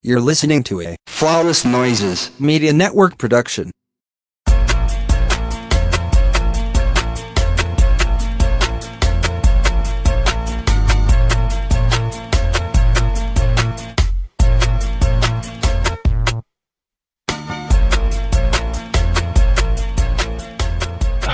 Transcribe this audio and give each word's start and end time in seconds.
You're 0.00 0.20
listening 0.20 0.62
to 0.64 0.80
a 0.80 0.96
Flawless 1.08 1.64
Noises. 1.64 2.30
Media 2.38 2.72
Network 2.72 3.18
production. 3.18 3.72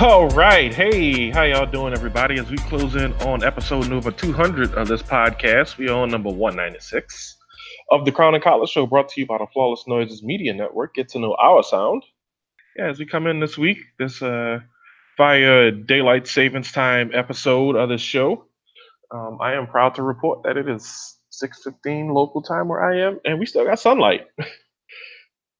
All 0.01 0.27
right. 0.29 0.73
Hey, 0.73 1.29
how 1.29 1.43
y'all 1.43 1.67
doing, 1.67 1.93
everybody? 1.93 2.39
As 2.39 2.49
we 2.49 2.57
close 2.57 2.95
in 2.95 3.13
on 3.21 3.43
episode 3.43 3.87
number 3.89 4.09
200 4.09 4.73
of 4.73 4.87
this 4.87 5.03
podcast, 5.03 5.77
we 5.77 5.87
are 5.87 5.99
on 5.99 6.09
number 6.09 6.31
196 6.31 7.35
of 7.91 8.05
the 8.05 8.11
Crown 8.11 8.35
and 8.35 8.43
Collar 8.43 8.67
Show, 8.67 8.85
brought 8.85 9.09
to 9.09 9.21
you 9.21 9.27
by 9.27 9.37
the 9.37 9.47
Flawless 9.53 9.85
Noises 9.87 10.23
Media 10.23 10.53
Network. 10.53 10.95
Get 10.95 11.09
to 11.09 11.19
know 11.19 11.35
our 11.35 11.63
sound. 11.63 12.03
Yeah, 12.77 12.89
as 12.89 12.99
we 12.99 13.05
come 13.05 13.27
in 13.27 13.39
this 13.39 13.57
week, 13.57 13.77
this 13.99 14.21
uh, 14.21 14.59
via 15.17 15.71
daylight 15.71 16.27
savings 16.27 16.71
time 16.71 17.11
episode 17.13 17.75
of 17.75 17.89
this 17.89 18.01
show, 18.01 18.45
um, 19.11 19.37
I 19.41 19.53
am 19.53 19.67
proud 19.67 19.95
to 19.95 20.03
report 20.03 20.43
that 20.43 20.57
it 20.57 20.67
is 20.67 21.17
6:15 21.31 22.13
local 22.13 22.41
time 22.41 22.67
where 22.67 22.83
I 22.83 23.07
am, 23.07 23.19
and 23.25 23.39
we 23.39 23.45
still 23.45 23.65
got 23.65 23.79
sunlight. 23.79 24.27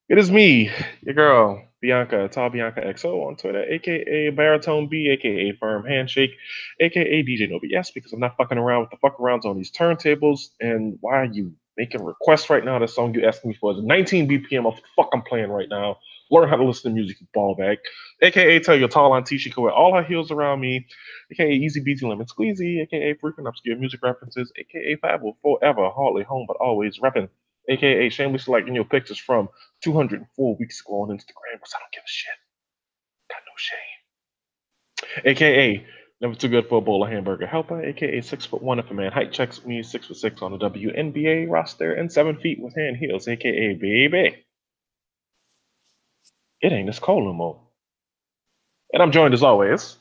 it 0.09 0.17
is 0.17 0.31
me, 0.31 0.71
your 1.03 1.15
girl, 1.15 1.63
Bianca, 1.81 2.27
Tall 2.27 2.49
Bianca 2.49 2.81
XO 2.81 3.27
on 3.27 3.35
Twitter, 3.35 3.63
aka 3.63 4.31
Baritone 4.31 4.87
B, 4.87 5.09
aka 5.11 5.51
Firm 5.59 5.85
Handshake, 5.85 6.31
aka 6.79 7.23
DJ 7.23 7.49
Nobi. 7.49 7.69
Yes, 7.69 7.91
because 7.91 8.11
I'm 8.11 8.19
not 8.19 8.35
fucking 8.37 8.57
around 8.57 8.81
with 8.81 8.89
the 8.89 8.97
fuck 8.97 9.17
arounds 9.19 9.45
on 9.45 9.55
these 9.55 9.71
turntables. 9.71 10.49
And 10.59 10.97
why 11.01 11.17
are 11.17 11.25
you 11.25 11.53
making 11.77 12.03
requests 12.03 12.49
right 12.49 12.63
now? 12.63 12.79
The 12.79 12.87
song 12.87 13.13
you're 13.13 13.27
asking 13.27 13.49
me 13.49 13.57
for 13.59 13.73
is 13.73 13.81
19 13.81 14.29
BPM 14.29 14.65
of 14.65 14.79
fuck 14.95 15.09
I'm 15.13 15.21
playing 15.21 15.49
right 15.49 15.69
now. 15.69 15.97
Learn 16.31 16.49
how 16.49 16.55
to 16.55 16.63
listen 16.63 16.91
to 16.91 16.95
music, 16.95 17.17
ball 17.33 17.55
bag. 17.55 17.77
AKA 18.21 18.59
tell 18.59 18.75
your 18.75 18.87
tall 18.87 19.13
auntie 19.15 19.37
she 19.37 19.51
can 19.51 19.63
wear 19.63 19.73
all 19.73 19.95
her 19.95 20.03
heels 20.03 20.31
around 20.31 20.59
me. 20.59 20.87
AKA 21.31 21.51
Easy 21.51 21.81
Beasy 21.81 22.03
Lemon 22.03 22.25
Squeezy. 22.25 22.81
AKA 22.83 23.15
frequent 23.15 23.47
obscure 23.47 23.77
music 23.77 24.01
references. 24.03 24.51
AKA 24.57 24.97
Fab 25.01 25.21
will 25.21 25.37
forever, 25.41 25.89
hardly 25.89 26.23
home, 26.23 26.45
but 26.47 26.57
always 26.57 26.99
repping. 26.99 27.29
AKA 27.69 28.09
shamelessly 28.09 28.45
selecting 28.45 28.75
your 28.75 28.85
pictures 28.85 29.19
from 29.19 29.49
204 29.83 30.57
weeks 30.59 30.81
ago 30.81 31.01
on 31.01 31.09
Instagram 31.09 31.53
because 31.53 31.73
I 31.75 31.79
don't 31.79 31.91
give 31.91 32.03
a 32.03 32.09
shit. 32.09 32.33
Got 33.29 33.41
no 33.45 33.53
shame. 33.57 33.95
AKA 35.25 35.85
never 36.21 36.35
too 36.35 36.47
good 36.49 36.67
for 36.67 36.77
a 36.79 36.81
bowl 36.81 37.03
of 37.03 37.11
hamburger 37.11 37.47
helper. 37.47 37.83
AKA 37.83 38.21
six 38.21 38.45
foot 38.45 38.61
one 38.61 38.79
if 38.79 38.89
a 38.91 38.93
man 38.93 39.11
height 39.11 39.31
checks 39.31 39.63
me, 39.65 39.83
six 39.83 40.07
foot 40.07 40.17
six 40.17 40.41
on 40.41 40.51
the 40.51 40.57
WNBA 40.57 41.49
roster, 41.49 41.93
and 41.93 42.11
seven 42.11 42.37
feet 42.37 42.59
with 42.61 42.75
hand 42.75 42.97
heels. 42.97 43.27
AKA 43.27 43.75
baby. 43.75 44.45
It 46.61 46.71
ain't 46.71 46.89
as 46.89 46.99
cold 46.99 47.25
no 47.25 47.33
more. 47.33 47.61
And 48.93 49.03
I'm 49.03 49.11
joined 49.11 49.33
as 49.33 49.43
always. 49.43 49.97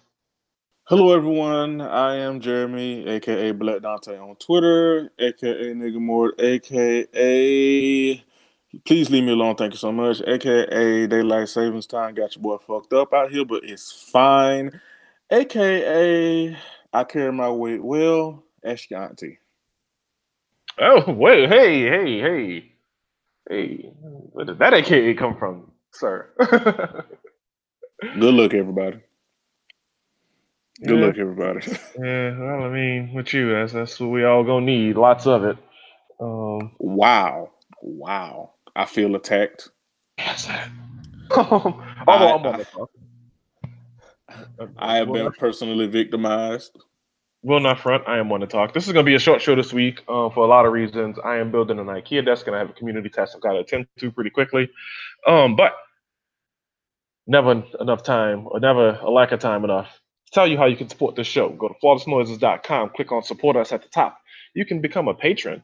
Hello, 0.86 1.14
everyone. 1.14 1.80
I 1.80 2.16
am 2.16 2.40
Jeremy, 2.40 3.08
aka 3.08 3.52
Black 3.52 3.82
Dante 3.82 4.18
on 4.18 4.36
Twitter, 4.36 5.10
aka 5.18 5.74
Nigga 5.74 6.00
Mort, 6.00 6.34
aka 6.40 8.22
Please 8.84 9.08
leave 9.10 9.24
me 9.24 9.32
alone. 9.32 9.56
Thank 9.56 9.72
you 9.72 9.78
so 9.78 9.92
much. 9.92 10.20
AKA 10.26 11.06
Daylight 11.06 11.48
Savings 11.48 11.86
Time 11.86 12.14
got 12.14 12.36
your 12.36 12.42
boy 12.42 12.58
fucked 12.58 12.92
up 12.92 13.14
out 13.14 13.30
here, 13.30 13.44
but 13.44 13.64
it's 13.64 13.92
fine. 13.92 14.80
AKA 15.34 16.56
I 16.92 17.04
carry 17.04 17.32
my 17.32 17.50
weight 17.50 17.82
well. 17.82 18.44
Ask 18.64 18.88
your 18.90 19.02
auntie. 19.02 19.41
Oh, 20.78 21.12
wait, 21.12 21.48
hey, 21.48 21.82
hey, 21.88 22.20
hey. 22.20 22.72
Hey, 23.50 23.91
where 24.32 24.44
did 24.44 24.58
that 24.60 24.74
AKA 24.74 25.14
come 25.14 25.36
from, 25.36 25.72
sir? 25.92 26.30
Good 26.41 28.34
luck, 28.34 28.54
everybody. 28.54 29.00
Good 30.86 31.00
Yeah. 31.00 31.06
luck, 31.06 31.16
everybody. 31.19 31.66
Yeah, 31.98 32.38
well, 32.38 32.64
I 32.64 32.69
mean, 32.70 33.12
with 33.14 33.32
you, 33.34 33.53
that's 33.53 33.72
that's 33.72 34.00
what 34.00 34.10
we 34.10 34.25
all 34.25 34.44
gonna 34.44 34.66
need. 34.66 34.97
Lots 34.97 35.26
of 35.26 35.44
it. 35.44 35.59
Um, 36.20 36.72
wow. 36.78 37.50
Wow. 37.82 38.54
I 38.76 38.84
feel 38.86 39.14
attacked. 39.16 39.69
yes. 40.19 40.48
Although 42.06 42.34
I'm 42.36 42.47
on 42.47 42.56
the 42.59 42.64
phone. 42.66 42.86
I 44.77 44.97
have 44.97 45.12
been 45.12 45.31
personally 45.33 45.87
victimized. 45.87 46.77
will 47.43 47.61
not 47.61 47.81
front. 47.81 48.05
I 48.06 48.19
am 48.19 48.28
one 48.28 48.41
to 48.41 48.47
talk. 48.47 48.72
This 48.72 48.87
is 48.87 48.93
gonna 48.93 49.05
be 49.05 49.15
a 49.15 49.19
short 49.19 49.43
show 49.43 49.55
this 49.55 49.72
week 49.72 50.00
uh, 50.09 50.31
for 50.31 50.45
a 50.45 50.49
lot 50.49 50.67
of 50.67 50.72
reasons. 50.72 51.19
I 51.25 51.37
am 51.37 51.50
building 51.50 51.78
an 51.78 51.87
IKEA 51.87 52.25
desk, 52.25 52.47
and 52.47 52.56
I 52.56 52.59
have 52.59 52.71
a 52.71 52.75
community 52.75 53.09
test 53.09 53.34
I've 53.34 53.43
got 53.43 53.53
to 53.53 53.61
attend 53.61 53.87
to 53.99 54.11
pretty 54.11 54.31
quickly. 54.31 54.71
Um, 55.27 55.56
but 55.56 55.75
never 57.27 57.62
enough 57.81 58.03
time, 58.03 58.47
or 58.47 58.61
never 58.61 58.99
a 59.03 59.11
lack 59.11 59.33
of 59.33 59.41
time 59.41 59.65
enough 59.65 59.89
to 60.27 60.33
tell 60.33 60.47
you 60.47 60.56
how 60.56 60.66
you 60.66 60.77
can 60.77 60.89
support 60.89 61.16
this 61.16 61.27
show. 61.27 61.51
Go 61.51 61.69
to 61.69 61.75
flawlessnoises.com, 61.83 62.91
click 62.97 63.12
on 63.12 63.22
support 63.22 63.56
us 63.56 63.72
at 63.72 63.83
the 63.83 63.89
top. 63.89 64.19
You 64.55 64.65
can 64.65 64.81
become 64.81 65.09
a 65.09 65.15
patron 65.15 65.62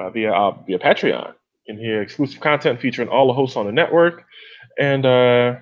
uh, 0.00 0.10
via 0.10 0.32
uh, 0.32 0.52
via 0.66 0.78
Patreon. 0.78 1.34
You 1.66 1.74
can 1.74 1.78
hear 1.82 2.02
exclusive 2.02 2.40
content 2.40 2.80
featuring 2.80 3.08
all 3.08 3.26
the 3.26 3.32
hosts 3.32 3.56
on 3.56 3.66
the 3.66 3.72
network, 3.72 4.24
and 4.78 5.04
uh, 5.04 5.56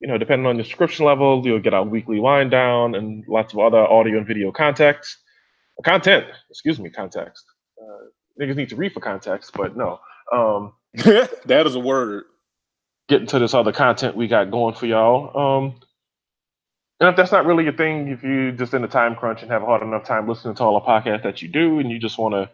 you 0.00 0.08
know, 0.08 0.18
depending 0.18 0.46
on 0.46 0.56
your 0.56 0.64
subscription 0.64 1.04
level, 1.04 1.42
you'll 1.44 1.60
get 1.60 1.74
our 1.74 1.84
weekly 1.84 2.20
wind 2.20 2.50
down 2.50 2.94
and 2.94 3.24
lots 3.28 3.52
of 3.52 3.58
other 3.58 3.78
audio 3.78 4.18
and 4.18 4.26
video 4.26 4.52
context, 4.52 5.18
content. 5.84 6.26
Excuse 6.50 6.78
me, 6.78 6.90
context. 6.90 7.44
Uh, 7.80 8.42
niggas 8.42 8.56
need 8.56 8.68
to 8.70 8.76
read 8.76 8.92
for 8.92 9.00
context, 9.00 9.52
but 9.54 9.76
no. 9.76 10.00
Um, 10.32 10.72
that 11.46 11.64
is 11.66 11.74
a 11.74 11.80
word. 11.80 12.24
Getting 13.08 13.26
to 13.28 13.38
this 13.38 13.54
other 13.54 13.72
content 13.72 14.16
we 14.16 14.28
got 14.28 14.50
going 14.50 14.74
for 14.74 14.86
y'all. 14.86 15.36
Um, 15.36 15.80
and 17.00 17.08
if 17.08 17.16
that's 17.16 17.32
not 17.32 17.46
really 17.46 17.64
your 17.64 17.72
thing, 17.72 18.08
if 18.08 18.22
you 18.22 18.52
just 18.52 18.74
in 18.74 18.84
a 18.84 18.88
time 18.88 19.16
crunch 19.16 19.42
and 19.42 19.50
have 19.50 19.62
a 19.62 19.66
hard 19.66 19.82
enough 19.82 20.04
time 20.04 20.28
listening 20.28 20.54
to 20.56 20.62
all 20.64 20.80
the 20.80 20.86
podcasts 20.86 21.22
that 21.22 21.42
you 21.42 21.48
do, 21.48 21.78
and 21.78 21.90
you 21.90 21.98
just 21.98 22.18
want 22.18 22.34
to 22.34 22.50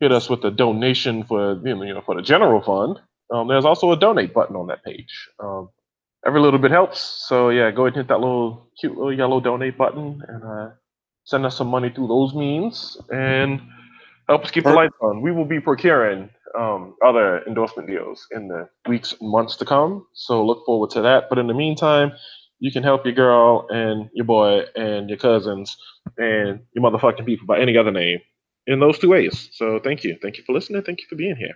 hit 0.00 0.12
us 0.12 0.28
with 0.30 0.44
a 0.44 0.50
donation 0.50 1.24
for 1.24 1.54
you 1.64 1.74
know, 1.74 1.82
you 1.82 1.94
know 1.94 2.02
for 2.02 2.14
the 2.14 2.22
general 2.22 2.60
fund, 2.62 2.98
um, 3.32 3.48
there's 3.48 3.64
also 3.64 3.90
a 3.92 3.98
donate 3.98 4.34
button 4.34 4.56
on 4.56 4.68
that 4.68 4.84
page. 4.84 5.28
Um, 5.40 5.70
every 6.26 6.40
little 6.40 6.58
bit 6.58 6.70
helps. 6.70 7.00
So 7.28 7.50
yeah, 7.50 7.70
go 7.70 7.86
ahead 7.86 7.94
and 7.94 8.04
hit 8.04 8.08
that 8.08 8.20
little 8.20 8.70
cute 8.80 8.96
little 8.96 9.12
yellow 9.12 9.40
donate 9.40 9.78
button 9.78 10.22
and 10.28 10.44
uh, 10.44 10.70
send 11.24 11.46
us 11.46 11.56
some 11.56 11.68
money 11.68 11.90
through 11.90 12.08
those 12.08 12.34
means 12.34 12.96
and 13.10 13.60
help 14.28 14.44
us 14.44 14.50
keep 14.50 14.64
the 14.64 14.72
lights 14.72 14.94
on. 15.00 15.22
We 15.22 15.32
will 15.32 15.44
be 15.44 15.60
procuring 15.60 16.30
um, 16.58 16.94
other 17.04 17.42
endorsement 17.46 17.88
deals 17.88 18.26
in 18.30 18.48
the 18.48 18.68
weeks 18.88 19.14
months 19.20 19.56
to 19.56 19.64
come. 19.64 20.06
So 20.14 20.44
look 20.44 20.64
forward 20.66 20.90
to 20.90 21.02
that. 21.02 21.24
But 21.28 21.38
in 21.38 21.46
the 21.46 21.54
meantime, 21.54 22.12
you 22.60 22.72
can 22.72 22.82
help 22.82 23.04
your 23.04 23.14
girl 23.14 23.66
and 23.70 24.10
your 24.14 24.26
boy 24.26 24.62
and 24.74 25.08
your 25.08 25.18
cousins 25.18 25.76
and 26.16 26.60
your 26.72 26.84
motherfucking 26.84 27.26
people 27.26 27.46
by 27.46 27.60
any 27.60 27.76
other 27.76 27.92
name 27.92 28.18
in 28.66 28.80
those 28.80 28.98
two 28.98 29.10
ways. 29.10 29.48
So 29.52 29.78
thank 29.82 30.04
you. 30.04 30.16
Thank 30.20 30.38
you 30.38 30.44
for 30.44 30.52
listening. 30.52 30.82
Thank 30.82 31.00
you 31.00 31.06
for 31.08 31.16
being 31.16 31.36
here. 31.36 31.54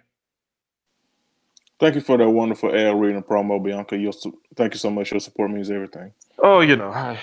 Thank 1.83 1.97
you 1.97 2.01
for 2.01 2.17
that 2.17 2.31
wonderful 2.31 2.73
ad 2.73 2.95
reading 3.01 3.25
promo, 3.25 3.61
Bianca. 3.61 3.99
Your, 3.99 4.13
thank 4.55 4.73
you 4.73 4.79
so 4.79 4.89
much. 4.89 5.11
Your 5.11 5.19
support 5.19 5.51
means 5.51 5.69
everything. 5.69 6.13
Oh, 6.41 6.61
you 6.61 6.77
know, 6.77 6.91
I 6.91 7.19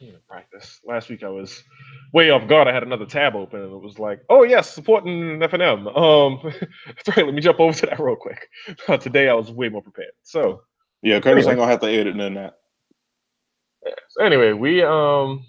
you 0.00 0.10
know, 0.10 0.18
practice. 0.28 0.80
Last 0.84 1.08
week 1.08 1.22
I 1.22 1.28
was 1.28 1.62
way 2.12 2.30
off 2.30 2.48
guard. 2.48 2.66
I 2.66 2.72
had 2.74 2.82
another 2.82 3.06
tab 3.06 3.36
open 3.36 3.60
and 3.62 3.72
it 3.72 3.80
was 3.80 4.00
like, 4.00 4.22
oh 4.28 4.42
yes, 4.42 4.74
supporting 4.74 5.38
FNM. 5.38 5.86
Um, 5.96 6.52
sorry, 7.06 7.24
let 7.24 7.32
me 7.32 7.40
jump 7.40 7.60
over 7.60 7.72
to 7.78 7.86
that 7.86 8.00
real 8.00 8.16
quick. 8.16 8.48
Today 9.00 9.28
I 9.28 9.34
was 9.34 9.52
way 9.52 9.68
more 9.68 9.82
prepared. 9.82 10.10
So 10.24 10.62
Yeah, 11.02 11.20
Curtis 11.20 11.46
Anyway. 11.46 11.52
ain't 11.52 11.58
gonna 11.60 11.70
have 11.70 11.80
to 11.82 11.86
edit 11.86 12.16
none 12.16 12.36
of 12.36 12.42
that. 12.42 12.54
So 14.08 14.24
anyway, 14.24 14.52
we 14.52 14.82
um 14.82 15.46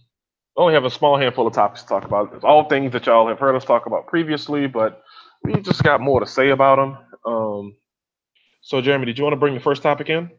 only 0.57 0.75
have 0.75 0.85
a 0.85 0.91
small 0.91 1.17
handful 1.17 1.47
of 1.47 1.53
topics 1.53 1.81
to 1.81 1.87
talk 1.87 2.05
about. 2.05 2.35
It's 2.35 2.43
all 2.45 2.69
things 2.69 2.91
that 2.93 3.07
y'all 3.07 3.27
have 3.27 3.39
heard 3.39 3.55
us 3.55 3.65
talk 3.65 3.87
about 3.87 4.05
previously, 4.05 4.67
but 4.67 5.01
we 5.43 5.59
just 5.61 5.81
got 5.81 6.01
more 6.01 6.19
to 6.19 6.27
say 6.27 6.49
about 6.51 6.75
them. 6.75 6.97
Um, 7.25 7.75
so 8.63 8.79
Jeremy, 8.79 9.05
did 9.05 9.17
you 9.17 9.25
want 9.25 9.33
to 9.33 9.39
bring 9.39 9.53
the 9.53 9.59
first 9.59 9.83
topic 9.83 10.09
in? 10.09 10.31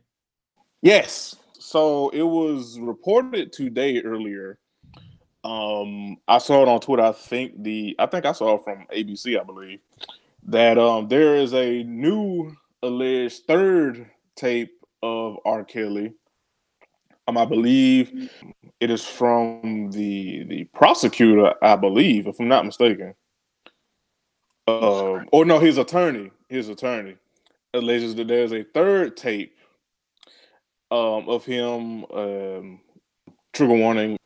Yes. 0.80 1.36
So 1.58 2.08
it 2.08 2.22
was 2.22 2.78
reported 2.80 3.52
today 3.52 4.00
earlier. 4.00 4.58
Um, 5.44 6.16
I 6.26 6.38
saw 6.38 6.62
it 6.62 6.68
on 6.68 6.80
Twitter. 6.80 7.02
I 7.02 7.12
think 7.12 7.62
the 7.62 7.94
I 7.98 8.06
think 8.06 8.24
I 8.24 8.32
saw 8.32 8.54
it 8.54 8.64
from 8.64 8.86
ABC, 8.94 9.38
I 9.38 9.44
believe, 9.44 9.80
that 10.44 10.78
um 10.78 11.06
there 11.08 11.36
is 11.36 11.52
a 11.52 11.82
new 11.82 12.56
alleged 12.82 13.42
third 13.46 14.10
tape 14.36 14.72
of 15.02 15.36
R. 15.44 15.62
Kelly. 15.62 16.14
Um, 17.28 17.36
I 17.36 17.44
believe 17.44 18.30
it 18.80 18.90
is 18.90 19.04
from 19.04 19.90
the 19.90 20.44
the 20.44 20.64
prosecutor, 20.72 21.52
I 21.62 21.76
believe, 21.76 22.26
if 22.26 22.40
I'm 22.40 22.48
not 22.48 22.64
mistaken. 22.64 23.14
Um, 24.66 25.28
or 25.30 25.44
no, 25.44 25.58
his 25.58 25.76
attorney. 25.76 26.30
His 26.48 26.70
attorney 26.70 27.16
alleges 27.74 28.14
that 28.14 28.28
there's 28.28 28.52
a 28.52 28.62
third 28.62 29.16
tape 29.16 29.56
um, 30.90 31.28
of 31.28 31.44
him 31.44 32.04
um, 32.06 32.80
trigger 33.52 33.74
warning 33.74 34.16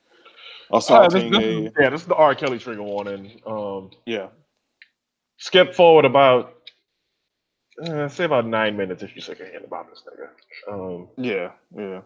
Uh, 0.71 1.09
this, 1.09 1.23
this 1.31 1.39
a 1.39 1.65
is, 1.67 1.73
yeah, 1.81 1.91
this 1.91 2.03
is 2.03 2.07
the 2.07 2.15
R. 2.15 2.35
Kelly 2.35 2.59
trigger 2.59 2.83
warning. 2.83 3.41
Um, 3.47 3.91
yeah 4.07 4.29
skip 5.39 5.75
forward 5.75 6.05
about 6.05 6.55
uh, 7.87 8.09
say 8.09 8.25
about 8.25 8.45
nine 8.47 8.77
minutes 8.77 9.03
if 9.03 9.15
you're 9.15 9.23
sick 9.23 9.41
of 9.41 9.47
hearing 9.47 9.65
about 9.65 9.89
this 9.89 10.03
nigga. 10.03 10.73
Um, 10.73 11.09
Yeah, 11.17 11.53
yeah. 11.77 12.01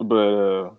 But 0.00 0.14
uh 0.16 0.70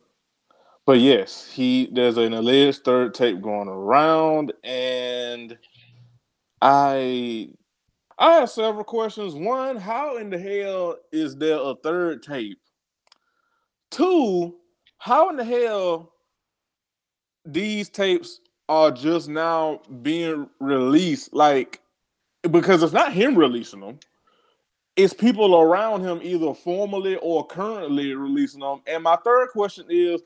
but 0.85 0.99
yes, 0.99 1.49
he 1.51 1.89
there's 1.91 2.17
an 2.17 2.33
alleged 2.33 2.83
third 2.83 3.13
tape 3.13 3.41
going 3.41 3.69
around 3.69 4.53
and 4.63 5.57
I 6.61 7.49
I 8.19 8.33
have 8.35 8.49
several 8.49 8.83
questions. 8.83 9.35
One, 9.35 9.77
how 9.77 10.17
in 10.17 10.29
the 10.29 10.39
hell 10.39 10.97
is 11.11 11.35
there 11.35 11.59
a 11.59 11.75
third 11.83 12.23
tape? 12.23 12.59
Two, 13.91 14.55
how 14.97 15.29
in 15.29 15.37
the 15.37 15.43
hell 15.43 16.11
these 17.45 17.89
tapes 17.89 18.39
are 18.67 18.91
just 18.91 19.29
now 19.29 19.81
being 20.01 20.49
released? 20.59 21.33
Like, 21.33 21.79
because 22.49 22.81
it's 22.81 22.93
not 22.93 23.13
him 23.13 23.35
releasing 23.35 23.81
them, 23.81 23.99
it's 24.95 25.13
people 25.13 25.55
around 25.55 26.01
him 26.01 26.19
either 26.23 26.55
formally 26.55 27.17
or 27.17 27.45
currently 27.45 28.15
releasing 28.15 28.61
them. 28.61 28.81
And 28.87 29.03
my 29.03 29.17
third 29.17 29.49
question 29.49 29.85
is, 29.89 30.21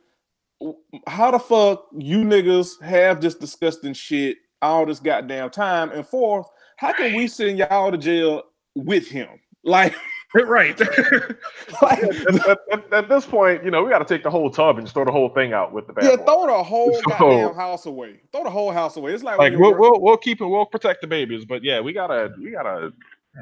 how 1.08 1.32
the 1.32 1.40
fuck 1.40 1.88
you 1.98 2.20
niggas 2.20 2.82
have 2.82 3.20
this 3.20 3.36
disgusting 3.36 3.94
shit 3.94 4.38
all 4.62 4.86
this 4.86 5.00
goddamn 5.00 5.50
time? 5.50 5.92
And 5.92 6.08
fourth, 6.08 6.48
how 6.82 6.92
can 6.94 7.16
we 7.16 7.28
send 7.28 7.60
y'all 7.60 7.92
to 7.92 7.98
jail 7.98 8.42
with 8.76 9.08
him? 9.08 9.30
Like, 9.64 9.96
right. 10.34 10.80
like 11.82 12.02
at, 12.04 12.60
at- 12.72 12.94
at- 12.94 13.08
this 13.10 13.28
point, 13.28 13.64
you 13.64 13.70
know, 13.70 13.84
we 13.84 13.92
got 13.92 14.00
to 14.00 14.06
take 14.06 14.24
the 14.24 14.32
whole 14.32 14.50
tub 14.50 14.78
and 14.78 14.88
just 14.88 14.96
throw 14.96 15.06
the 15.06 15.12
whole 15.12 15.30
thing 15.30 15.54
out 15.54 15.72
with 15.74 15.86
the 15.86 15.94
bad 15.94 16.04
yeah, 16.06 16.16
boy. 16.16 16.24
throw 16.26 16.48
the 16.48 16.64
whole 16.64 16.94
So- 16.96 17.02
goddamn 17.20 17.54
house 17.54 17.86
away. 17.86 18.22
Throw 18.32 18.44
the 18.44 18.50
whole 18.50 18.72
house 18.72 18.98
away. 18.98 19.14
It's 19.14 19.22
like, 19.24 19.38
Like 19.38 19.54
we'll, 19.56 19.78
we'll 19.78 20.02
we'll 20.02 20.18
keep 20.18 20.42
it. 20.42 20.48
We'll 20.48 20.66
protect 20.66 21.02
the 21.02 21.08
babies, 21.08 21.46
but 21.46 21.64
yeah, 21.64 21.80
we 21.82 21.94
gotta 21.94 22.34
we 22.42 22.50
gotta 22.50 22.92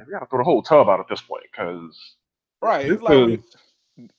we 0.06 0.12
gotta 0.12 0.26
throw 0.26 0.40
the 0.40 0.44
whole 0.44 0.62
tub 0.62 0.90
out 0.90 1.00
at 1.00 1.08
this 1.08 1.22
point 1.22 1.46
because 1.50 2.16
right. 2.62 2.86
It's 2.92 3.02
this 3.02 3.10
like 3.10 3.42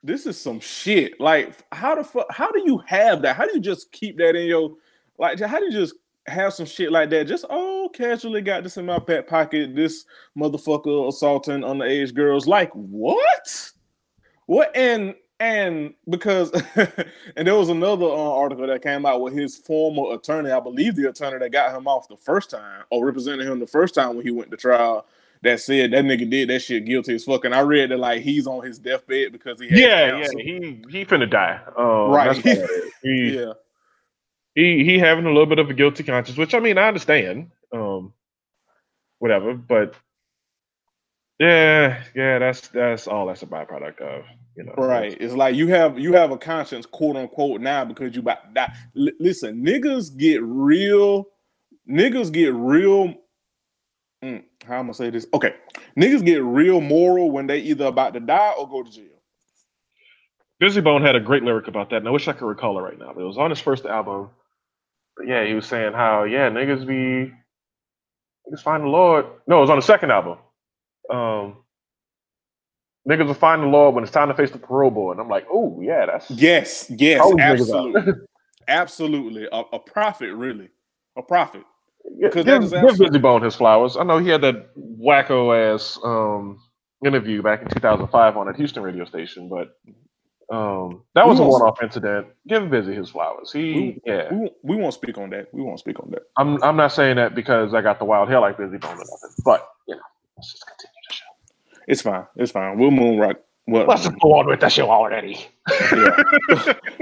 this 0.02 0.26
is 0.26 0.40
some 0.40 0.60
shit. 0.60 1.20
Like, 1.20 1.54
how 1.72 1.94
the 1.94 2.04
fuck? 2.04 2.26
How 2.30 2.50
do 2.50 2.62
you 2.64 2.78
have 2.86 3.20
that? 3.22 3.36
How 3.36 3.44
do 3.46 3.52
you 3.52 3.60
just 3.60 3.92
keep 3.92 4.16
that 4.16 4.34
in 4.36 4.46
your 4.46 4.76
like? 5.18 5.38
How 5.40 5.58
do 5.58 5.66
you 5.66 5.72
just 5.72 5.94
have 6.26 6.54
some 6.54 6.66
shit 6.66 6.92
like 6.92 7.10
that? 7.10 7.26
Just 7.26 7.44
oh, 7.50 7.90
casually 7.92 8.42
got 8.42 8.62
this 8.62 8.76
in 8.76 8.86
my 8.86 8.98
back 8.98 9.26
pocket. 9.26 9.74
This 9.74 10.04
motherfucker 10.36 11.08
assaulting 11.08 11.60
underage 11.62 12.14
girls. 12.14 12.46
Like 12.46 12.70
what? 12.74 13.70
What 14.46 14.74
and 14.76 15.14
and 15.40 15.94
because 16.08 16.50
and 17.36 17.46
there 17.46 17.54
was 17.56 17.70
another 17.70 18.06
uh, 18.06 18.30
article 18.32 18.66
that 18.66 18.82
came 18.82 19.06
out 19.06 19.22
with 19.22 19.34
his 19.34 19.56
former 19.56 20.14
attorney, 20.14 20.50
I 20.50 20.60
believe 20.60 20.96
the 20.96 21.08
attorney 21.08 21.38
that 21.38 21.52
got 21.52 21.74
him 21.74 21.88
off 21.88 22.08
the 22.08 22.16
first 22.16 22.50
time 22.50 22.84
or 22.90 23.04
represented 23.06 23.46
him 23.46 23.58
the 23.58 23.66
first 23.66 23.94
time 23.94 24.16
when 24.16 24.24
he 24.24 24.30
went 24.30 24.50
to 24.50 24.56
trial. 24.56 25.06
That 25.42 25.58
said 25.60 25.92
that 25.92 26.04
nigga 26.04 26.28
did 26.28 26.50
that 26.50 26.60
shit 26.60 26.84
guilty 26.84 27.14
as 27.14 27.24
fuck. 27.24 27.46
And 27.46 27.54
I 27.54 27.60
read 27.60 27.90
that 27.90 27.98
like 27.98 28.20
he's 28.22 28.46
on 28.46 28.62
his 28.62 28.78
deathbed 28.78 29.32
because 29.32 29.58
he 29.58 29.70
had 29.70 29.78
yeah, 29.78 30.16
yeah, 30.18 30.28
he 30.36 30.82
he 30.90 31.04
finna 31.06 31.30
die. 31.30 31.58
Um, 31.78 32.10
Right. 32.10 32.34
that's 32.34 32.44
what 32.44 32.58
it 32.58 32.70
is. 32.70 32.92
He, 33.02 33.38
yeah. 33.38 33.52
He 34.54 34.84
he 34.84 34.98
having 34.98 35.26
a 35.26 35.30
little 35.30 35.46
bit 35.46 35.58
of 35.60 35.70
a 35.70 35.74
guilty 35.74 36.04
conscience, 36.04 36.38
which 36.38 36.54
I 36.54 36.60
mean 36.60 36.78
I 36.78 36.88
understand. 36.88 37.50
Um, 37.74 38.12
whatever, 39.18 39.54
but 39.54 39.94
yeah, 41.38 42.02
yeah, 42.14 42.38
that's 42.38 42.68
that's 42.68 43.08
all 43.08 43.26
that's 43.26 43.42
a 43.42 43.46
byproduct 43.46 44.00
of 44.00 44.24
you 44.56 44.64
know. 44.64 44.76
Right. 44.76 45.16
It's 45.20 45.34
like 45.34 45.56
you 45.56 45.68
have 45.68 45.98
you 45.98 46.14
have 46.14 46.32
a 46.32 46.38
conscience, 46.38 46.86
quote 46.86 47.16
unquote, 47.16 47.60
now 47.60 47.84
because 47.84 48.14
you 48.16 48.22
about 48.22 48.48
to 48.48 48.54
die. 48.54 48.74
L- 48.96 49.14
listen, 49.20 49.64
niggas 49.64 50.16
get 50.16 50.42
real. 50.42 51.26
Niggas 51.90 52.32
get 52.32 52.54
real. 52.54 53.14
Mm, 54.24 54.44
how 54.66 54.76
I'm 54.78 54.84
gonna 54.84 54.94
say 54.94 55.10
this? 55.10 55.26
Okay, 55.34 55.54
niggas 55.98 56.24
get 56.24 56.42
real 56.42 56.80
moral 56.80 57.30
when 57.30 57.46
they 57.46 57.60
either 57.60 57.86
about 57.86 58.14
to 58.14 58.20
die 58.20 58.52
or 58.58 58.68
go 58.68 58.82
to 58.82 58.90
jail. 58.90 59.06
Bizzy 60.62 60.82
Bone 60.84 61.02
had 61.02 61.16
a 61.16 61.20
great 61.20 61.42
lyric 61.42 61.68
about 61.68 61.90
that, 61.90 61.96
and 61.98 62.08
I 62.08 62.10
wish 62.12 62.28
I 62.28 62.32
could 62.32 62.46
recall 62.46 62.78
it 62.78 62.82
right 62.82 62.98
now. 62.98 63.12
But 63.14 63.22
it 63.22 63.26
was 63.26 63.38
on 63.38 63.50
his 63.50 63.60
first 63.60 63.86
album. 63.86 64.30
Yeah, 65.26 65.46
he 65.46 65.54
was 65.54 65.66
saying 65.66 65.94
how 65.94 66.24
yeah 66.24 66.50
niggas 66.50 66.86
be 66.86 67.32
niggas 68.48 68.62
find 68.62 68.84
the 68.84 68.88
Lord. 68.88 69.26
No, 69.48 69.58
it 69.58 69.62
was 69.62 69.70
on 69.70 69.78
the 69.78 69.82
second 69.82 70.12
album. 70.12 70.38
Um, 71.10 71.56
niggas 73.08 73.26
will 73.26 73.34
find 73.34 73.62
the 73.62 73.68
Lord 73.68 73.94
when 73.94 74.04
it's 74.04 74.12
time 74.12 74.28
to 74.28 74.34
face 74.34 74.50
the 74.52 74.58
parole 74.58 74.90
board. 74.92 75.18
And 75.18 75.24
I'm 75.24 75.30
like, 75.30 75.46
oh 75.52 75.80
yeah, 75.82 76.06
that's 76.06 76.30
Yes, 76.30 76.90
yes, 76.90 77.32
Calls 77.32 77.44
niggas 77.44 77.70
out. 77.74 77.92
absolutely, 77.92 78.14
absolutely, 78.68 79.48
a, 79.52 79.62
a 79.74 79.78
prophet, 79.80 80.34
really, 80.34 80.70
a 81.18 81.22
prophet. 81.22 81.64
Yeah, 82.18 82.30
Because 82.30 82.46
give, 82.46 82.62
is 82.62 82.72
give 82.80 82.96
Bizzy 82.96 83.22
Bone 83.22 83.42
his 83.42 83.56
flowers. 83.56 83.96
I 83.96 84.04
know 84.04 84.18
he 84.18 84.28
had 84.30 84.42
that 84.42 84.74
wacko 84.76 85.74
ass 85.74 85.98
um, 86.04 86.58
interview 87.04 87.42
back 87.42 87.62
in 87.62 87.68
2005 87.68 88.36
on 88.36 88.48
a 88.48 88.56
Houston 88.56 88.82
radio 88.82 89.04
station, 89.06 89.48
but 89.48 89.68
um, 90.50 91.02
that 91.14 91.26
We 91.26 91.30
was 91.30 91.40
a 91.40 91.44
one-off 91.44 91.82
incident. 91.82 92.28
Give 92.48 92.64
Bizzy 92.64 92.96
his 92.96 93.10
flowers. 93.10 93.52
He, 93.52 93.74
We, 93.74 94.02
yeah. 94.06 94.28
we, 94.32 94.36
won't- 94.38 94.52
we 94.62 94.76
won't 94.76 94.94
speak 94.94 95.18
on 95.18 95.30
that. 95.30 95.52
We 95.54 95.62
won't 95.62 95.80
speak 95.80 96.00
on 96.00 96.10
that. 96.12 96.22
I'm 96.36 96.62
I'm 96.62 96.76
not 96.76 96.92
saying 96.92 97.16
that 97.16 97.34
because 97.34 97.74
I 97.74 97.82
got 97.82 97.98
the 97.98 98.04
wild 98.06 98.28
hair 98.28 98.40
like 98.40 98.58
Bizzy 98.58 98.80
Bone 98.80 98.92
or 98.92 98.98
nothing, 98.98 99.30
but 99.44 99.68
you 99.88 99.96
know, 99.96 100.02
let's 100.36 100.52
just 100.52 100.66
continue 100.66 100.92
the 101.08 101.14
show. 101.14 101.24
It's 101.88 102.02
fine. 102.02 102.26
It's 102.36 102.52
fine. 102.52 102.78
We'll 102.78 102.90
moon 102.92 103.18
rock. 103.18 103.38
Well, 103.68 103.86
Let's 103.86 104.04
just 104.04 104.20
go 104.20 104.34
on 104.34 104.46
with 104.48 104.60
the 104.60 104.68
show 104.68 104.90
already. 104.90 105.46
yeah. 105.92 106.16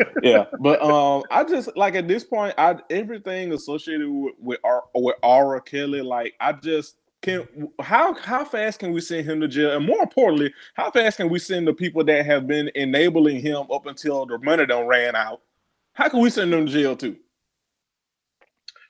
yeah, 0.23 0.45
but 0.61 0.83
um, 0.83 1.25
I 1.31 1.45
just 1.45 1.77
like 1.77 1.97
at 1.97 2.09
this 2.09 2.25
point, 2.25 2.55
I 2.59 2.77
everything 2.91 3.53
associated 3.55 4.11
with 4.11 4.35
with, 4.39 4.61
our, 4.65 4.85
with 4.95 5.17
R. 5.25 5.61
Kelly, 5.63 6.03
like 6.03 6.35
I 6.41 6.53
just 6.53 6.98
can. 7.23 7.47
How 7.81 8.15
how 8.15 8.45
fast 8.45 8.79
can 8.79 8.93
we 8.93 9.01
send 9.01 9.29
him 9.29 9.41
to 9.41 9.49
jail, 9.49 9.77
and 9.77 9.87
more 9.87 10.03
importantly, 10.03 10.53
how 10.75 10.91
fast 10.91 11.17
can 11.17 11.29
we 11.29 11.39
send 11.39 11.67
the 11.67 11.75
people 11.75 12.05
that 12.05 12.27
have 12.27 12.47
been 12.47 12.71
enabling 12.75 13.41
him 13.41 13.67
up 13.73 13.87
until 13.87 14.27
the 14.27 14.39
money 14.39 14.67
done 14.67 14.87
ran 14.87 15.15
out? 15.17 15.41
How 15.95 16.09
can 16.09 16.21
we 16.21 16.31
send 16.31 16.53
them 16.53 16.67
to 16.67 16.73
jail 16.73 16.97
too? 16.97 17.17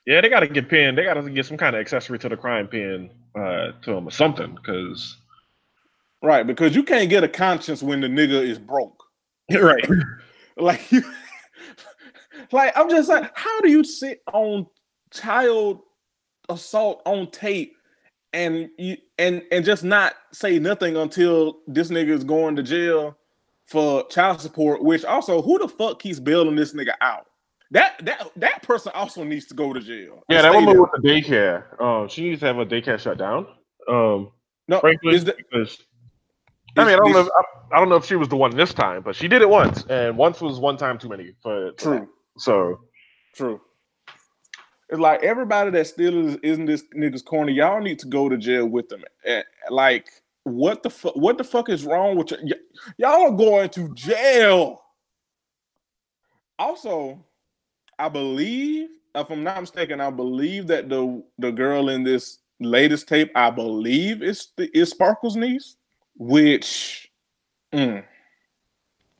Yeah, 0.05 0.21
they 0.21 0.29
got 0.29 0.39
to 0.39 0.47
get 0.47 0.69
pinned. 0.69 0.97
They 0.97 1.03
got 1.03 1.15
to 1.15 1.29
get 1.29 1.45
some 1.45 1.57
kind 1.57 1.75
of 1.75 1.81
accessory 1.81 2.17
to 2.19 2.29
the 2.29 2.37
crime 2.37 2.67
pin 2.67 3.11
uh, 3.35 3.73
to 3.83 3.91
him 3.93 4.07
or 4.07 4.11
something, 4.11 4.55
because 4.55 5.17
Right, 6.21 6.45
because 6.45 6.75
you 6.75 6.83
can't 6.83 7.09
get 7.09 7.23
a 7.23 7.29
conscience 7.29 7.81
when 7.81 8.01
the 8.01 8.07
nigga 8.07 8.43
is 8.43 8.59
broke. 8.59 9.03
right. 9.51 9.87
Like 10.57 10.91
you, 10.91 11.01
like 12.51 12.77
I'm 12.77 12.89
just 12.89 13.07
like, 13.07 13.31
how 13.33 13.61
do 13.61 13.69
you 13.69 13.81
sit 13.85 14.21
on 14.33 14.67
child 15.09 15.79
assault 16.49 17.01
on 17.05 17.31
tape 17.31 17.77
and 18.33 18.69
you 18.77 18.97
and 19.17 19.43
and 19.51 19.65
just 19.65 19.83
not 19.83 20.13
say 20.31 20.59
nothing 20.59 20.97
until 20.97 21.59
this 21.67 21.89
nigga 21.89 22.09
is 22.09 22.23
going 22.23 22.55
to 22.55 22.63
jail 22.63 23.17
for 23.65 24.07
child 24.07 24.41
support? 24.41 24.83
Which 24.83 25.05
also, 25.05 25.41
who 25.41 25.59
the 25.59 25.67
fuck 25.67 25.99
keeps 25.99 26.19
bailing 26.19 26.55
this 26.55 26.73
nigga 26.73 26.93
out? 27.01 27.25
That 27.71 28.03
that 28.05 28.31
that 28.35 28.63
person 28.63 28.91
also 28.95 29.23
needs 29.23 29.45
to 29.47 29.53
go 29.53 29.73
to 29.73 29.79
jail. 29.79 30.23
Yeah, 30.29 30.41
that 30.41 30.53
woman 30.53 30.73
there. 30.73 30.81
with 30.81 30.91
the 31.01 31.07
daycare. 31.07 31.81
Um, 31.81 32.07
she 32.07 32.29
needs 32.29 32.39
to 32.41 32.47
have 32.47 32.57
a 32.57 32.65
daycare 32.65 32.99
shut 32.99 33.17
down. 33.17 33.47
Um, 33.87 34.31
no, 34.67 34.79
frankly, 34.79 35.17
that, 35.19 35.37
because 35.37 35.79
I 36.77 36.85
mean, 36.85 36.93
I 36.93 36.97
don't 36.97 37.11
know. 37.11 37.21
If, 37.21 37.27
I, 37.27 37.75
I 37.75 37.79
don't 37.79 37.89
know 37.89 37.95
if 37.95 38.05
she 38.05 38.15
was 38.15 38.27
the 38.27 38.37
one 38.37 38.55
this 38.55 38.73
time, 38.73 39.01
but 39.03 39.15
she 39.15 39.27
did 39.27 39.41
it 39.41 39.49
once, 39.49 39.85
and 39.89 40.17
once 40.17 40.41
was 40.41 40.59
one 40.59 40.77
time 40.77 40.97
too 40.97 41.09
many. 41.09 41.33
For, 41.41 41.71
true. 41.73 42.07
So 42.37 42.79
True. 43.35 43.61
It's 44.89 44.99
like 44.99 45.23
everybody 45.23 45.71
that 45.71 45.87
still 45.87 46.27
is, 46.29 46.37
isn't 46.43 46.65
this 46.65 46.83
nigga's 46.95 47.21
corner. 47.23 47.51
Y'all 47.51 47.81
need 47.81 47.99
to 47.99 48.07
go 48.07 48.29
to 48.29 48.37
jail 48.37 48.67
with 48.67 48.89
them. 48.89 49.03
Like, 49.69 50.09
what 50.45 50.83
the 50.83 50.89
fuck? 50.89 51.15
What 51.15 51.37
the 51.37 51.43
fuck 51.43 51.69
is 51.69 51.85
wrong 51.85 52.17
with 52.17 52.31
y- 52.31 52.39
y- 52.43 52.53
y'all? 52.97 53.27
Are 53.27 53.31
going 53.31 53.69
to 53.71 53.93
jail. 53.95 54.81
Also, 56.59 57.23
I 57.99 58.09
believe, 58.09 58.89
if 59.15 59.29
I'm 59.31 59.43
not 59.43 59.61
mistaken, 59.61 60.01
I 60.01 60.09
believe 60.11 60.67
that 60.67 60.89
the 60.89 61.23
the 61.39 61.51
girl 61.51 61.89
in 61.89 62.03
this 62.03 62.39
latest 62.59 63.07
tape, 63.07 63.31
I 63.35 63.51
believe 63.51 64.23
is 64.23 64.49
the, 64.57 64.69
is 64.77 64.91
Sparkle's 64.91 65.35
niece, 65.35 65.77
which. 66.17 67.11
mm, 67.73 68.03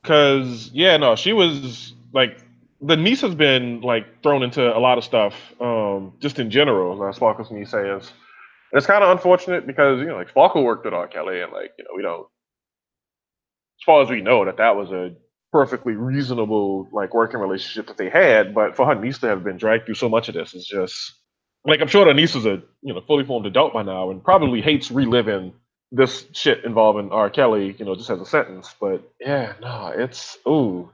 Cause 0.04 0.70
yeah, 0.72 0.96
no, 0.96 1.16
she 1.16 1.32
was 1.32 1.94
like 2.12 2.42
the 2.82 2.96
niece 2.96 3.20
has 3.20 3.34
been 3.34 3.80
like 3.82 4.22
thrown 4.22 4.42
into 4.42 4.76
a 4.76 4.78
lot 4.78 4.98
of 4.98 5.04
stuff, 5.04 5.34
um, 5.60 6.14
just 6.18 6.38
in 6.38 6.50
general. 6.50 7.06
As 7.06 7.16
Sparkle's 7.16 7.50
niece 7.50 7.70
says, 7.70 8.10
and 8.72 8.78
it's 8.78 8.86
kind 8.86 9.04
of 9.04 9.10
unfortunate 9.10 9.66
because 9.66 10.00
you 10.00 10.06
know, 10.06 10.16
like 10.16 10.30
Sparkle 10.30 10.64
worked 10.64 10.84
with 10.84 10.94
R. 10.94 11.08
Kelly, 11.08 11.40
and 11.40 11.52
like 11.52 11.72
you 11.78 11.84
know, 11.84 11.90
we 11.94 12.02
don't, 12.02 12.22
as 12.22 13.84
far 13.84 14.02
as 14.02 14.08
we 14.08 14.22
know, 14.22 14.44
that 14.46 14.56
that 14.56 14.76
was 14.76 14.90
a 14.90 15.14
perfectly 15.52 15.94
reasonable 15.94 16.88
like 16.92 17.12
working 17.12 17.40
relationship 17.40 17.86
that 17.88 17.98
they 17.98 18.08
had. 18.08 18.54
But 18.54 18.76
for 18.76 18.86
her 18.86 18.94
niece 18.94 19.18
to 19.18 19.28
have 19.28 19.44
been 19.44 19.58
dragged 19.58 19.86
through 19.86 19.96
so 19.96 20.08
much 20.08 20.28
of 20.28 20.34
this 20.34 20.54
is 20.54 20.66
just 20.66 21.14
like 21.66 21.80
I'm 21.80 21.88
sure 21.88 22.06
the 22.06 22.14
niece 22.14 22.34
is 22.34 22.46
a 22.46 22.62
you 22.82 22.94
know 22.94 23.00
fully 23.06 23.24
formed 23.24 23.46
adult 23.46 23.74
by 23.74 23.82
now 23.82 24.10
and 24.10 24.24
probably 24.24 24.62
hates 24.62 24.90
reliving 24.90 25.52
this 25.92 26.24
shit 26.32 26.64
involving 26.64 27.10
R. 27.10 27.28
Kelly, 27.28 27.76
you 27.78 27.84
know, 27.84 27.94
just 27.94 28.08
as 28.08 28.20
a 28.20 28.26
sentence. 28.26 28.74
But 28.80 29.02
yeah, 29.20 29.52
no, 29.60 29.92
it's 29.94 30.38
ooh, 30.48 30.90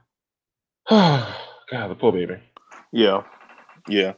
God, 1.71 1.89
the 1.89 1.95
poor 1.95 2.11
baby. 2.11 2.37
Yeah, 2.91 3.23
yeah, 3.87 4.13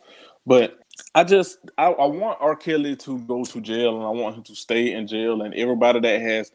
but 0.46 0.80
I 1.16 1.24
just 1.24 1.60
I, 1.78 1.86
I 1.88 2.06
want 2.06 2.38
R. 2.42 2.56
Kelly 2.56 2.96
to 2.98 3.20
go 3.20 3.44
to 3.44 3.62
jail 3.62 3.96
and 3.96 4.06
I 4.06 4.10
want 4.10 4.36
him 4.38 4.44
to 4.44 4.56
stay 4.56 4.94
in 4.94 5.08
jail 5.08 5.42
and 5.42 5.54
everybody 5.54 6.00
that 6.00 6.22
has 6.22 6.52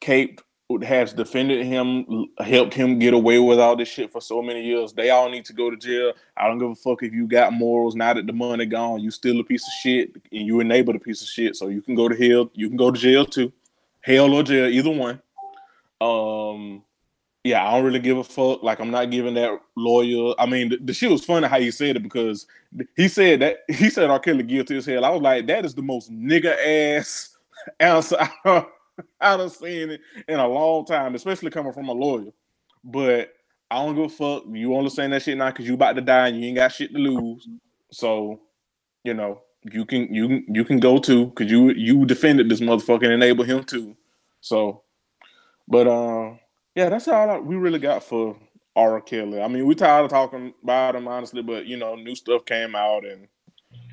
caped 0.00 0.42
has 0.82 1.12
defended 1.12 1.64
him, 1.64 2.26
helped 2.40 2.74
him 2.74 2.98
get 2.98 3.14
away 3.14 3.38
with 3.38 3.60
all 3.60 3.76
this 3.76 3.88
shit 3.88 4.10
for 4.10 4.20
so 4.20 4.42
many 4.42 4.64
years. 4.64 4.92
They 4.92 5.10
all 5.10 5.30
need 5.30 5.44
to 5.44 5.52
go 5.52 5.70
to 5.70 5.76
jail. 5.76 6.12
I 6.36 6.48
don't 6.48 6.58
give 6.58 6.70
a 6.70 6.74
fuck 6.74 7.04
if 7.04 7.12
you 7.12 7.28
got 7.28 7.52
morals. 7.52 7.94
Now 7.94 8.14
that 8.14 8.26
the 8.26 8.32
money 8.32 8.66
gone, 8.66 9.00
you 9.00 9.12
still 9.12 9.38
a 9.38 9.44
piece 9.44 9.62
of 9.62 9.72
shit 9.80 10.10
and 10.32 10.46
you 10.46 10.58
enabled 10.58 10.96
a 10.96 11.00
piece 11.00 11.22
of 11.22 11.28
shit. 11.28 11.54
So 11.54 11.68
you 11.68 11.82
can 11.82 11.94
go 11.94 12.08
to 12.08 12.16
hell. 12.16 12.50
You 12.52 12.68
can 12.68 12.76
go 12.76 12.90
to 12.90 12.98
jail 12.98 13.24
too, 13.24 13.52
hell 14.00 14.32
or 14.34 14.42
jail, 14.42 14.66
either 14.66 14.90
one. 14.90 15.22
Um, 16.00 16.82
yeah, 17.46 17.66
I 17.66 17.72
don't 17.72 17.84
really 17.84 17.98
give 18.00 18.18
a 18.18 18.24
fuck. 18.24 18.62
Like 18.62 18.80
I'm 18.80 18.90
not 18.90 19.10
giving 19.10 19.34
that 19.34 19.58
lawyer. 19.76 20.34
I 20.38 20.46
mean, 20.46 20.70
the, 20.70 20.78
the 20.78 20.94
shit 20.94 21.10
was 21.10 21.24
funny 21.24 21.46
how 21.46 21.60
he 21.60 21.70
said 21.70 21.96
it 21.96 22.02
because 22.02 22.46
he 22.96 23.08
said 23.08 23.40
that 23.40 23.58
he 23.68 23.88
said 23.88 24.10
R. 24.10 24.18
Kelly 24.18 24.42
guilty 24.42 24.76
as 24.76 24.86
hell. 24.86 25.04
I 25.04 25.10
was 25.10 25.22
like, 25.22 25.46
that 25.46 25.64
is 25.64 25.74
the 25.74 25.82
most 25.82 26.10
nigga 26.12 26.56
ass 26.98 27.36
answer 27.80 28.16
I 29.20 29.36
done 29.36 29.50
seen 29.50 29.90
it 29.90 30.00
in 30.28 30.38
a 30.38 30.48
long 30.48 30.84
time, 30.86 31.14
especially 31.14 31.50
coming 31.50 31.72
from 31.72 31.88
a 31.88 31.92
lawyer. 31.92 32.32
But 32.82 33.32
I 33.70 33.84
don't 33.84 33.94
give 33.94 34.04
a 34.04 34.08
fuck. 34.08 34.44
You 34.50 34.74
only 34.74 34.90
saying 34.90 35.10
that 35.10 35.22
shit 35.22 35.36
now 35.36 35.50
because 35.50 35.66
you 35.66 35.74
about 35.74 35.96
to 35.96 36.00
die 36.00 36.28
and 36.28 36.40
you 36.40 36.46
ain't 36.46 36.56
got 36.56 36.72
shit 36.72 36.92
to 36.92 36.98
lose. 36.98 37.46
So, 37.90 38.40
you 39.04 39.14
know, 39.14 39.42
you 39.64 39.84
can 39.84 40.12
you 40.14 40.42
you 40.48 40.64
can 40.64 40.80
go 40.80 40.98
too 40.98 41.26
because 41.26 41.50
you 41.50 41.70
you 41.72 42.04
defended 42.06 42.48
this 42.48 42.60
motherfucker 42.60 43.04
and 43.04 43.12
enable 43.12 43.44
him 43.44 43.64
too. 43.64 43.96
So, 44.40 44.82
but 45.68 45.86
uh, 45.86 46.34
yeah, 46.76 46.90
that's 46.90 47.08
all 47.08 47.40
we 47.40 47.56
really 47.56 47.78
got 47.78 48.04
for 48.04 48.36
R. 48.76 49.00
Kelly. 49.00 49.40
I 49.40 49.48
mean, 49.48 49.66
we're 49.66 49.74
tired 49.74 50.04
of 50.04 50.10
talking 50.10 50.52
about 50.62 50.94
him 50.94 51.08
honestly, 51.08 51.42
but 51.42 51.66
you 51.66 51.78
know, 51.78 51.96
new 51.96 52.14
stuff 52.14 52.44
came 52.44 52.76
out 52.76 53.04
and 53.04 53.26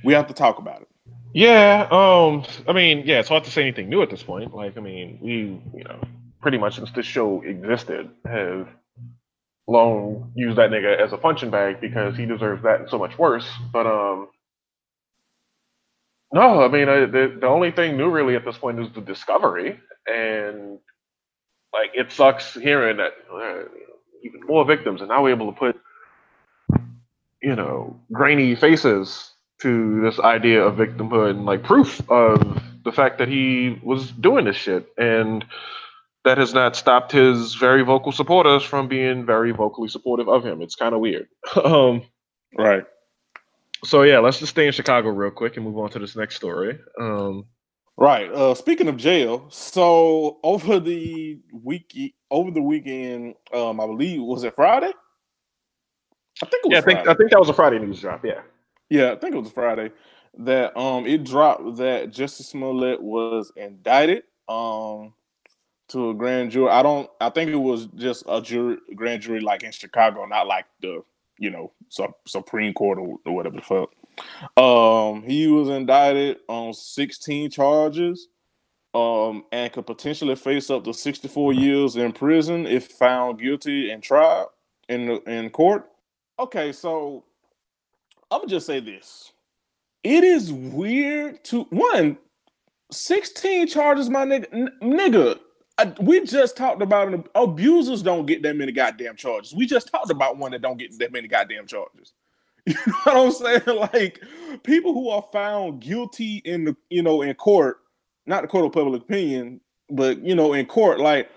we 0.03 0.13
have 0.13 0.27
to 0.27 0.33
talk 0.33 0.59
about 0.59 0.81
it. 0.81 0.87
Yeah, 1.33 1.87
um, 1.89 2.45
I 2.67 2.73
mean, 2.73 3.03
yeah, 3.05 3.19
it's 3.19 3.29
hard 3.29 3.45
to 3.45 3.51
say 3.51 3.63
anything 3.63 3.89
new 3.89 4.03
at 4.03 4.09
this 4.09 4.21
point. 4.21 4.53
Like, 4.53 4.77
I 4.77 4.81
mean, 4.81 5.17
we, 5.21 5.61
you 5.75 5.83
know, 5.85 5.99
pretty 6.41 6.57
much 6.59 6.75
since 6.75 6.91
this 6.91 7.05
show 7.05 7.41
existed, 7.41 8.11
have 8.25 8.67
long 9.67 10.31
used 10.35 10.57
that 10.57 10.69
nigga 10.69 10.99
as 10.99 11.13
a 11.13 11.17
punching 11.17 11.49
bag 11.49 11.79
because 11.79 12.17
he 12.17 12.25
deserves 12.25 12.61
that 12.63 12.81
and 12.81 12.89
so 12.89 12.99
much 12.99 13.17
worse. 13.17 13.49
But 13.71 13.87
um, 13.87 14.27
no, 16.33 16.63
I 16.63 16.67
mean, 16.67 16.89
uh, 16.89 17.05
the 17.07 17.37
the 17.39 17.47
only 17.47 17.71
thing 17.71 17.97
new 17.97 18.09
really 18.11 18.35
at 18.35 18.45
this 18.45 18.57
point 18.57 18.79
is 18.79 18.87
the 18.93 19.01
discovery, 19.01 19.79
and 20.05 20.79
like 21.73 21.91
it 21.93 22.11
sucks 22.11 22.53
hearing 22.53 22.97
that 22.97 23.13
uh, 23.33 23.63
even 24.23 24.41
more 24.47 24.65
victims, 24.65 25.01
and 25.01 25.09
now 25.09 25.23
we're 25.23 25.31
able 25.31 25.51
to 25.51 25.57
put, 25.57 25.79
you 27.41 27.55
know, 27.55 27.99
grainy 28.11 28.55
faces 28.55 29.31
to 29.61 30.01
this 30.01 30.19
idea 30.19 30.63
of 30.63 30.75
victimhood 30.75 31.31
and 31.31 31.45
like 31.45 31.63
proof 31.63 32.01
of 32.09 32.61
the 32.83 32.91
fact 32.91 33.17
that 33.17 33.27
he 33.27 33.79
was 33.83 34.11
doing 34.11 34.45
this 34.45 34.57
shit. 34.57 34.87
And 34.97 35.45
that 36.25 36.37
has 36.37 36.53
not 36.53 36.75
stopped 36.75 37.11
his 37.11 37.55
very 37.55 37.81
vocal 37.83 38.11
supporters 38.11 38.63
from 38.63 38.87
being 38.87 39.25
very 39.25 39.51
vocally 39.51 39.89
supportive 39.89 40.29
of 40.29 40.45
him. 40.45 40.61
It's 40.61 40.75
kind 40.75 40.93
of 40.93 41.01
weird. 41.01 41.27
Um, 41.63 42.03
right. 42.57 42.83
so 43.83 44.03
yeah 44.03 44.19
let's 44.19 44.39
just 44.39 44.51
stay 44.51 44.67
in 44.67 44.71
chicago 44.73 45.09
real 45.09 45.31
quick 45.31 45.57
and 45.57 45.65
move 45.65 45.77
on 45.77 45.89
to 45.91 45.99
this 45.99 46.15
next 46.15 46.35
story. 46.35 46.79
Um, 46.99 47.45
right 47.97 48.31
uh, 48.31 48.55
speaking 48.55 48.87
of 48.87 48.97
jail 48.97 49.45
so 49.49 50.39
over 50.43 50.79
the 50.79 51.39
week 51.51 52.15
over 52.31 52.51
the 52.51 52.61
weekend 52.61 53.35
um, 53.53 53.79
i 53.79 53.85
believe 53.85 54.21
was 54.21 54.43
it 54.43 54.55
friday 54.55 54.91
i 56.41 56.45
think 56.45 56.63
yeah, 56.69 56.79
I 56.79 56.81
think, 56.81 57.07
I 57.07 57.13
think 57.13 57.31
that 57.31 57.39
was 57.39 57.49
a 57.49 57.53
friday 57.53 57.79
news 57.79 58.01
drop 58.01 58.25
yeah 58.25 58.41
yeah, 58.93 59.11
I 59.11 59.15
think 59.15 59.33
it 59.33 59.39
was 59.39 59.51
Friday 59.51 59.91
that 60.37 60.77
um 60.77 61.07
it 61.07 61.23
dropped 61.23 61.77
that 61.77 62.11
Jussie 62.11 62.43
Smollett 62.43 63.01
was 63.01 63.51
indicted 63.55 64.21
um 64.47 65.13
to 65.89 66.11
a 66.11 66.13
grand 66.13 66.51
jury. 66.51 66.69
I 66.69 66.83
don't. 66.83 67.09
I 67.19 67.31
think 67.31 67.49
it 67.49 67.55
was 67.55 67.87
just 67.95 68.23
a 68.27 68.39
jury, 68.39 68.77
grand 68.95 69.23
jury 69.23 69.39
like 69.39 69.63
in 69.63 69.71
Chicago, 69.71 70.25
not 70.25 70.45
like 70.45 70.65
the 70.79 71.03
you 71.39 71.49
know 71.49 71.71
Supreme 72.27 72.75
Court 72.75 72.99
or, 72.99 73.17
or 73.25 73.35
whatever 73.35 73.55
the 73.55 73.63
fuck. 73.63 73.89
Um, 74.57 75.23
he 75.23 75.47
was 75.47 75.69
indicted 75.69 76.37
on 76.47 76.73
16 76.73 77.49
charges, 77.49 78.27
um, 78.93 79.45
and 79.51 79.71
could 79.71 79.87
potentially 79.87 80.35
face 80.35 80.69
up 80.69 80.83
to 80.83 80.93
64 80.93 81.53
years 81.53 81.95
in 81.95 82.11
prison 82.11 82.67
if 82.67 82.87
found 82.87 83.39
guilty 83.39 83.91
and 83.91 84.03
tried 84.03 84.45
in 84.89 85.09
in 85.27 85.49
court. 85.49 85.89
Okay, 86.39 86.71
so 86.71 87.23
I'm 88.31 88.41
gonna 88.41 88.49
just 88.49 88.67
say 88.67 88.79
this. 88.79 89.31
It 90.03 90.23
is 90.23 90.51
weird 90.51 91.43
to 91.45 91.63
one 91.69 92.17
16 92.91 93.67
charges, 93.67 94.09
my 94.09 94.25
nigga. 94.25 94.45
N- 94.51 94.71
nigga, 94.81 95.39
I, 95.77 95.93
we 95.99 96.23
just 96.25 96.55
talked 96.55 96.81
about 96.81 97.13
it. 97.13 97.25
Abusers 97.35 98.01
don't 98.01 98.25
get 98.25 98.43
that 98.43 98.55
many 98.55 98.71
goddamn 98.71 99.15
charges. 99.15 99.53
We 99.53 99.65
just 99.65 99.87
talked 99.87 100.11
about 100.11 100.37
one 100.37 100.51
that 100.51 100.61
don't 100.61 100.77
get 100.77 100.97
that 100.99 101.11
many 101.11 101.27
goddamn 101.27 101.65
charges. 101.67 102.13
You 102.67 102.75
know 102.87 102.93
what 103.03 103.17
I'm 103.17 103.31
saying? 103.31 103.61
Like 103.93 104.23
people 104.63 104.93
who 104.93 105.09
are 105.09 105.25
found 105.33 105.81
guilty 105.81 106.37
in 106.45 106.63
the 106.63 106.75
you 106.89 107.03
know 107.03 107.21
in 107.21 107.33
court, 107.35 107.79
not 108.25 108.41
the 108.41 108.47
court 108.47 108.65
of 108.65 108.71
public 108.71 109.01
opinion, 109.01 109.59
but 109.89 110.23
you 110.23 110.35
know 110.35 110.53
in 110.53 110.65
court, 110.65 110.99
like 110.99 111.29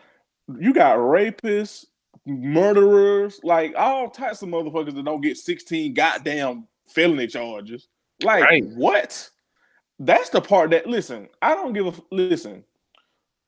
you 0.60 0.72
got 0.72 0.98
rapists, 0.98 1.86
murderers, 2.26 3.40
like 3.42 3.74
all 3.76 4.08
types 4.08 4.42
of 4.42 4.48
motherfuckers 4.48 4.94
that 4.94 5.04
don't 5.04 5.20
get 5.20 5.36
16 5.36 5.94
goddamn 5.94 6.66
felony 6.86 7.26
charges. 7.26 7.88
Like 8.22 8.44
right. 8.44 8.64
what? 8.64 9.28
That's 9.98 10.30
the 10.30 10.40
part 10.40 10.70
that 10.70 10.86
listen. 10.86 11.28
I 11.42 11.54
don't 11.54 11.72
give 11.72 11.86
a 11.86 11.94
listen. 12.14 12.64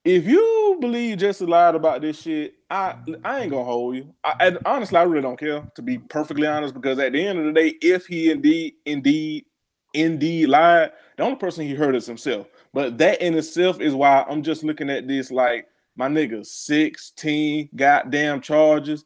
If 0.09 0.27
you 0.27 0.79
believe 0.81 1.19
Jussie 1.19 1.47
lied 1.47 1.75
about 1.75 2.01
this 2.01 2.23
shit, 2.23 2.55
I 2.71 2.95
I 3.23 3.41
ain't 3.41 3.51
gonna 3.51 3.63
hold 3.63 3.95
you. 3.97 4.15
I, 4.25 4.37
and 4.41 4.59
honestly, 4.65 4.97
I 4.97 5.03
really 5.03 5.21
don't 5.21 5.39
care 5.39 5.71
to 5.75 5.83
be 5.83 5.99
perfectly 5.99 6.47
honest. 6.47 6.73
Because 6.73 6.99
at 6.99 7.13
the 7.13 7.27
end 7.27 7.39
of 7.39 7.45
the 7.45 7.53
day, 7.53 7.75
if 7.83 8.07
he 8.07 8.31
indeed 8.31 8.77
indeed 8.87 9.45
indeed 9.93 10.49
lied, 10.49 10.93
the 11.19 11.25
only 11.25 11.37
person 11.37 11.67
he 11.67 11.75
hurt 11.75 11.95
is 11.95 12.07
himself. 12.07 12.47
But 12.73 12.97
that 12.97 13.21
in 13.21 13.35
itself 13.35 13.83
is 13.83 13.95
why 13.95 14.25
I'm 14.27 14.43
just 14.43 14.65
looking 14.65 14.89
at 14.89 15.07
this 15.07 15.31
like 15.31 15.67
my 15.95 16.09
nigga, 16.09 16.47
16 16.47 17.69
goddamn 17.77 18.41
charges. 18.41 19.05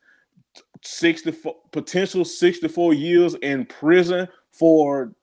64 0.84 1.56
potential 1.72 2.24
64 2.24 2.94
years 2.94 3.34
in 3.42 3.66
prison 3.66 4.28
for 4.52 5.16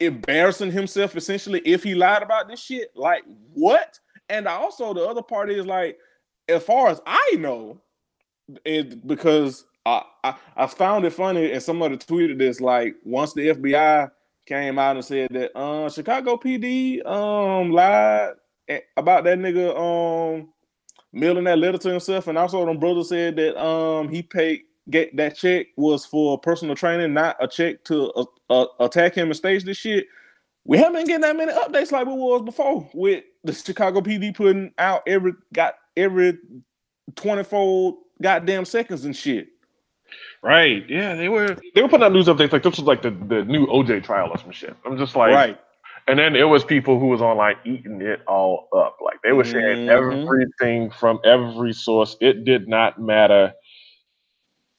embarrassing 0.00 0.72
himself 0.72 1.16
essentially 1.16 1.60
if 1.66 1.82
he 1.82 1.94
lied 1.94 2.22
about 2.22 2.48
this 2.48 2.60
shit. 2.60 2.92
Like 2.94 3.24
what? 3.52 4.00
And 4.30 4.46
also 4.46 4.94
the 4.94 5.06
other 5.06 5.22
part 5.22 5.50
is 5.50 5.66
like, 5.66 5.98
as 6.48 6.62
far 6.62 6.88
as 6.88 7.00
I 7.06 7.36
know, 7.38 7.80
it 8.64 9.06
because 9.06 9.66
I, 9.86 10.02
I, 10.24 10.34
I 10.56 10.66
found 10.66 11.04
it 11.04 11.12
funny 11.12 11.52
and 11.52 11.62
somebody 11.62 11.96
tweeted 11.96 12.38
this 12.38 12.60
like 12.60 12.94
once 13.04 13.32
the 13.34 13.48
FBI 13.48 14.10
came 14.46 14.78
out 14.78 14.96
and 14.96 15.04
said 15.04 15.30
that 15.30 15.56
uh 15.56 15.88
Chicago 15.88 16.36
PD 16.36 17.04
um 17.06 17.70
lied 17.70 18.32
about 18.96 19.24
that 19.24 19.38
nigga 19.38 19.76
um 19.76 20.48
mailing 21.12 21.44
that 21.44 21.58
letter 21.58 21.78
to 21.78 21.90
himself, 21.90 22.26
and 22.26 22.38
also 22.38 22.64
them 22.66 22.78
brother 22.78 23.04
said 23.04 23.36
that 23.36 23.60
um 23.62 24.08
he 24.08 24.22
paid 24.22 24.62
get 24.90 25.16
that 25.16 25.36
check 25.36 25.66
was 25.76 26.04
for 26.04 26.38
personal 26.38 26.74
training, 26.74 27.14
not 27.14 27.36
a 27.40 27.46
check 27.46 27.84
to 27.84 28.10
uh, 28.12 28.24
uh, 28.50 28.66
attack 28.80 29.14
him 29.14 29.28
and 29.28 29.36
stage 29.36 29.64
this 29.64 29.76
shit. 29.76 30.06
We 30.64 30.78
haven't 30.78 30.94
been 30.94 31.06
getting 31.06 31.20
that 31.22 31.36
many 31.36 31.52
updates 31.52 31.92
like 31.92 32.06
we 32.06 32.12
was 32.12 32.42
before 32.42 32.88
with 32.92 33.24
the 33.44 33.52
Chicago 33.52 34.00
PD 34.00 34.34
putting 34.34 34.72
out 34.78 35.02
every 35.06 35.32
got 35.52 35.74
every 35.96 36.38
twenty 37.16 37.44
four 37.44 37.98
goddamn 38.20 38.64
seconds 38.64 39.04
and 39.04 39.16
shit. 39.16 39.48
Right. 40.42 40.88
Yeah, 40.88 41.14
they 41.14 41.28
were 41.28 41.56
they 41.74 41.82
were 41.82 41.88
putting 41.88 42.04
out 42.04 42.12
news 42.12 42.26
updates 42.26 42.52
like 42.52 42.62
this 42.62 42.76
was 42.76 42.86
like 42.86 43.02
the, 43.02 43.10
the 43.10 43.44
new 43.44 43.66
OJ 43.66 44.04
trial 44.04 44.30
or 44.30 44.38
some 44.38 44.50
shit. 44.52 44.76
I'm 44.84 44.98
just 44.98 45.16
like 45.16 45.32
right. 45.32 45.60
And 46.08 46.18
then 46.18 46.34
it 46.34 46.44
was 46.44 46.64
people 46.64 46.98
who 46.98 47.06
was 47.06 47.20
online 47.20 47.56
eating 47.64 48.00
it 48.00 48.22
all 48.26 48.68
up. 48.74 48.96
Like 49.04 49.20
they 49.22 49.32
were 49.32 49.44
sharing 49.44 49.86
mm-hmm. 49.86 50.26
everything 50.26 50.90
from 50.90 51.20
every 51.24 51.72
source. 51.72 52.16
It 52.20 52.44
did 52.44 52.68
not 52.68 53.00
matter 53.00 53.52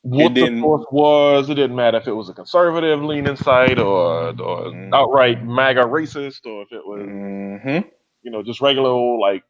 what 0.01 0.33
the 0.33 0.47
source 0.59 0.85
was. 0.91 1.49
It 1.49 1.55
didn't 1.55 1.75
matter 1.75 1.97
if 1.97 2.07
it 2.07 2.13
was 2.13 2.27
a 2.27 2.33
conservative 2.33 3.01
leaning 3.03 3.35
site 3.35 3.79
or 3.79 4.29
or 4.29 4.33
mm-hmm. 4.33 4.93
outright 4.93 5.45
MAGA 5.45 5.83
racist 5.83 6.45
or 6.45 6.63
if 6.63 6.71
it 6.71 6.85
was 6.85 7.01
mm-hmm. 7.01 7.87
You 8.23 8.31
know 8.31 8.43
just 8.43 8.61
regular 8.61 8.89
old 8.89 9.19
like 9.19 9.43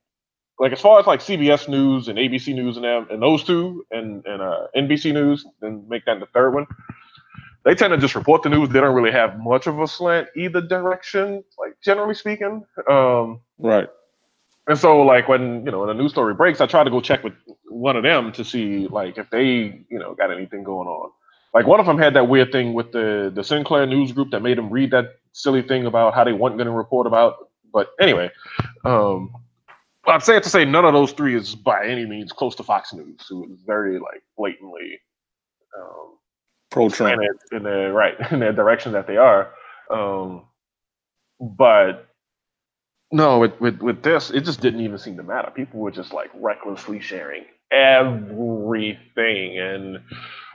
like 0.59 0.71
as 0.71 0.81
far 0.81 0.99
as 0.99 1.07
like 1.07 1.21
CBS 1.21 1.67
News 1.67 2.07
and 2.07 2.17
ABC 2.17 2.53
News 2.53 2.75
and 2.75 2.85
them 2.85 3.07
and 3.09 3.21
those 3.21 3.43
two 3.43 3.85
and 3.91 4.25
and 4.25 4.41
uh, 4.41 4.67
NBC 4.75 5.13
News 5.13 5.45
and 5.61 5.87
make 5.87 6.05
that 6.05 6.19
the 6.19 6.27
third 6.27 6.51
one 6.51 6.67
they 7.63 7.75
tend 7.75 7.91
to 7.91 7.97
just 7.97 8.15
report 8.15 8.43
the 8.43 8.49
news. 8.49 8.69
They 8.69 8.79
don't 8.79 8.95
really 8.95 9.11
have 9.11 9.39
much 9.39 9.67
of 9.67 9.79
a 9.79 9.87
slant 9.87 10.27
either 10.35 10.61
direction, 10.61 11.43
like 11.59 11.79
generally 11.83 12.15
speaking. 12.15 12.65
Um, 12.89 13.41
right. 13.59 13.87
And 14.67 14.77
so, 14.77 15.01
like 15.01 15.27
when 15.27 15.65
you 15.65 15.71
know 15.71 15.81
when 15.81 15.89
a 15.89 15.93
news 15.93 16.11
story 16.11 16.33
breaks, 16.33 16.61
I 16.61 16.65
try 16.65 16.83
to 16.83 16.89
go 16.89 17.01
check 17.01 17.23
with 17.23 17.33
one 17.65 17.95
of 17.95 18.03
them 18.03 18.31
to 18.33 18.43
see 18.43 18.87
like 18.87 19.17
if 19.17 19.29
they 19.29 19.83
you 19.89 19.99
know 19.99 20.15
got 20.15 20.31
anything 20.31 20.63
going 20.63 20.87
on. 20.87 21.11
Like 21.53 21.67
one 21.67 21.79
of 21.79 21.85
them 21.85 21.97
had 21.97 22.13
that 22.13 22.27
weird 22.29 22.51
thing 22.51 22.73
with 22.73 22.91
the 22.91 23.31
the 23.33 23.43
Sinclair 23.43 23.85
news 23.85 24.11
group 24.11 24.31
that 24.31 24.41
made 24.41 24.57
them 24.57 24.69
read 24.69 24.91
that 24.91 25.15
silly 25.33 25.61
thing 25.61 25.85
about 25.85 26.13
how 26.13 26.23
they 26.23 26.33
weren't 26.33 26.57
going 26.57 26.67
to 26.67 26.73
report 26.73 27.05
about. 27.07 27.49
But 27.73 27.89
anyway, 27.99 28.31
um, 28.83 29.33
I'd 30.07 30.23
say 30.23 30.37
it 30.37 30.43
to 30.43 30.49
say 30.49 30.65
none 30.65 30.85
of 30.85 30.93
those 30.93 31.11
three 31.11 31.35
is 31.35 31.55
by 31.55 31.85
any 31.85 32.05
means 32.05 32.31
close 32.31 32.55
to 32.55 32.63
Fox 32.63 32.93
News, 32.93 33.25
who 33.29 33.51
is 33.53 33.59
very 33.65 33.99
like 33.99 34.23
blatantly 34.37 34.99
um, 35.77 36.17
pro 36.69 36.89
Trump 36.89 37.21
in 37.51 37.63
the 37.63 37.91
right 37.91 38.15
in 38.31 38.39
the 38.39 38.51
direction 38.51 38.91
that 38.93 39.07
they 39.07 39.17
are. 39.17 39.51
Um, 39.91 40.45
but 41.39 42.07
no, 43.11 43.39
with, 43.39 43.59
with 43.59 43.79
with 43.81 44.03
this, 44.03 44.31
it 44.31 44.45
just 44.45 44.61
didn't 44.61 44.81
even 44.81 44.97
seem 44.97 45.17
to 45.17 45.23
matter. 45.23 45.51
People 45.51 45.79
were 45.79 45.91
just 45.91 46.13
like 46.13 46.31
recklessly 46.33 46.99
sharing 46.99 47.43
everything, 47.71 49.59
and 49.59 49.99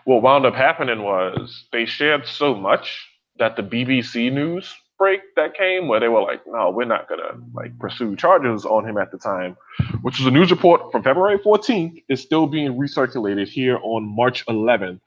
what 0.04 0.22
wound 0.22 0.46
up 0.46 0.54
happening 0.54 1.02
was 1.02 1.66
they 1.72 1.84
shared 1.84 2.26
so 2.26 2.54
much 2.54 3.06
that 3.38 3.56
the 3.56 3.62
BBC 3.62 4.32
news 4.32 4.74
break 4.98 5.20
that 5.36 5.54
came 5.54 5.88
where 5.88 6.00
they 6.00 6.08
were 6.08 6.22
like, 6.22 6.40
no, 6.46 6.70
we're 6.70 6.84
not 6.84 7.08
gonna 7.08 7.38
like 7.54 7.78
pursue 7.78 8.16
charges 8.16 8.64
on 8.64 8.88
him 8.88 8.98
at 8.98 9.10
the 9.10 9.18
time, 9.18 9.56
which 10.02 10.18
was 10.18 10.26
a 10.26 10.30
news 10.30 10.50
report 10.50 10.90
from 10.90 11.02
February 11.02 11.38
14th, 11.38 12.02
is 12.08 12.20
still 12.20 12.46
being 12.46 12.72
recirculated 12.74 13.48
here 13.48 13.78
on 13.82 14.04
March 14.04 14.44
11th 14.46 15.00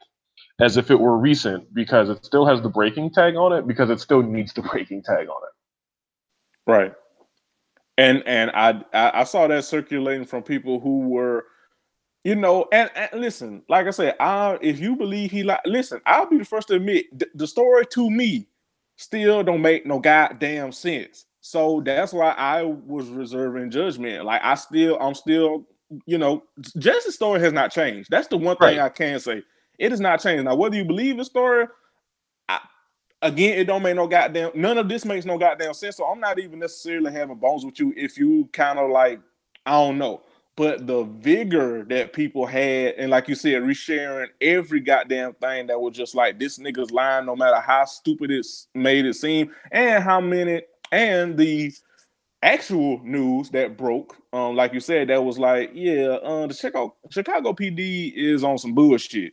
as 0.60 0.76
if 0.76 0.90
it 0.90 1.00
were 1.00 1.16
recent 1.16 1.72
because 1.74 2.10
it 2.10 2.24
still 2.24 2.46
has 2.46 2.60
the 2.60 2.68
breaking 2.68 3.10
tag 3.10 3.34
on 3.34 3.52
it 3.52 3.66
because 3.66 3.90
it 3.90 4.00
still 4.00 4.22
needs 4.22 4.52
the 4.52 4.62
breaking 4.72 5.02
tag 5.02 5.28
on 5.28 5.42
it. 5.42 6.70
Right. 6.70 6.94
And 7.98 8.22
and 8.26 8.50
I 8.54 8.82
I, 8.92 9.24
saw 9.24 9.46
that 9.48 9.64
circulating 9.64 10.24
from 10.24 10.42
people 10.42 10.80
who 10.80 11.08
were, 11.08 11.44
you 12.24 12.34
know, 12.34 12.66
and, 12.72 12.90
and 12.94 13.20
listen, 13.20 13.62
like 13.68 13.86
I 13.86 13.90
said, 13.90 14.16
I 14.20 14.58
if 14.62 14.80
you 14.80 14.96
believe 14.96 15.30
he 15.30 15.42
like 15.42 15.60
listen, 15.66 16.00
I'll 16.06 16.28
be 16.28 16.38
the 16.38 16.44
first 16.44 16.68
to 16.68 16.74
admit 16.74 17.06
th- 17.18 17.30
the 17.34 17.46
story 17.46 17.84
to 17.92 18.10
me 18.10 18.48
still 19.00 19.42
don't 19.42 19.62
make 19.62 19.86
no 19.86 19.98
goddamn 19.98 20.72
sense. 20.72 21.24
So 21.40 21.80
that's 21.82 22.12
why 22.12 22.32
I 22.32 22.62
was 22.62 23.08
reserving 23.08 23.70
judgment. 23.70 24.26
Like 24.26 24.42
I 24.44 24.54
still, 24.54 24.98
I'm 25.00 25.14
still, 25.14 25.64
you 26.04 26.18
know, 26.18 26.42
Jussie's 26.76 27.14
story 27.14 27.40
has 27.40 27.52
not 27.52 27.72
changed. 27.72 28.10
That's 28.10 28.28
the 28.28 28.36
one 28.36 28.56
thing 28.58 28.76
right. 28.76 28.80
I 28.80 28.88
can 28.90 29.18
say. 29.18 29.42
It 29.78 29.90
has 29.90 30.00
not 30.00 30.20
changed. 30.20 30.44
Now, 30.44 30.54
whether 30.54 30.76
you 30.76 30.84
believe 30.84 31.16
the 31.16 31.24
story, 31.24 31.66
I, 32.50 32.60
again, 33.22 33.58
it 33.58 33.64
don't 33.64 33.82
make 33.82 33.96
no 33.96 34.06
goddamn. 34.06 34.50
None 34.54 34.76
of 34.76 34.90
this 34.90 35.06
makes 35.06 35.24
no 35.24 35.38
goddamn 35.38 35.72
sense. 35.72 35.96
So 35.96 36.04
I'm 36.04 36.20
not 36.20 36.38
even 36.38 36.58
necessarily 36.58 37.10
having 37.10 37.36
bones 37.36 37.64
with 37.64 37.80
you 37.80 37.94
if 37.96 38.18
you 38.18 38.50
kind 38.52 38.78
of 38.78 38.90
like, 38.90 39.18
I 39.64 39.72
don't 39.72 39.96
know. 39.96 40.20
But 40.56 40.86
the 40.86 41.04
vigor 41.04 41.84
that 41.84 42.12
people 42.12 42.44
had, 42.44 42.94
and 42.96 43.10
like 43.10 43.28
you 43.28 43.34
said, 43.34 43.62
resharing 43.62 44.26
every 44.40 44.80
goddamn 44.80 45.34
thing 45.34 45.68
that 45.68 45.80
was 45.80 45.96
just 45.96 46.14
like 46.14 46.38
this 46.38 46.58
nigga's 46.58 46.90
lying, 46.90 47.26
no 47.26 47.34
matter 47.34 47.60
how 47.60 47.84
stupid 47.84 48.30
it's 48.30 48.68
made 48.74 49.06
it 49.06 49.14
seem, 49.14 49.52
and 49.72 50.02
how 50.04 50.20
many, 50.20 50.62
and 50.92 51.38
the 51.38 51.72
actual 52.42 53.00
news 53.04 53.50
that 53.50 53.76
broke, 53.76 54.16
um, 54.32 54.56
like 54.56 54.74
you 54.74 54.80
said, 54.80 55.08
that 55.08 55.22
was 55.24 55.38
like, 55.38 55.70
yeah, 55.72 56.18
uh, 56.22 56.46
the 56.46 56.54
Chicago 56.54 56.94
Chicago 57.10 57.52
PD 57.52 58.12
is 58.14 58.44
on 58.44 58.58
some 58.58 58.74
bullshit. 58.74 59.32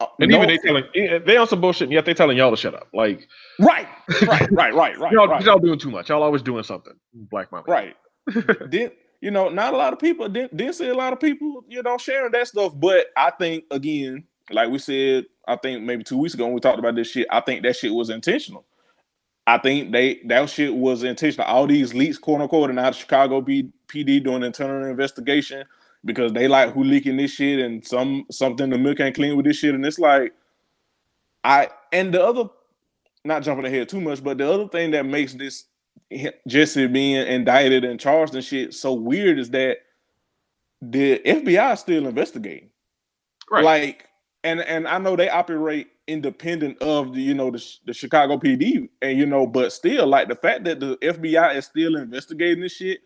Uh, 0.00 0.06
and 0.20 0.30
no, 0.30 0.36
even 0.36 0.48
they 0.48 0.58
telling 0.58 0.84
they 1.26 1.36
on 1.36 1.48
some 1.48 1.60
bullshit, 1.60 1.86
and 1.86 1.92
yet 1.92 2.04
they 2.04 2.14
telling 2.14 2.36
y'all 2.36 2.50
to 2.50 2.56
shut 2.56 2.74
up. 2.74 2.86
Like 2.94 3.26
right, 3.58 3.88
right, 4.22 4.50
right, 4.52 4.74
right, 4.74 4.98
right. 4.98 5.12
y'all, 5.12 5.26
right. 5.26 5.44
y'all 5.44 5.58
doing 5.58 5.78
too 5.78 5.90
much. 5.90 6.08
Y'all 6.08 6.22
always 6.22 6.42
doing 6.42 6.62
something. 6.62 6.94
Black 7.12 7.50
money. 7.50 7.64
Right. 7.66 7.96
Did 8.70 8.92
you 9.20 9.30
know? 9.30 9.48
Not 9.48 9.74
a 9.74 9.76
lot 9.76 9.92
of 9.92 9.98
people 9.98 10.28
didn't, 10.28 10.56
didn't 10.56 10.74
see 10.74 10.88
a 10.88 10.94
lot 10.94 11.12
of 11.12 11.20
people, 11.20 11.64
you 11.68 11.82
know, 11.82 11.98
sharing 11.98 12.32
that 12.32 12.48
stuff. 12.48 12.72
But 12.76 13.06
I 13.16 13.30
think 13.30 13.64
again, 13.70 14.24
like 14.50 14.70
we 14.70 14.78
said, 14.78 15.26
I 15.46 15.56
think 15.56 15.82
maybe 15.82 16.04
two 16.04 16.18
weeks 16.18 16.34
ago 16.34 16.44
when 16.44 16.54
we 16.54 16.60
talked 16.60 16.78
about 16.78 16.94
this 16.94 17.10
shit, 17.10 17.26
I 17.30 17.40
think 17.40 17.62
that 17.62 17.76
shit 17.76 17.92
was 17.92 18.10
intentional. 18.10 18.64
I 19.46 19.56
think 19.56 19.92
they 19.92 20.20
that 20.26 20.50
shit 20.50 20.74
was 20.74 21.04
intentional. 21.04 21.48
All 21.48 21.66
these 21.66 21.94
leaks, 21.94 22.18
quote 22.18 22.40
unquote, 22.40 22.70
and 22.70 22.78
out 22.78 22.88
of 22.88 22.96
Chicago 22.96 23.40
PD 23.40 24.22
doing 24.22 24.42
internal 24.42 24.84
investigation 24.90 25.64
because 26.04 26.32
they 26.32 26.48
like 26.48 26.72
who 26.72 26.84
leaking 26.84 27.16
this 27.16 27.32
shit 27.32 27.58
and 27.58 27.86
some 27.86 28.26
something 28.30 28.68
the 28.68 28.78
milk 28.78 29.00
ain't 29.00 29.14
clean 29.16 29.36
with 29.36 29.46
this 29.46 29.56
shit. 29.56 29.74
And 29.74 29.84
it's 29.86 29.98
like 29.98 30.32
I 31.44 31.68
and 31.92 32.12
the 32.12 32.22
other 32.22 32.44
not 33.24 33.42
jumping 33.42 33.66
ahead 33.66 33.88
too 33.88 34.00
much, 34.00 34.22
but 34.22 34.38
the 34.38 34.50
other 34.50 34.68
thing 34.68 34.90
that 34.92 35.06
makes 35.06 35.34
this 35.34 35.64
Jussie 36.12 36.92
being 36.92 37.26
indicted 37.26 37.84
and 37.84 38.00
charged 38.00 38.34
and 38.34 38.44
shit 38.44 38.74
so 38.74 38.94
weird 38.94 39.38
is 39.38 39.50
that 39.50 39.78
the 40.80 41.18
FBI 41.20 41.74
is 41.74 41.80
still 41.80 42.06
investigating. 42.06 42.70
Right. 43.50 43.64
Like 43.64 44.08
and 44.44 44.60
and 44.60 44.86
I 44.86 44.98
know 44.98 45.16
they 45.16 45.28
operate 45.28 45.88
independent 46.06 46.80
of 46.80 47.14
the 47.14 47.20
you 47.20 47.34
know 47.34 47.50
the, 47.50 47.64
the 47.86 47.92
Chicago 47.92 48.38
PD 48.38 48.88
and 49.02 49.18
you 49.18 49.26
know 49.26 49.46
but 49.46 49.72
still 49.72 50.06
like 50.06 50.28
the 50.28 50.34
fact 50.34 50.64
that 50.64 50.80
the 50.80 50.96
FBI 50.96 51.54
is 51.56 51.66
still 51.66 51.96
investigating 51.96 52.62
this 52.62 52.76
shit 52.76 53.00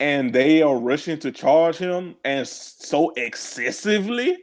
and 0.00 0.32
they 0.32 0.60
are 0.60 0.76
rushing 0.76 1.18
to 1.20 1.30
charge 1.30 1.76
him 1.76 2.16
and 2.24 2.46
so 2.46 3.10
excessively. 3.16 4.38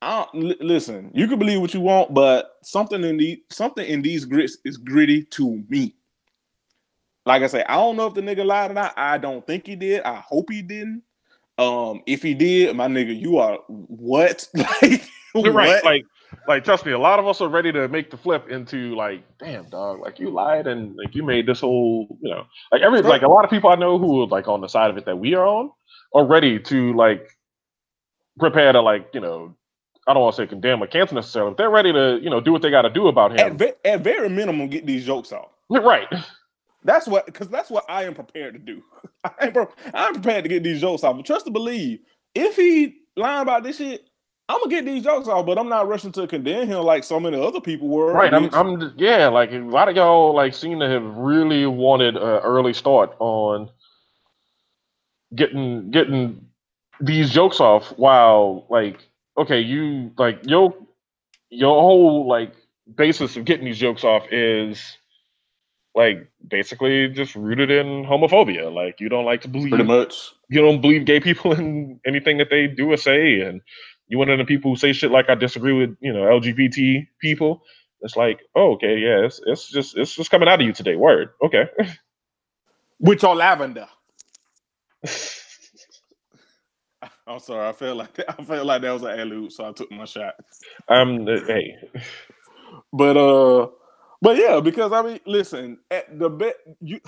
I 0.00 0.26
l- 0.34 0.54
listen, 0.60 1.12
you 1.14 1.28
can 1.28 1.38
believe 1.38 1.60
what 1.60 1.74
you 1.74 1.80
want, 1.80 2.12
but 2.12 2.56
something 2.62 3.04
in 3.04 3.18
the 3.18 3.40
something 3.50 3.86
in 3.86 4.02
these 4.02 4.24
grits 4.24 4.58
is 4.64 4.76
gritty 4.76 5.24
to 5.24 5.62
me. 5.68 5.94
Like 7.24 7.42
I 7.42 7.46
say, 7.46 7.64
I 7.68 7.76
don't 7.76 7.96
know 7.96 8.06
if 8.06 8.14
the 8.14 8.20
nigga 8.20 8.44
lied 8.44 8.70
or 8.70 8.74
not. 8.74 8.94
I 8.96 9.18
don't 9.18 9.46
think 9.46 9.66
he 9.66 9.76
did. 9.76 10.02
I 10.02 10.16
hope 10.16 10.50
he 10.50 10.62
didn't. 10.62 11.02
Um, 11.58 12.02
if 12.06 12.22
he 12.22 12.34
did, 12.34 12.74
my 12.74 12.88
nigga, 12.88 13.18
you 13.18 13.38
are 13.38 13.58
what? 13.68 14.48
like, 14.54 15.08
right? 15.34 15.84
Like, 15.84 16.04
like 16.48 16.64
trust 16.64 16.84
me, 16.86 16.92
a 16.92 16.98
lot 16.98 17.18
of 17.18 17.26
us 17.28 17.40
are 17.40 17.48
ready 17.48 17.70
to 17.72 17.88
make 17.88 18.10
the 18.10 18.16
flip 18.16 18.48
into 18.48 18.94
like, 18.96 19.22
damn 19.38 19.68
dog, 19.68 20.00
like 20.00 20.18
you 20.18 20.30
lied 20.30 20.66
and 20.66 20.96
like 20.96 21.14
you 21.14 21.22
made 21.22 21.46
this 21.46 21.60
whole, 21.60 22.18
you 22.20 22.30
know, 22.30 22.44
like 22.72 22.82
every 22.82 23.02
like 23.02 23.22
a 23.22 23.28
lot 23.28 23.44
of 23.44 23.50
people 23.50 23.70
I 23.70 23.76
know 23.76 23.98
who 23.98 24.22
are 24.22 24.26
like 24.26 24.48
on 24.48 24.60
the 24.60 24.68
side 24.68 24.90
of 24.90 24.96
it 24.96 25.04
that 25.04 25.18
we 25.18 25.34
are 25.34 25.46
on 25.46 25.70
are 26.14 26.24
ready 26.24 26.58
to 26.58 26.92
like 26.94 27.28
prepare 28.38 28.72
to 28.72 28.80
like, 28.80 29.08
you 29.12 29.20
know, 29.20 29.54
I 30.08 30.14
don't 30.14 30.22
want 30.22 30.36
to 30.36 30.42
say 30.42 30.46
condemn 30.48 30.82
or 30.82 30.86
cancel 30.86 31.14
necessarily, 31.14 31.52
but 31.52 31.58
they're 31.58 31.70
ready 31.70 31.92
to, 31.92 32.18
you 32.20 32.30
know, 32.30 32.40
do 32.40 32.50
what 32.50 32.62
they 32.62 32.70
got 32.70 32.82
to 32.82 32.90
do 32.90 33.06
about 33.06 33.32
him. 33.32 33.38
At, 33.38 33.52
ve- 33.54 33.72
at 33.84 34.00
very 34.00 34.28
minimum, 34.28 34.68
get 34.68 34.84
these 34.84 35.06
jokes 35.06 35.30
off. 35.32 35.50
Right. 35.70 36.08
That's 36.84 37.06
what, 37.06 37.26
because 37.26 37.48
that's 37.48 37.70
what 37.70 37.84
I 37.88 38.04
am 38.04 38.14
prepared 38.14 38.54
to 38.54 38.58
do. 38.58 38.82
I 39.24 39.32
am, 39.46 39.66
I'm 39.94 40.14
prepared 40.14 40.44
to 40.44 40.48
get 40.48 40.62
these 40.62 40.80
jokes 40.80 41.04
off. 41.04 41.16
But 41.16 41.26
trust 41.26 41.46
to 41.46 41.52
believe, 41.52 42.00
if 42.34 42.56
he 42.56 43.02
lying 43.16 43.42
about 43.42 43.62
this 43.62 43.76
shit, 43.76 44.08
I'm 44.48 44.58
gonna 44.60 44.70
get 44.70 44.84
these 44.84 45.04
jokes 45.04 45.28
off, 45.28 45.46
but 45.46 45.56
I'm 45.56 45.68
not 45.68 45.88
rushing 45.88 46.12
to 46.12 46.26
condemn 46.26 46.66
him 46.66 46.82
like 46.82 47.04
so 47.04 47.18
many 47.18 47.40
other 47.40 47.60
people 47.60 47.88
were. 47.88 48.12
Right. 48.12 48.34
I'm, 48.34 48.52
I'm 48.52 48.92
yeah, 48.98 49.28
like 49.28 49.52
a 49.52 49.58
lot 49.58 49.88
of 49.88 49.96
y'all 49.96 50.34
like 50.34 50.52
seem 50.52 50.80
to 50.80 50.88
have 50.88 51.04
really 51.04 51.64
wanted 51.66 52.16
an 52.16 52.22
early 52.22 52.74
start 52.74 53.14
on 53.18 53.70
getting 55.34 55.90
getting 55.90 56.44
these 57.00 57.30
jokes 57.30 57.60
off 57.60 57.96
while 57.96 58.66
like 58.68 58.98
okay, 59.38 59.60
you 59.60 60.10
like 60.18 60.40
your 60.44 60.74
your 61.48 61.80
whole 61.80 62.28
like 62.28 62.52
basis 62.96 63.36
of 63.36 63.44
getting 63.44 63.64
these 63.64 63.78
jokes 63.78 64.04
off 64.04 64.24
is 64.30 64.98
like 65.94 66.26
basically 66.48 67.08
just 67.08 67.34
rooted 67.34 67.70
in 67.70 68.04
homophobia. 68.04 68.72
Like 68.72 69.00
you 69.00 69.08
don't 69.08 69.24
like 69.24 69.42
to 69.42 69.48
believe 69.48 69.70
pretty 69.70 69.84
much 69.84 70.32
you 70.48 70.60
don't 70.60 70.80
believe 70.80 71.04
gay 71.04 71.20
people 71.20 71.52
in 71.58 72.00
anything 72.06 72.38
that 72.38 72.50
they 72.50 72.66
do 72.66 72.92
or 72.92 72.96
say, 72.96 73.40
and 73.40 73.60
you 74.08 74.18
one 74.18 74.28
of 74.28 74.38
the 74.38 74.44
people 74.44 74.70
who 74.70 74.76
say 74.76 74.92
shit 74.92 75.10
like 75.10 75.30
I 75.30 75.34
disagree 75.34 75.72
with, 75.72 75.96
you 76.00 76.12
know, 76.12 76.22
LGBT 76.22 77.06
people. 77.20 77.62
It's 78.02 78.16
like, 78.16 78.40
oh, 78.56 78.72
okay, 78.72 78.98
yeah, 78.98 79.24
it's, 79.24 79.40
it's 79.46 79.70
just 79.70 79.96
it's 79.96 80.14
just 80.14 80.30
coming 80.30 80.48
out 80.48 80.60
of 80.60 80.66
you 80.66 80.72
today. 80.72 80.96
Word, 80.96 81.30
okay. 81.42 81.68
With 83.00 83.22
your 83.22 83.34
lavender. 83.34 83.88
I'm 87.26 87.38
sorry. 87.38 87.68
I 87.68 87.72
felt 87.72 87.96
like 87.96 88.14
that, 88.14 88.34
I 88.38 88.44
felt 88.44 88.66
like 88.66 88.82
that 88.82 88.92
was 88.92 89.02
an 89.02 89.18
alley 89.18 89.50
so 89.50 89.68
I 89.68 89.72
took 89.72 89.90
my 89.90 90.04
shot. 90.04 90.34
Um, 90.88 91.26
hey, 91.26 91.76
but 92.92 93.16
uh, 93.16 93.68
but 94.22 94.38
yeah, 94.38 94.60
because 94.60 94.92
I 94.92 95.02
mean, 95.02 95.20
listen, 95.26 95.78
at 95.90 96.18
the 96.18 96.30
best, 96.30 96.56
you 96.80 97.00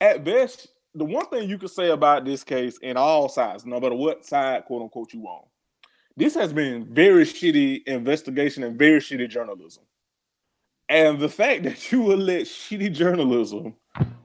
at 0.00 0.24
best, 0.24 0.68
the 0.94 1.04
one 1.04 1.26
thing 1.26 1.48
you 1.48 1.58
could 1.58 1.70
say 1.70 1.90
about 1.90 2.24
this 2.24 2.44
case 2.44 2.78
in 2.78 2.96
all 2.96 3.28
sides, 3.28 3.66
no 3.66 3.80
matter 3.80 3.96
what 3.96 4.24
side, 4.24 4.64
quote 4.64 4.82
unquote, 4.82 5.12
you 5.12 5.24
on, 5.24 5.44
this 6.16 6.34
has 6.36 6.52
been 6.52 6.86
very 6.94 7.24
shitty 7.24 7.84
investigation 7.86 8.62
and 8.62 8.78
very 8.78 9.00
shitty 9.00 9.28
journalism. 9.28 9.82
And 10.88 11.18
the 11.18 11.28
fact 11.28 11.64
that 11.64 11.90
you 11.90 12.02
will 12.02 12.18
let 12.18 12.42
shitty 12.42 12.92
journalism 12.92 13.74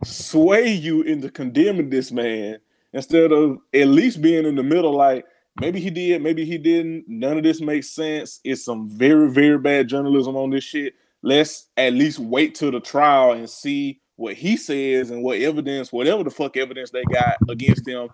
sway 0.03 0.71
you 0.71 1.01
into 1.01 1.29
condemning 1.29 1.89
this 1.89 2.11
man 2.11 2.59
instead 2.93 3.31
of 3.31 3.57
at 3.73 3.87
least 3.87 4.21
being 4.21 4.45
in 4.45 4.55
the 4.55 4.63
middle, 4.63 4.95
like 4.95 5.25
maybe 5.59 5.79
he 5.79 5.89
did, 5.89 6.21
maybe 6.21 6.45
he 6.45 6.57
didn't. 6.59 7.05
None 7.07 7.37
of 7.37 7.43
this 7.43 7.61
makes 7.61 7.89
sense. 7.89 8.39
It's 8.43 8.63
some 8.63 8.89
very, 8.89 9.31
very 9.31 9.57
bad 9.57 9.87
journalism 9.87 10.35
on 10.35 10.51
this 10.51 10.63
shit. 10.63 10.93
Let's 11.21 11.67
at 11.77 11.93
least 11.93 12.19
wait 12.19 12.55
till 12.55 12.71
the 12.71 12.79
trial 12.79 13.33
and 13.33 13.49
see 13.49 13.99
what 14.15 14.35
he 14.35 14.57
says 14.57 15.11
and 15.11 15.23
what 15.23 15.39
evidence, 15.39 15.91
whatever 15.91 16.23
the 16.23 16.29
fuck 16.29 16.57
evidence 16.57 16.91
they 16.91 17.03
got 17.05 17.37
against 17.49 17.87
him, 17.87 18.09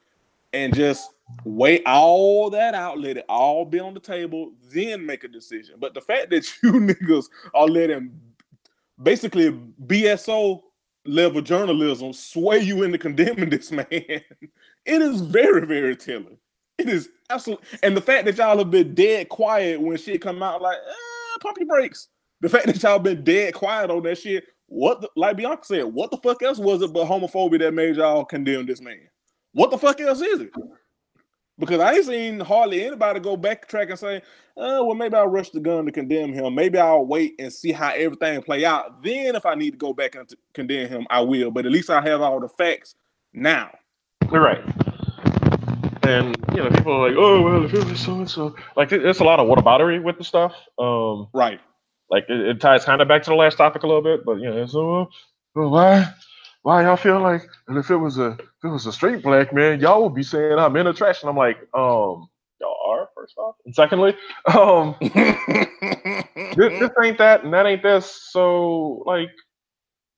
and 0.53 0.73
just 0.73 1.11
wait 1.43 1.83
all 1.85 2.49
that 2.51 2.73
out, 2.73 2.99
let 2.99 3.17
it 3.17 3.25
all 3.27 3.65
be 3.65 3.79
on 3.79 3.93
the 3.93 3.99
table, 3.99 4.51
then 4.71 5.05
make 5.05 5.23
a 5.23 5.27
decision. 5.27 5.75
But 5.79 5.93
the 5.93 6.01
fact 6.01 6.29
that 6.29 6.47
you 6.63 6.73
niggas 6.73 7.25
are 7.53 7.67
letting 7.67 8.11
basically 9.01 9.51
BSO 9.85 10.61
level 11.05 11.41
journalism 11.41 12.13
sway 12.13 12.59
you 12.59 12.83
into 12.83 12.97
condemning 12.97 13.49
this 13.49 13.71
man. 13.71 13.85
it 13.89 14.21
is 14.85 15.21
very, 15.21 15.65
very 15.65 15.95
telling. 15.95 16.37
It 16.77 16.89
is 16.89 17.09
absolutely, 17.29 17.65
and 17.83 17.95
the 17.95 18.01
fact 18.01 18.25
that 18.25 18.37
y'all 18.37 18.57
have 18.57 18.71
been 18.71 18.93
dead 18.93 19.29
quiet 19.29 19.79
when 19.79 19.97
shit 19.97 20.21
come 20.21 20.43
out, 20.43 20.61
like 20.61 20.77
eh, 20.77 21.37
pump 21.41 21.57
your 21.57 21.67
brakes. 21.67 22.09
The 22.41 22.49
fact 22.49 22.67
that 22.67 22.81
y'all 22.81 22.99
been 22.99 23.23
dead 23.23 23.53
quiet 23.53 23.89
on 23.89 24.03
that 24.03 24.17
shit. 24.17 24.45
What, 24.67 25.01
the, 25.01 25.09
like 25.15 25.37
Bianca 25.37 25.63
said, 25.63 25.83
what 25.85 26.09
the 26.11 26.17
fuck 26.17 26.41
else 26.41 26.57
was 26.57 26.81
it 26.81 26.91
but 26.91 27.07
homophobia 27.07 27.59
that 27.59 27.73
made 27.73 27.95
y'all 27.97 28.25
condemn 28.25 28.65
this 28.65 28.81
man? 28.81 29.07
What 29.53 29.71
the 29.71 29.77
fuck 29.77 30.01
else 30.01 30.21
is 30.21 30.41
it? 30.41 30.51
Because 31.57 31.79
I 31.79 31.93
ain't 31.93 32.05
seen 32.05 32.39
hardly 32.41 32.85
anybody 32.85 33.19
go 33.21 33.37
backtrack 33.37 33.89
and 33.89 33.97
say, 33.97 34.21
oh, 34.57 34.85
well, 34.85 34.95
maybe 34.95 35.15
I'll 35.15 35.27
rush 35.27 35.51
the 35.51 35.61
gun 35.61 35.85
to 35.85 35.91
condemn 35.91 36.33
him. 36.33 36.53
Maybe 36.53 36.77
I'll 36.77 37.05
wait 37.05 37.35
and 37.39 37.53
see 37.53 37.71
how 37.71 37.93
everything 37.93 38.41
play 38.41 38.65
out. 38.65 39.01
Then 39.01 39.35
if 39.35 39.45
I 39.45 39.55
need 39.55 39.71
to 39.71 39.77
go 39.77 39.93
back 39.93 40.15
and 40.15 40.29
condemn 40.53 40.89
him, 40.89 41.07
I 41.09 41.21
will. 41.21 41.51
But 41.51 41.65
at 41.65 41.71
least 41.71 41.89
I 41.89 42.01
have 42.01 42.21
all 42.21 42.41
the 42.41 42.49
facts 42.49 42.95
now. 43.33 43.71
You're 44.31 44.41
right. 44.41 44.63
And 46.03 46.35
you 46.51 46.63
know, 46.63 46.69
people 46.69 46.93
are 46.93 47.09
like, 47.09 47.17
oh 47.17 47.41
well, 47.41 47.65
if 47.65 47.73
it 47.73 47.85
was 47.85 47.99
so 47.99 48.15
and 48.15 48.29
so, 48.29 48.55
like 48.75 48.89
there's 48.89 49.21
a 49.21 49.23
lot 49.23 49.39
of 49.39 49.47
whataboutery 49.47 50.03
with 50.03 50.17
the 50.17 50.23
stuff. 50.23 50.53
Um, 50.77 51.29
right. 51.33 51.59
Like 52.09 52.25
it, 52.29 52.39
it 52.39 52.61
ties 52.61 52.85
kind 52.85 53.01
of 53.01 53.07
back 53.07 53.23
to 53.23 53.29
the 53.31 53.35
last 53.35 53.57
topic 53.57 53.83
a 53.83 53.87
little 53.87 54.01
bit, 54.03 54.25
but 54.25 54.39
you 54.39 54.49
know, 54.49 54.65
so 54.65 55.01
uh, 55.01 55.05
why 55.53 56.13
why 56.61 56.83
y'all 56.83 56.97
feel 56.97 57.19
like 57.19 57.47
and 57.67 57.77
if 57.77 57.89
it 57.89 57.97
was 57.97 58.17
a 58.17 58.31
if 58.31 58.63
it 58.63 58.67
was 58.67 58.85
a 58.85 58.91
straight 58.91 59.23
black 59.23 59.53
man, 59.53 59.79
y'all 59.79 60.03
would 60.03 60.15
be 60.15 60.23
saying 60.23 60.57
I'm 60.57 60.75
in 60.75 60.87
a 60.87 60.93
trash. 60.93 61.21
And 61.21 61.29
I'm 61.29 61.37
like, 61.37 61.57
um, 61.73 62.27
y'all 62.61 62.77
are 62.87 63.09
first 63.15 63.37
off, 63.37 63.55
and 63.65 63.73
secondly, 63.73 64.15
um, 64.53 64.95
this, 65.01 66.79
this 66.79 66.91
ain't 67.03 67.17
that 67.17 67.43
and 67.43 67.53
that 67.53 67.65
ain't 67.65 67.83
this. 67.83 68.29
So 68.31 69.03
like, 69.05 69.29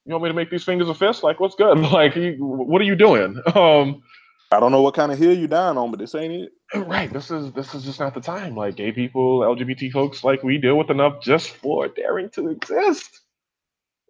you 0.05 0.13
want 0.13 0.23
me 0.23 0.29
to 0.29 0.33
make 0.33 0.49
these 0.49 0.63
fingers 0.63 0.89
a 0.89 0.93
fist? 0.93 1.23
Like, 1.23 1.39
what's 1.39 1.55
good? 1.55 1.77
Like, 1.91 2.15
you, 2.15 2.35
what 2.39 2.81
are 2.81 2.85
you 2.85 2.95
doing? 2.95 3.41
Um, 3.55 4.03
I 4.51 4.59
don't 4.59 4.71
know 4.71 4.81
what 4.81 4.93
kind 4.93 5.11
of 5.11 5.17
hill 5.17 5.37
you 5.37 5.47
dying 5.47 5.77
on, 5.77 5.91
but 5.91 5.99
this 5.99 6.15
ain't 6.15 6.33
it. 6.33 6.51
Right. 6.73 7.11
This 7.11 7.31
is 7.31 7.51
this 7.53 7.73
is 7.73 7.83
just 7.83 7.99
not 7.99 8.13
the 8.13 8.21
time. 8.21 8.55
Like 8.55 8.75
gay 8.75 8.91
people, 8.91 9.39
LGBT 9.39 9.91
folks, 9.91 10.23
like 10.23 10.43
we 10.43 10.57
deal 10.57 10.77
with 10.77 10.89
enough 10.89 11.21
just 11.21 11.49
for 11.49 11.87
daring 11.87 12.29
to 12.31 12.49
exist. 12.49 13.21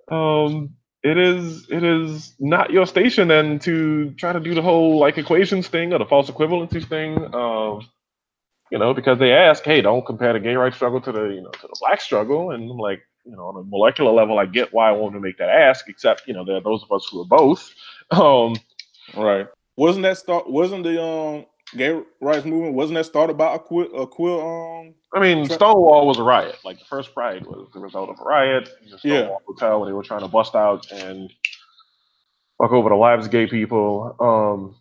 Um, 0.09 0.75
it 1.03 1.17
is 1.17 1.67
it 1.69 1.83
is 1.83 2.35
not 2.39 2.71
your 2.71 2.85
station 2.85 3.27
then 3.27 3.59
to 3.59 4.11
try 4.11 4.33
to 4.33 4.39
do 4.39 4.53
the 4.53 4.61
whole 4.61 4.99
like 4.99 5.17
equations 5.17 5.67
thing 5.67 5.93
or 5.93 5.99
the 5.99 6.05
false 6.05 6.29
equivalencies 6.29 6.87
thing. 6.87 7.33
Um, 7.33 7.87
you 8.71 8.77
know, 8.77 8.93
because 8.93 9.17
they 9.19 9.31
ask, 9.31 9.63
hey, 9.63 9.81
don't 9.81 10.05
compare 10.05 10.33
the 10.33 10.39
gay 10.39 10.55
rights 10.55 10.75
struggle 10.75 11.01
to 11.01 11.11
the 11.11 11.25
you 11.29 11.41
know 11.41 11.51
to 11.51 11.61
the 11.67 11.77
black 11.79 12.01
struggle, 12.01 12.51
and 12.51 12.69
I'm 12.69 12.77
like, 12.77 13.01
you 13.25 13.35
know, 13.35 13.47
on 13.47 13.61
a 13.61 13.63
molecular 13.63 14.11
level, 14.11 14.39
I 14.39 14.45
get 14.45 14.73
why 14.73 14.89
I 14.89 14.93
want 14.93 15.13
to 15.13 15.19
make 15.19 15.37
that 15.37 15.49
ask, 15.49 15.87
except 15.87 16.27
you 16.27 16.33
know, 16.33 16.45
there 16.45 16.57
are 16.57 16.61
those 16.61 16.83
of 16.83 16.91
us 16.91 17.07
who 17.09 17.21
are 17.21 17.25
both. 17.25 17.73
Um, 18.09 18.55
right. 19.17 19.47
Wasn't 19.77 20.03
that 20.03 20.17
start? 20.17 20.49
Wasn't 20.49 20.83
the 20.83 21.01
um 21.01 21.45
gay 21.75 22.01
rights 22.21 22.45
movement 22.45 22.75
wasn't 22.75 22.95
that 22.95 23.05
started 23.05 23.37
by 23.37 23.55
a 23.55 23.59
queer 23.59 23.87
a 23.95 24.07
quill 24.07 24.41
um? 24.41 24.93
I 25.13 25.19
mean, 25.21 25.45
Stonewall 25.49 26.07
was 26.07 26.17
a 26.17 26.23
riot. 26.23 26.57
Like 26.65 26.79
the 26.79 26.85
first 26.85 27.13
Pride 27.13 27.45
was 27.45 27.69
the 27.73 27.79
result 27.79 28.09
of 28.09 28.19
a 28.19 28.23
riot. 28.23 28.69
The 28.89 28.97
Stonewall 28.97 29.21
yeah. 29.21 29.35
Hotel 29.47 29.79
when 29.79 29.89
they 29.89 29.93
were 29.93 30.03
trying 30.03 30.21
to 30.21 30.27
bust 30.27 30.55
out 30.55 30.91
and 30.91 31.31
fuck 32.57 32.71
over 32.71 32.89
the 32.89 32.95
lives 32.95 33.25
of 33.25 33.31
gay 33.31 33.47
people. 33.47 34.15
Um, 34.19 34.75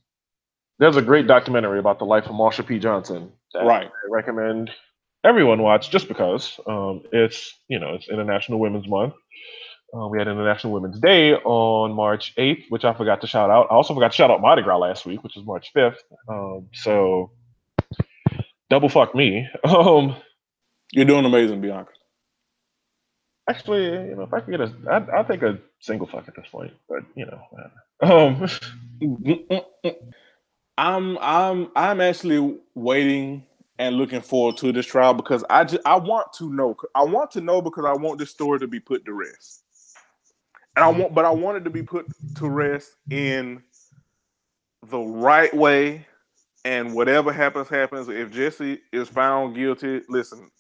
there's 0.78 0.96
a 0.96 1.02
great 1.02 1.26
documentary 1.26 1.78
about 1.78 1.98
the 1.98 2.04
life 2.04 2.24
of 2.24 2.32
Marsha 2.32 2.66
P. 2.66 2.78
Johnson. 2.78 3.32
right. 3.54 3.87
I 3.87 4.11
recommend 4.11 4.70
everyone 5.24 5.62
watch 5.62 5.90
just 5.90 6.09
because 6.09 6.59
um, 6.66 7.02
it's 7.12 7.54
you 7.68 7.78
know 7.78 7.94
it's 7.94 8.09
International 8.09 8.59
Women's 8.59 8.88
Month. 8.88 9.14
Uh, 9.96 10.09
we 10.09 10.18
had 10.18 10.28
International 10.28 10.74
Women's 10.74 11.00
Day 11.00 11.35
on 11.35 11.94
March 11.94 12.35
8th, 12.37 12.64
which 12.70 12.85
I 12.85 12.94
forgot 12.94 13.22
to 13.22 13.28
shout 13.28 13.50
out. 13.50 13.68
I 13.70 13.76
also 13.76 13.94
forgot 13.94 14.12
to 14.12 14.16
shout 14.16 14.30
out 14.30 14.42
Mardi 14.42 14.62
Gras 14.62 14.78
last 14.78 15.06
week, 15.06 15.24
which 15.24 15.37
was 15.37 15.46
March 15.46 15.72
5th. 15.74 15.96
Um, 16.28 16.68
so 16.74 17.32
double 18.70 18.88
fuck 18.90 19.14
me. 19.14 19.48
Um, 19.64 20.16
You're 20.92 21.06
doing 21.06 21.24
amazing, 21.26 21.61
Bianca. 21.62 21.92
Actually, 23.48 23.85
you 23.87 24.16
know, 24.16 24.22
if 24.22 24.35
I 24.35 24.40
could 24.40 24.52
get 24.52 24.61
a, 24.62 24.72
I'd, 24.90 25.11
I'll 25.11 25.24
take 25.24 25.42
a 25.42 25.59
single 25.80 26.06
fuck 26.09 26.28
at 26.28 26.37
this 26.37 26.46
point. 26.50 26.72
But 26.88 27.04
you 27.14 27.26
know, 27.26 27.40
um, 28.02 28.48
I'm 30.78 31.18
I'm 31.18 31.70
I'm 31.76 32.00
actually 32.00 32.59
waiting 32.74 33.44
and 33.78 33.96
looking 33.96 34.22
forward 34.22 34.59
to 34.59 34.72
this 34.72 34.87
trial 34.87 35.14
because 35.14 35.44
I 35.50 35.64
just 35.64 35.82
I 35.87 35.96
want 35.96 36.32
to 36.38 36.52
know. 36.52 36.76
I 36.94 37.04
want 37.04 37.32
to 37.32 37.42
know 37.42 37.62
because 37.62 37.85
I 37.87 37.94
want 37.94 38.18
this 38.18 38.30
story 38.30 38.61
to 38.61 38.68
be 38.68 38.80
put 38.80 39.04
to 39.06 39.14
rest 39.14 39.64
and 40.77 40.85
I 40.85 40.91
mm-hmm. 40.91 41.01
want, 41.01 41.15
but 41.15 41.25
I 41.25 41.31
wanted 41.31 41.65
to 41.65 41.71
be 41.71 41.83
put 41.83 42.07
to 42.37 42.49
rest 42.49 42.97
in 43.11 43.62
the 44.87 45.01
right 45.01 45.53
way. 45.55 46.07
And 46.65 46.95
whatever 46.95 47.33
happens, 47.33 47.69
happens. 47.69 48.09
If 48.09 48.33
Jussie 48.33 48.81
is 48.93 49.09
found 49.09 49.55
guilty, 49.55 50.03
listen, 50.09 50.51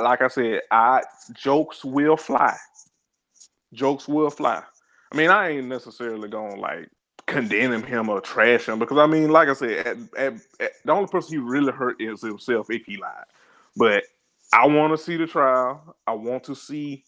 like 0.00 0.22
I 0.22 0.28
said, 0.28 0.60
I 0.70 1.02
jokes 1.34 1.84
will 1.84 2.16
fly. 2.16 2.56
Jokes 3.72 4.06
will 4.06 4.30
fly. 4.30 4.62
I 5.12 5.16
mean, 5.16 5.30
I 5.30 5.50
ain't 5.50 5.66
necessarily 5.66 6.28
gonna 6.28 6.60
like 6.60 6.88
condemn 7.26 7.82
him 7.82 8.08
or 8.08 8.20
trash 8.20 8.68
him 8.68 8.78
because 8.78 8.98
I 8.98 9.06
mean, 9.06 9.30
like 9.30 9.48
I 9.48 9.54
said, 9.54 9.86
at, 9.86 9.96
at, 10.16 10.34
at, 10.60 10.72
the 10.84 10.92
only 10.92 11.08
person 11.08 11.32
he 11.32 11.38
really 11.38 11.72
hurt 11.72 12.00
is 12.00 12.22
himself 12.22 12.70
if 12.70 12.84
he 12.86 12.96
lied. 12.96 13.24
But 13.76 14.04
I 14.52 14.66
want 14.66 14.96
to 14.96 15.04
see 15.04 15.16
the 15.16 15.26
trial. 15.26 15.96
I 16.06 16.12
want 16.12 16.44
to 16.44 16.54
see 16.54 17.04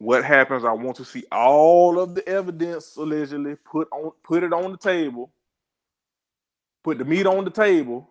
what 0.00 0.24
happens, 0.24 0.64
I 0.64 0.72
want 0.72 0.96
to 0.96 1.04
see 1.04 1.24
all 1.30 2.00
of 2.00 2.14
the 2.14 2.26
evidence 2.26 2.96
allegedly 2.96 3.54
put 3.56 3.86
on 3.92 4.12
put 4.24 4.42
it 4.42 4.52
on 4.52 4.72
the 4.72 4.78
table, 4.78 5.30
put 6.82 6.96
the 6.96 7.04
meat 7.04 7.26
on 7.26 7.44
the 7.44 7.50
table, 7.50 8.08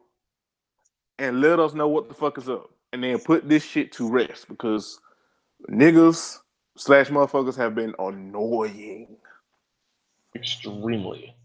and 1.18 1.42
let 1.42 1.60
us 1.60 1.74
know 1.74 1.88
what 1.88 2.08
the 2.08 2.14
fuck 2.14 2.38
is 2.38 2.48
up. 2.48 2.70
And 2.94 3.04
then 3.04 3.18
put 3.20 3.50
this 3.50 3.64
shit 3.64 3.92
to 3.94 4.08
rest 4.08 4.48
because 4.48 5.00
niggas 5.70 6.38
slash 6.78 7.10
motherfuckers 7.10 7.56
have 7.58 7.74
been 7.74 7.96
annoying. 7.98 9.18
Extremely. 10.36 11.36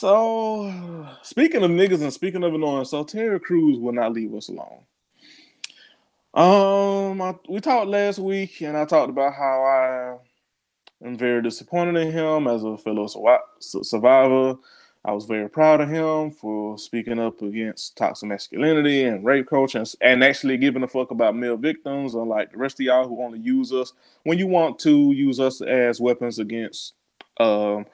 So, 0.00 1.06
speaking 1.20 1.62
of 1.62 1.70
niggas 1.70 2.00
and 2.00 2.10
speaking 2.10 2.42
of 2.42 2.54
annoying, 2.54 2.86
so 2.86 3.04
Terry 3.04 3.38
Crews 3.38 3.78
will 3.78 3.92
not 3.92 4.14
leave 4.14 4.34
us 4.34 4.48
alone. 4.48 4.80
Um, 6.32 7.20
I, 7.20 7.34
we 7.50 7.60
talked 7.60 7.88
last 7.88 8.18
week, 8.18 8.62
and 8.62 8.78
I 8.78 8.86
talked 8.86 9.10
about 9.10 9.34
how 9.34 9.62
I 9.62 11.06
am 11.06 11.18
very 11.18 11.42
disappointed 11.42 11.96
in 11.96 12.12
him 12.12 12.46
as 12.46 12.64
a 12.64 12.78
fellow 12.78 13.08
survivor. 13.60 14.54
I 15.04 15.12
was 15.12 15.26
very 15.26 15.50
proud 15.50 15.82
of 15.82 15.90
him 15.90 16.30
for 16.30 16.78
speaking 16.78 17.18
up 17.18 17.42
against 17.42 17.98
toxic 17.98 18.30
masculinity 18.30 19.04
and 19.04 19.22
rape 19.22 19.48
culture 19.50 19.80
and, 19.80 19.94
and 20.00 20.24
actually 20.24 20.56
giving 20.56 20.82
a 20.82 20.88
fuck 20.88 21.10
about 21.10 21.36
male 21.36 21.58
victims, 21.58 22.14
unlike 22.14 22.52
the 22.52 22.56
rest 22.56 22.80
of 22.80 22.86
y'all 22.86 23.06
who 23.06 23.22
only 23.22 23.40
use 23.40 23.70
us 23.70 23.92
when 24.22 24.38
you 24.38 24.46
want 24.46 24.78
to 24.78 25.12
use 25.12 25.38
us 25.38 25.60
as 25.60 26.00
weapons 26.00 26.38
against 26.38 26.94
um 27.38 27.84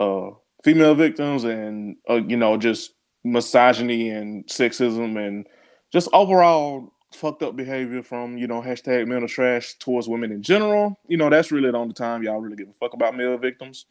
uh, 0.00 0.26
uh 0.26 0.30
female 0.64 0.94
victims 0.94 1.44
and 1.44 1.96
uh, 2.08 2.14
you 2.14 2.36
know 2.36 2.56
just 2.56 2.94
misogyny 3.22 4.10
and 4.10 4.46
sexism 4.46 5.24
and 5.24 5.46
just 5.92 6.08
overall 6.12 6.92
fucked 7.12 7.42
up 7.42 7.54
behavior 7.54 8.02
from 8.02 8.36
you 8.36 8.46
know 8.46 8.60
hashtag 8.60 9.06
mental 9.06 9.28
trash 9.28 9.74
towards 9.74 10.08
women 10.08 10.32
in 10.32 10.42
general. 10.42 10.98
You 11.06 11.18
know 11.18 11.28
that's 11.30 11.52
really 11.52 11.70
the 11.70 11.76
only 11.76 11.94
time 11.94 12.22
y'all 12.22 12.40
really 12.40 12.56
give 12.56 12.68
a 12.68 12.72
fuck 12.72 12.94
about 12.94 13.14
male 13.16 13.36
victims. 13.36 13.86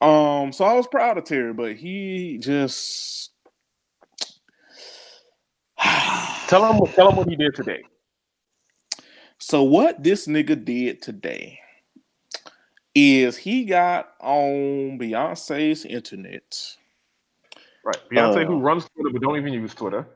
Um, 0.00 0.52
so 0.52 0.64
I 0.64 0.74
was 0.74 0.86
proud 0.88 1.18
of 1.18 1.24
Terry, 1.24 1.52
but 1.52 1.76
he 1.76 2.38
just 2.40 3.32
tell 6.48 6.72
him 6.72 6.80
tell 6.94 7.10
him 7.10 7.16
what 7.16 7.28
he 7.28 7.36
did 7.36 7.54
today. 7.54 7.82
So 9.38 9.62
what 9.62 10.02
this 10.02 10.26
nigga 10.26 10.64
did 10.64 11.02
today 11.02 11.60
is 12.96 13.36
he 13.36 13.66
got 13.66 14.14
on 14.20 14.98
Beyonce's 14.98 15.84
internet. 15.84 16.76
Right. 17.84 17.96
Beyonce, 18.10 18.42
uh, 18.42 18.46
who 18.46 18.58
runs 18.58 18.88
Twitter 18.88 19.10
but 19.12 19.20
don't 19.20 19.36
even 19.36 19.52
use 19.52 19.74
Twitter. 19.74 20.08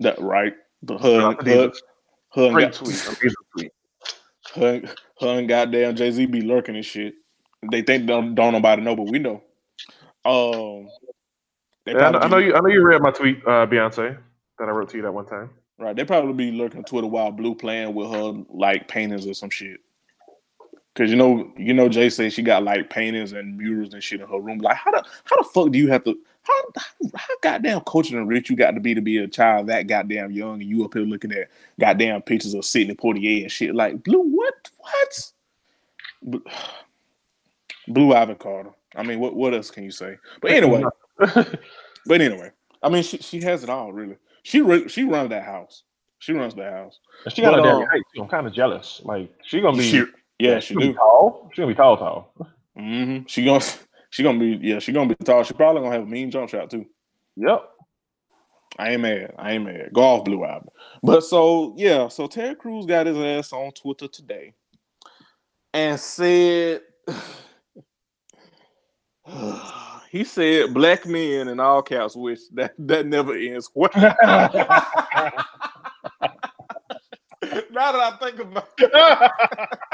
That 0.00 0.18
right. 0.20 0.54
The 0.82 0.96
her, 0.96 1.20
her, 1.42 1.72
her, 2.32 2.50
Great 2.50 2.64
got, 2.64 2.72
tweet. 2.72 3.06
Amazing 3.06 3.34
tweet. 3.56 3.72
Her, 4.54 4.82
her 5.20 5.38
and 5.38 5.48
goddamn 5.48 5.96
Jay 5.96 6.10
Z 6.10 6.24
be 6.26 6.40
lurking 6.40 6.76
and 6.76 6.84
shit. 6.84 7.14
They 7.70 7.82
think 7.82 8.06
don't 8.06 8.34
don't 8.34 8.54
nobody 8.54 8.80
know, 8.80 8.96
but 8.96 9.10
we 9.10 9.18
know. 9.18 9.42
Um, 10.24 10.88
yeah, 11.86 12.08
I, 12.08 12.10
know, 12.10 12.18
I 12.20 12.28
know 12.28 12.38
you. 12.38 12.54
I 12.54 12.60
know 12.60 12.68
you 12.68 12.82
read 12.82 13.02
my 13.02 13.10
tweet, 13.10 13.42
uh, 13.46 13.66
Beyonce, 13.66 14.16
that 14.58 14.68
I 14.68 14.70
wrote 14.70 14.88
to 14.90 14.96
you 14.96 15.02
that 15.02 15.12
one 15.12 15.26
time. 15.26 15.50
Right. 15.78 15.94
They 15.94 16.04
probably 16.04 16.32
be 16.32 16.56
lurking 16.56 16.84
Twitter 16.84 17.06
while 17.06 17.32
Blue 17.32 17.54
playing 17.54 17.94
with 17.94 18.10
her 18.10 18.44
like 18.48 18.88
paintings 18.88 19.26
or 19.26 19.34
some 19.34 19.50
shit. 19.50 19.80
Cause 20.94 21.10
you 21.10 21.16
know, 21.16 21.50
you 21.56 21.74
know, 21.74 21.88
Jay 21.88 22.08
said 22.08 22.32
she 22.32 22.42
got 22.42 22.62
like 22.62 22.88
paintings 22.88 23.32
and 23.32 23.58
murals 23.58 23.94
and 23.94 24.02
shit 24.02 24.20
in 24.20 24.28
her 24.28 24.38
room. 24.38 24.58
Like, 24.58 24.76
how 24.76 24.92
the 24.92 25.04
how 25.24 25.36
the 25.36 25.48
fuck 25.52 25.72
do 25.72 25.78
you 25.78 25.88
have 25.88 26.04
to? 26.04 26.16
How, 26.42 26.82
how 27.16 27.34
goddamn 27.42 27.80
coaching 27.80 28.16
and 28.16 28.28
rich 28.28 28.48
you 28.48 28.54
got 28.54 28.72
to 28.72 28.80
be 28.80 28.94
to 28.94 29.00
be 29.00 29.18
a 29.18 29.26
child 29.26 29.66
that 29.66 29.88
goddamn 29.88 30.30
young 30.30 30.60
and 30.60 30.70
you 30.70 30.84
up 30.84 30.94
here 30.94 31.02
looking 31.02 31.32
at 31.32 31.48
goddamn 31.80 32.22
pictures 32.22 32.54
of 32.54 32.64
Sidney 32.64 32.94
Poitier 32.94 33.42
and 33.42 33.50
shit 33.50 33.74
like 33.74 34.04
blue 34.04 34.22
what 34.22 34.70
what 34.78 36.42
blue 37.88 38.14
Ivy 38.14 38.34
Carter. 38.34 38.70
I 38.94 39.02
mean 39.02 39.18
what 39.18 39.34
what 39.34 39.52
else 39.52 39.72
can 39.72 39.82
you 39.82 39.90
say? 39.90 40.16
But 40.40 40.52
anyway, 40.52 40.84
but 41.18 42.20
anyway, 42.20 42.52
I 42.84 42.88
mean 42.88 43.02
she 43.02 43.18
she 43.18 43.40
has 43.40 43.64
it 43.64 43.70
all 43.70 43.92
really. 43.92 44.16
She 44.44 44.60
re- 44.60 44.88
she 44.88 45.02
runs 45.02 45.30
that 45.30 45.44
house. 45.44 45.82
She 46.20 46.32
runs 46.34 46.54
the 46.54 46.70
house. 46.70 47.00
She 47.34 47.42
got 47.42 47.52
But, 47.52 47.60
a 47.60 47.62
damn 47.64 47.76
um, 47.76 47.86
height. 47.86 48.02
I'm 48.18 48.28
kind 48.28 48.46
of 48.46 48.52
jealous. 48.52 49.00
Like 49.04 49.32
she 49.42 49.60
gonna 49.60 49.76
be. 49.76 49.90
She, 49.90 50.04
yeah, 50.38 50.60
she 50.60 50.74
she 50.74 50.80
do. 50.80 50.94
tall. 50.94 51.50
She 51.52 51.62
gonna 51.62 51.72
be 51.72 51.76
tall, 51.76 51.96
tall. 51.96 52.34
Mm-hmm. 52.78 53.26
She 53.26 53.44
gonna 53.44 53.64
she 54.10 54.22
gonna 54.22 54.38
be 54.38 54.58
yeah 54.62 54.78
she 54.78 54.92
gonna 54.92 55.08
be 55.08 55.24
tall. 55.24 55.42
She 55.44 55.54
probably 55.54 55.82
gonna 55.82 55.94
have 55.94 56.04
a 56.04 56.06
mean 56.06 56.30
jump 56.30 56.50
shot 56.50 56.70
too. 56.70 56.86
Yep. 57.36 57.70
I 58.76 58.90
ain't 58.90 59.02
mad. 59.02 59.34
I 59.38 59.52
ain't 59.52 59.64
mad. 59.64 59.90
Go 59.92 60.02
off 60.02 60.24
Blue 60.24 60.44
Album. 60.44 60.68
But 61.02 61.22
so 61.22 61.74
yeah, 61.76 62.08
so 62.08 62.26
Terry 62.26 62.56
Crews 62.56 62.86
got 62.86 63.06
his 63.06 63.18
ass 63.18 63.52
on 63.52 63.72
Twitter 63.72 64.08
today 64.08 64.54
and 65.72 65.98
said 65.98 66.80
he 70.10 70.24
said 70.24 70.74
black 70.74 71.06
men 71.06 71.48
in 71.48 71.60
all 71.60 71.82
caps 71.82 72.16
which 72.16 72.40
that 72.54 72.74
that 72.78 73.06
never 73.06 73.34
ends 73.34 73.70
well. 73.74 73.90
now 77.70 77.92
that 77.92 78.00
I 78.00 78.16
think 78.20 78.38
about 78.40 78.68
it, 78.78 78.90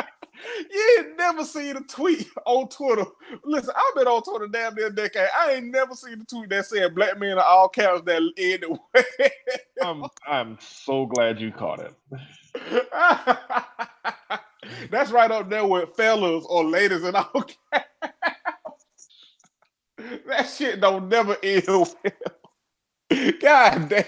you 0.70 0.96
ain't 0.98 1.16
never 1.16 1.44
seen 1.44 1.76
a 1.76 1.80
tweet 1.82 2.26
on 2.46 2.68
Twitter. 2.68 3.04
Listen, 3.44 3.74
I've 3.76 3.94
been 3.96 4.06
on 4.08 4.22
Twitter 4.22 4.48
damn 4.48 4.74
near 4.74 4.86
a 4.88 4.94
decade. 4.94 5.28
I 5.36 5.54
ain't 5.54 5.66
never 5.66 5.94
seen 5.94 6.20
a 6.20 6.24
tweet 6.24 6.50
that 6.50 6.66
said 6.66 6.94
black 6.94 7.18
men 7.18 7.38
are 7.38 7.44
all 7.44 7.68
caps 7.68 8.02
that 8.06 8.22
ended 8.38 8.70
well. 8.70 9.04
I'm 9.82 10.04
I'm 10.26 10.58
so 10.60 11.06
glad 11.06 11.40
you 11.40 11.52
caught 11.52 11.80
it. 11.80 11.94
That's 14.90 15.10
right 15.10 15.30
up 15.30 15.48
there 15.50 15.66
with 15.66 15.94
fellas 15.96 16.44
or 16.48 16.64
ladies 16.64 17.02
and 17.04 17.16
all 17.16 17.30
caps. 17.72 17.88
That 20.26 20.48
shit 20.48 20.80
don't 20.80 21.08
never 21.08 21.36
end 21.42 21.64
well. 21.68 21.88
God 23.40 23.88
damn. 23.88 24.04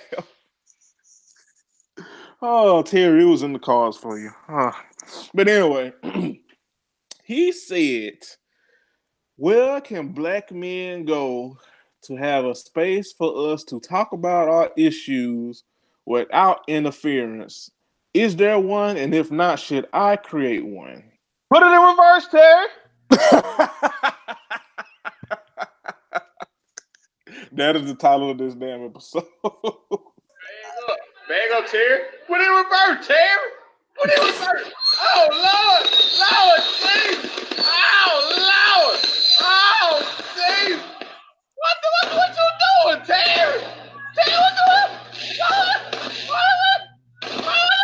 Oh, 2.43 2.83
Terry, 2.83 3.23
it 3.23 3.27
was 3.27 3.43
in 3.43 3.53
the 3.53 3.59
cards 3.59 3.97
for 3.97 4.19
you. 4.19 4.31
Huh. 4.47 4.73
But 5.35 5.49
anyway, 5.49 5.93
he 7.25 7.53
said, 7.53 8.19
Where 9.37 9.81
can 9.81 10.09
black 10.09 10.53
men 10.53 11.05
go 11.05 11.57
to 12.05 12.17
have 12.17 12.45
a 12.45 12.55
space 12.55 13.13
for 13.13 13.53
us 13.53 13.65
to 13.65 13.81
talk 13.81 14.13
about 14.13 14.49
our 14.49 14.71
issues 14.77 15.65
without 16.07 16.61
interference? 16.69 17.71
Is 18.15 18.37
there 18.37 18.59
one? 18.59 18.97
And 18.97 19.15
if 19.15 19.31
not, 19.31 19.59
should 19.59 19.87
I 19.93 20.17
create 20.17 20.67
one? 20.67 21.05
Put 21.51 21.63
it 21.63 21.67
in 21.67 21.81
reverse, 21.81 22.29
Terry. 22.31 22.67
that 27.53 27.77
is 27.77 27.87
the 27.87 27.95
title 27.95 28.31
of 28.31 28.39
this 28.39 28.55
damn 28.55 28.85
episode. 28.85 29.25
Bang 29.43 29.53
up, 31.55 31.67
Terry. 31.67 32.01
Put 32.27 32.41
it 32.41 32.47
in 32.47 32.53
reverse, 32.53 33.07
Terry. 33.07 33.51
Put 34.01 34.11
it 34.11 34.19
in 34.19 34.25
reverse. 34.27 34.73
Oh 34.99 35.29
Lord, 35.31 35.85
Lord, 36.21 36.61
please. 36.81 37.21
Oh 37.59 38.13
Lord, 38.39 39.01
oh 39.41 39.93
Steve. 40.33 40.81
What 41.57 41.77
the 41.83 41.89
what, 41.93 42.09
what 42.17 42.31
you 42.37 42.47
doing, 42.85 43.01
Terry? 43.07 43.61
Terry, 44.15 44.37
what 44.39 44.55
the 44.57 44.65
what? 44.69 44.89
What? 45.39 45.81
What? 46.29 46.81
What? 47.45 47.83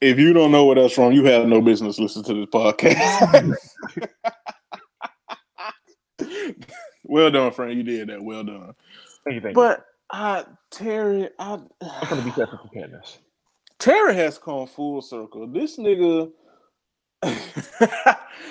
if 0.00 0.18
you 0.18 0.32
don't 0.32 0.52
know 0.52 0.64
where 0.64 0.76
that's 0.76 0.94
from, 0.94 1.12
you 1.12 1.24
have 1.24 1.46
no 1.46 1.60
business 1.60 1.98
listening 1.98 2.24
to 2.24 2.34
this 2.34 2.46
podcast. 2.46 3.54
well 7.04 7.30
done, 7.30 7.52
friend. 7.52 7.76
You 7.76 7.82
did 7.82 8.08
that. 8.08 8.22
Well 8.22 8.44
done. 8.44 8.74
Thank 9.24 9.34
you, 9.34 9.40
thank 9.40 9.56
you. 9.56 9.62
But 9.62 9.84
uh, 10.10 10.44
Terry, 10.70 11.28
I, 11.38 11.54
I'm 11.80 12.08
gonna 12.08 12.22
be 12.22 12.30
careful 12.30 12.58
for 12.58 12.68
Candace. 12.68 13.18
Terry 13.78 14.14
has 14.14 14.38
come 14.38 14.66
full 14.66 15.02
circle. 15.02 15.46
This 15.46 15.76
nigga, 15.76 16.30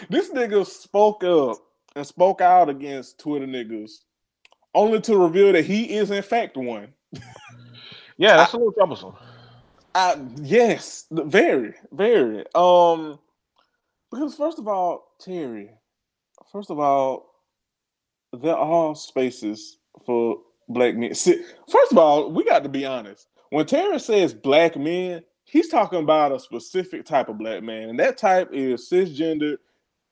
this 0.10 0.30
nigga 0.32 0.66
spoke 0.66 1.24
up 1.24 1.58
and 1.96 2.06
spoke 2.06 2.42
out 2.42 2.70
against 2.70 3.20
Twitter 3.20 3.48
niggas, 3.48 4.00
only 4.74 5.02
to 5.02 5.18
reveal 5.18 5.54
that 5.54 5.66
he 5.66 5.96
is 5.96 6.12
in 6.12 6.22
fact 6.22 6.58
one. 6.58 6.94
Yeah, 8.18 8.38
that's 8.38 8.54
a 8.54 8.58
little 8.58 8.72
troublesome. 8.72 9.14
Uh, 9.94 10.18
yes, 10.42 11.06
very, 11.12 11.74
very. 11.92 12.46
Um, 12.56 13.20
because 14.12 14.36
first 14.36 14.60
of 14.60 14.68
all, 14.68 15.16
Terry, 15.20 15.72
first 16.52 16.70
of 16.70 16.80
all, 16.80 17.34
there 18.32 18.56
are 18.56 18.96
spaces 18.96 19.78
for 20.06 20.40
black 20.68 20.96
men. 20.96 21.14
First 21.14 21.92
of 21.92 21.98
all, 21.98 22.32
we 22.32 22.44
got 22.44 22.64
to 22.64 22.70
be 22.70 22.86
honest. 22.86 23.28
When 23.50 23.66
Terry 23.66 24.00
says 24.00 24.34
black 24.34 24.76
men, 24.76 25.24
he's 25.46 25.70
talking 25.70 26.00
about 26.00 26.32
a 26.32 26.40
specific 26.40 27.06
type 27.06 27.30
of 27.30 27.38
black 27.38 27.64
man, 27.64 27.90
and 27.90 28.00
that 28.00 28.18
type 28.18 28.50
is 28.52 28.90
cisgender, 28.90 29.58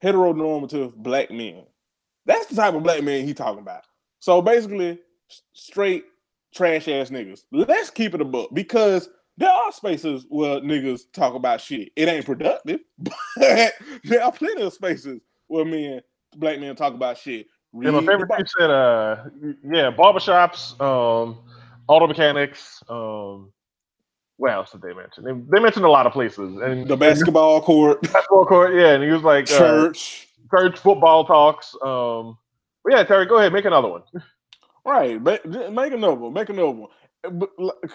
heteronormative 0.03 0.95
black 0.95 1.31
men. 1.31 1.63
That's 2.25 2.45
the 2.47 2.55
type 2.55 2.73
of 2.73 2.83
black 2.83 3.03
man 3.03 3.25
he's 3.25 3.35
talking 3.35 3.61
about. 3.61 3.83
So 4.19 4.41
basically, 4.41 4.99
straight 5.53 6.05
trash 6.53 6.87
ass 6.87 7.09
niggas. 7.09 7.43
Let's 7.51 7.89
keep 7.89 8.13
it 8.13 8.21
a 8.21 8.25
book 8.25 8.51
because 8.53 9.09
there 9.37 9.49
are 9.49 9.71
spaces 9.71 10.25
where 10.29 10.61
niggas 10.61 11.11
talk 11.11 11.33
about 11.33 11.59
shit. 11.59 11.91
It 11.95 12.07
ain't 12.07 12.25
productive, 12.25 12.81
but 12.99 13.13
there 14.03 14.23
are 14.23 14.31
plenty 14.31 14.61
of 14.61 14.73
spaces 14.73 15.19
where 15.47 15.65
men, 15.65 16.01
black 16.35 16.59
men, 16.59 16.75
talk 16.75 16.93
about 16.93 17.17
shit. 17.17 17.47
Yeah, 17.81 17.91
my 17.91 18.05
favorite 18.05 18.29
thing 18.29 18.45
said, 18.59 18.69
uh, 18.69 19.25
yeah, 19.63 19.91
barbershops, 19.91 20.79
um, 20.79 21.39
auto 21.87 22.07
mechanics, 22.07 22.83
um, 22.87 23.51
what 24.37 24.51
else 24.51 24.71
did 24.71 24.81
they 24.81 24.93
mention? 24.93 25.23
They, 25.23 25.31
they 25.31 25.59
mentioned 25.61 25.85
a 25.85 25.89
lot 25.89 26.05
of 26.05 26.13
places. 26.13 26.55
And 26.61 26.87
the 26.87 26.97
basketball 26.97 27.61
court, 27.61 28.01
basketball 28.13 28.45
court, 28.45 28.75
yeah, 28.75 28.93
and 28.93 29.03
he 29.03 29.09
was 29.09 29.23
like, 29.23 29.51
uh, 29.51 29.57
church. 29.57 30.27
church, 30.51 30.77
football 30.79 31.25
talks. 31.25 31.73
Um, 31.83 32.37
but 32.83 32.93
yeah, 32.93 33.03
Terry, 33.03 33.25
go 33.25 33.37
ahead, 33.37 33.53
make 33.53 33.65
another 33.65 33.87
one. 33.87 34.03
Right, 34.85 35.21
make, 35.21 35.45
make 35.45 35.93
another 35.93 36.15
one, 36.15 36.33
make 36.33 36.49
another 36.49 36.71
one. 36.71 36.89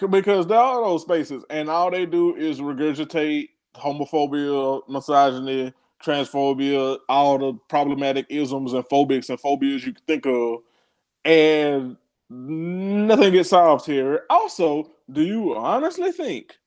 Because 0.09 0.47
there 0.47 0.57
are 0.57 0.81
all 0.81 0.91
those 0.91 1.03
spaces, 1.03 1.43
and 1.49 1.69
all 1.69 1.91
they 1.91 2.05
do 2.05 2.35
is 2.35 2.59
regurgitate 2.59 3.49
homophobia, 3.75 4.81
misogyny, 4.89 5.71
transphobia, 6.03 6.97
all 7.07 7.37
the 7.37 7.53
problematic 7.69 8.25
isms 8.29 8.73
and 8.73 8.83
phobics 8.85 9.29
and 9.29 9.39
phobias 9.39 9.85
you 9.85 9.93
can 9.93 10.03
think 10.05 10.25
of, 10.25 10.59
and 11.25 11.97
nothing 12.29 13.33
gets 13.33 13.49
solved 13.49 13.85
here. 13.85 14.23
Also, 14.29 14.91
do 15.11 15.23
you 15.23 15.55
honestly 15.55 16.11
think 16.11 16.57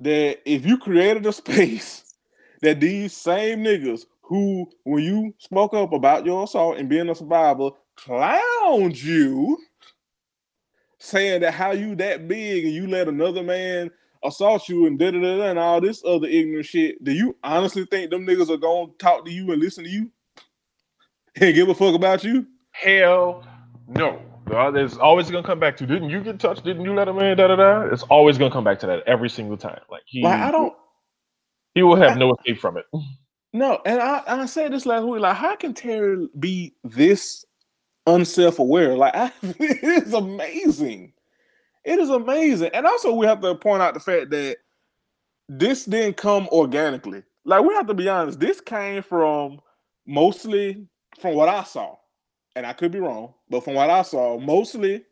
that 0.00 0.38
if 0.44 0.64
you 0.66 0.78
created 0.78 1.26
a 1.26 1.32
space 1.32 2.14
that 2.62 2.80
these 2.80 3.16
same 3.16 3.62
niggas 3.64 4.06
who, 4.22 4.68
when 4.84 5.04
you 5.04 5.34
spoke 5.38 5.74
up 5.74 5.92
about 5.92 6.26
your 6.26 6.44
assault 6.44 6.78
and 6.78 6.88
being 6.88 7.08
a 7.08 7.14
survivor, 7.14 7.70
clowned 7.96 9.02
you, 9.02 9.56
saying 10.98 11.40
that 11.40 11.54
how 11.54 11.70
you 11.72 11.94
that 11.94 12.26
big 12.26 12.64
and 12.64 12.74
you 12.74 12.86
let 12.86 13.08
another 13.08 13.42
man 13.42 13.90
assault 14.26 14.68
you 14.68 14.86
and 14.86 14.98
da 14.98 15.10
da 15.10 15.20
da 15.20 15.42
and 15.42 15.58
all 15.58 15.80
this 15.80 16.02
other 16.04 16.26
ignorant 16.26 16.66
shit, 16.66 17.02
do 17.02 17.12
you 17.12 17.36
honestly 17.42 17.86
think 17.86 18.10
them 18.10 18.26
niggas 18.26 18.50
are 18.50 18.56
gonna 18.56 18.92
talk 18.98 19.24
to 19.24 19.30
you 19.30 19.52
and 19.52 19.60
listen 19.60 19.84
to 19.84 19.90
you 19.90 20.10
and 21.40 21.54
give 21.54 21.68
a 21.68 21.74
fuck 21.74 21.94
about 21.94 22.24
you? 22.24 22.46
Hell 22.72 23.46
no. 23.88 24.20
There's 24.48 24.96
always 24.96 25.30
gonna 25.30 25.46
come 25.46 25.58
back 25.58 25.76
to 25.78 25.86
didn't 25.86 26.10
you 26.10 26.22
get 26.22 26.38
touched? 26.38 26.64
Didn't 26.64 26.84
you 26.84 26.94
let 26.94 27.08
a 27.08 27.12
man 27.12 27.36
da 27.36 27.48
da 27.48 27.56
da? 27.56 27.80
It's 27.92 28.04
always 28.04 28.38
gonna 28.38 28.52
come 28.52 28.64
back 28.64 28.78
to 28.80 28.86
that 28.86 29.02
every 29.06 29.28
single 29.28 29.56
time. 29.56 29.80
Like 29.90 30.02
he 30.06 30.22
Like 30.22 30.40
I 30.40 30.50
don't 30.50 30.74
he 31.74 31.82
will 31.82 31.96
have 31.96 32.16
no 32.16 32.34
escape 32.34 32.58
from 32.58 32.78
it. 32.78 32.86
No, 33.52 33.80
and 33.86 34.02
I, 34.02 34.22
I 34.26 34.46
said 34.46 34.70
this 34.72 34.84
last 34.84 35.06
week. 35.06 35.22
Like, 35.22 35.36
how 35.36 35.56
can 35.56 35.72
Terry 35.72 36.28
be 36.38 36.74
this 36.84 37.46
unself-aware? 38.06 38.98
Like, 38.98 39.16
I, 39.16 39.32
it 39.42 40.04
is 40.06 40.12
amazing. 40.12 41.14
It 41.86 42.00
is 42.00 42.10
amazing. 42.10 42.70
And 42.74 42.84
also, 42.84 43.14
we 43.14 43.26
have 43.26 43.40
to 43.42 43.54
point 43.54 43.80
out 43.80 43.94
the 43.94 44.00
fact 44.00 44.30
that 44.30 44.56
this 45.48 45.84
didn't 45.84 46.16
come 46.16 46.48
organically. 46.48 47.22
Like, 47.44 47.64
we 47.64 47.74
have 47.74 47.86
to 47.86 47.94
be 47.94 48.08
honest. 48.08 48.40
This 48.40 48.60
came 48.60 49.04
from 49.04 49.60
mostly 50.04 50.88
from 51.20 51.34
what 51.34 51.48
I 51.48 51.62
saw, 51.62 51.96
and 52.56 52.66
I 52.66 52.72
could 52.72 52.90
be 52.90 52.98
wrong, 52.98 53.34
but 53.48 53.64
from 53.64 53.74
what 53.74 53.88
I 53.88 54.02
saw, 54.02 54.36
mostly 54.38 55.04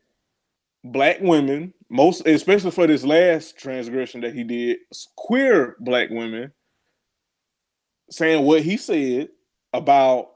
black 0.82 1.20
women, 1.20 1.72
most 1.88 2.26
especially 2.26 2.72
for 2.72 2.88
this 2.88 3.04
last 3.04 3.56
transgression 3.56 4.20
that 4.22 4.34
he 4.34 4.42
did, 4.42 4.78
queer 5.16 5.76
black 5.78 6.10
women 6.10 6.52
saying 8.10 8.44
what 8.44 8.62
he 8.62 8.76
said 8.76 9.28
about 9.72 10.30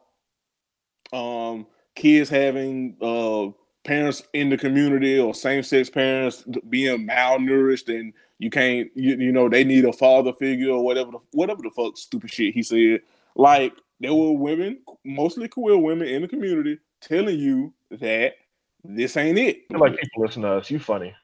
um 1.12 1.66
kids 1.94 2.30
having 2.30 2.96
uh 3.00 3.48
parents 3.88 4.22
in 4.34 4.50
the 4.50 4.58
community 4.58 5.18
or 5.18 5.34
same 5.34 5.62
sex 5.62 5.88
parents 5.88 6.44
being 6.68 7.08
malnourished 7.08 7.88
and 7.88 8.12
you 8.38 8.50
can't 8.50 8.90
you, 8.94 9.16
you 9.16 9.32
know 9.32 9.48
they 9.48 9.64
need 9.64 9.86
a 9.86 9.92
father 9.94 10.30
figure 10.34 10.70
or 10.70 10.84
whatever 10.84 11.12
the, 11.12 11.18
whatever 11.32 11.62
the 11.62 11.70
fuck 11.70 11.96
stupid 11.96 12.30
shit 12.30 12.52
he 12.52 12.62
said. 12.62 13.00
Like 13.34 13.72
there 13.98 14.12
were 14.14 14.32
women 14.32 14.80
mostly 15.04 15.48
queer 15.48 15.78
women 15.78 16.06
in 16.06 16.20
the 16.20 16.28
community 16.28 16.78
telling 17.00 17.38
you 17.38 17.72
that 17.90 18.34
this 18.84 19.16
ain't 19.16 19.38
it. 19.38 19.62
Like 19.70 19.96
people 19.96 20.22
listen 20.22 20.42
to 20.42 20.52
us. 20.52 20.70
You 20.70 20.78
funny. 20.78 21.14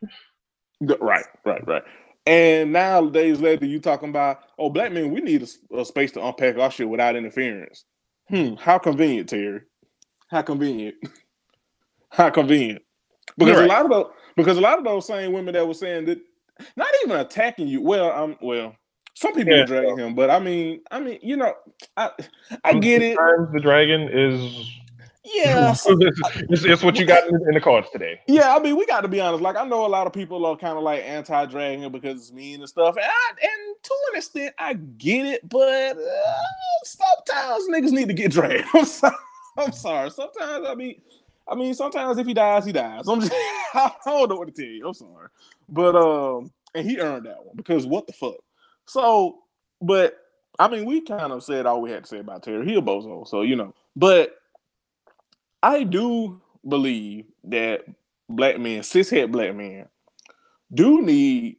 Right 0.80 1.26
right 1.44 1.66
right. 1.66 1.84
And 2.26 2.72
now 2.72 3.06
days 3.10 3.40
later 3.42 3.66
you 3.66 3.78
talking 3.78 4.08
about 4.08 4.40
oh 4.58 4.70
black 4.70 4.90
men 4.90 5.12
we 5.12 5.20
need 5.20 5.46
a, 5.70 5.80
a 5.80 5.84
space 5.84 6.12
to 6.12 6.24
unpack 6.24 6.56
our 6.56 6.70
shit 6.70 6.88
without 6.88 7.14
interference. 7.14 7.84
Hmm 8.30 8.54
how 8.54 8.78
convenient 8.78 9.28
terry. 9.28 9.60
How 10.28 10.40
convenient 10.40 10.94
how 12.14 12.30
convenient 12.30 12.82
because 13.36 13.56
right. 13.56 13.64
a 13.64 13.68
lot 13.68 13.84
of 13.84 13.90
those 13.90 14.06
because 14.36 14.56
a 14.56 14.60
lot 14.60 14.78
of 14.78 14.84
those 14.84 15.06
same 15.06 15.32
women 15.32 15.54
that 15.54 15.66
were 15.66 15.74
saying 15.74 16.06
that 16.06 16.20
not 16.76 16.88
even 17.04 17.18
attacking 17.18 17.68
you. 17.68 17.82
Well, 17.82 18.10
I'm 18.10 18.36
well, 18.40 18.74
some 19.14 19.34
people 19.34 19.56
yeah, 19.56 19.64
drag 19.64 19.98
him, 19.98 20.14
but 20.14 20.30
I 20.30 20.38
mean, 20.38 20.80
I 20.90 21.00
mean, 21.00 21.18
you 21.22 21.36
know, 21.36 21.54
I 21.96 22.10
I 22.64 22.74
get 22.74 23.02
it. 23.02 23.16
The 23.52 23.60
dragon 23.60 24.08
is 24.12 24.70
yeah, 25.26 25.70
it's, 25.86 26.64
it's, 26.64 26.82
what 26.82 26.98
you 26.98 27.06
got 27.06 27.26
in, 27.26 27.34
in 27.48 27.54
the 27.54 27.60
cards 27.60 27.88
today. 27.90 28.20
Yeah, 28.26 28.54
I 28.54 28.58
mean, 28.58 28.76
we 28.76 28.84
got 28.84 29.00
to 29.00 29.08
be 29.08 29.22
honest. 29.22 29.42
Like, 29.42 29.56
I 29.56 29.64
know 29.64 29.86
a 29.86 29.88
lot 29.88 30.06
of 30.06 30.12
people 30.12 30.44
are 30.44 30.54
kind 30.54 30.76
of 30.76 30.84
like 30.84 31.02
anti-dragon 31.02 31.90
because 31.90 32.20
it's 32.20 32.32
mean 32.32 32.60
and 32.60 32.68
stuff, 32.68 32.96
and, 32.96 33.06
I, 33.06 33.30
and 33.30 33.76
to 33.82 33.94
an 34.10 34.18
extent, 34.18 34.54
I 34.58 34.74
get 34.74 35.24
it. 35.24 35.48
But 35.48 35.96
uh, 35.96 36.34
sometimes 36.84 37.68
niggas 37.70 37.92
need 37.92 38.08
to 38.08 38.14
get 38.14 38.32
dragged. 38.32 38.66
I'm 38.74 38.84
sorry. 38.84 39.16
I'm 39.56 39.72
sorry. 39.72 40.10
Sometimes 40.10 40.66
I 40.68 40.74
mean, 40.74 41.00
I 41.48 41.54
mean, 41.54 41.74
sometimes 41.74 42.18
if 42.18 42.26
he 42.26 42.34
dies, 42.34 42.64
he 42.64 42.72
dies. 42.72 43.06
I'm 43.08 43.20
just, 43.20 43.32
I 43.74 43.92
don't 44.06 44.30
know 44.30 44.36
what 44.36 44.48
to 44.48 44.62
tell 44.62 44.70
you. 44.70 44.88
I'm 44.88 44.94
sorry. 44.94 45.28
But 45.68 45.96
um, 45.96 46.50
and 46.74 46.88
he 46.88 46.98
earned 46.98 47.26
that 47.26 47.44
one 47.44 47.56
because 47.56 47.86
what 47.86 48.06
the 48.06 48.12
fuck. 48.12 48.36
So, 48.86 49.38
but 49.80 50.16
I 50.58 50.68
mean, 50.68 50.86
we 50.86 51.00
kind 51.00 51.32
of 51.32 51.42
said 51.44 51.66
all 51.66 51.82
we 51.82 51.90
had 51.90 52.04
to 52.04 52.08
say 52.08 52.18
about 52.18 52.42
Terry. 52.42 52.66
He 52.66 52.74
a 52.76 52.82
bozo, 52.82 53.26
so 53.26 53.42
you 53.42 53.56
know. 53.56 53.74
But 53.96 54.36
I 55.62 55.84
do 55.84 56.40
believe 56.68 57.26
that 57.44 57.84
black 58.28 58.58
men, 58.58 58.82
cishet 58.82 59.30
black 59.30 59.54
men, 59.54 59.86
do 60.72 61.02
need 61.02 61.56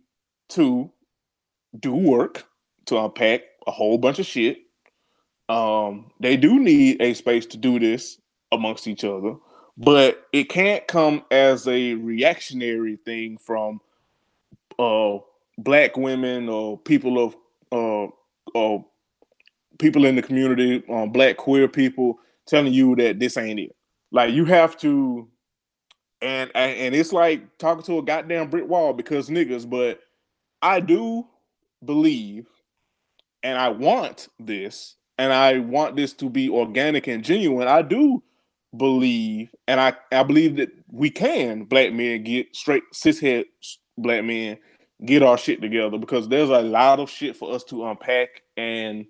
to 0.49 0.91
do 1.79 1.93
work 1.93 2.45
to 2.85 2.97
unpack 2.99 3.41
a 3.67 3.71
whole 3.71 3.97
bunch 3.97 4.19
of 4.19 4.25
shit. 4.25 4.59
Um, 5.49 6.11
they 6.19 6.37
do 6.37 6.59
need 6.59 7.01
a 7.01 7.13
space 7.13 7.45
to 7.47 7.57
do 7.57 7.79
this 7.79 8.19
amongst 8.51 8.87
each 8.87 9.03
other, 9.03 9.35
but 9.77 10.27
it 10.31 10.49
can't 10.49 10.87
come 10.87 11.23
as 11.31 11.67
a 11.67 11.95
reactionary 11.95 12.97
thing 12.97 13.37
from 13.37 13.81
uh, 14.79 15.17
black 15.57 15.97
women 15.97 16.49
or 16.49 16.77
people 16.77 17.23
of 17.23 17.35
uh, 17.71 18.05
uh, 18.57 18.79
people 19.79 20.05
in 20.05 20.15
the 20.15 20.21
community, 20.21 20.83
um, 20.89 21.11
black 21.11 21.37
queer 21.37 21.67
people, 21.67 22.19
telling 22.45 22.73
you 22.73 22.95
that 22.95 23.19
this 23.19 23.37
ain't 23.37 23.59
it. 23.59 23.75
Like 24.11 24.33
you 24.33 24.45
have 24.45 24.77
to, 24.77 25.27
and 26.21 26.51
and 26.55 26.95
it's 26.95 27.11
like 27.11 27.57
talking 27.57 27.83
to 27.83 27.99
a 27.99 28.03
goddamn 28.03 28.49
brick 28.49 28.67
wall 28.67 28.93
because 28.93 29.29
niggas. 29.29 29.69
But 29.69 29.99
I 30.61 30.79
do 30.79 31.25
believe, 31.83 32.47
and 33.43 33.57
I 33.57 33.69
want 33.69 34.29
this, 34.39 34.95
and 35.17 35.33
I 35.33 35.59
want 35.59 35.97
this 35.97 36.13
to 36.13 36.29
be 36.29 36.49
organic 36.49 37.07
and 37.07 37.23
genuine. 37.25 37.67
I 37.67 37.81
do 37.81 38.23
believe, 38.77 39.53
and 39.67 39.79
I 39.79 39.93
I 40.11 40.23
believe 40.23 40.57
that 40.57 40.69
we 40.91 41.09
can 41.09 41.63
black 41.63 41.93
men 41.93 42.23
get 42.23 42.55
straight 42.55 42.83
cishet 42.93 43.45
black 43.97 44.23
men 44.23 44.57
get 45.05 45.23
our 45.23 45.37
shit 45.37 45.61
together 45.61 45.97
because 45.97 46.27
there's 46.29 46.49
a 46.49 46.61
lot 46.61 46.99
of 46.99 47.09
shit 47.09 47.35
for 47.35 47.53
us 47.53 47.63
to 47.65 47.85
unpack 47.85 48.41
and 48.55 49.05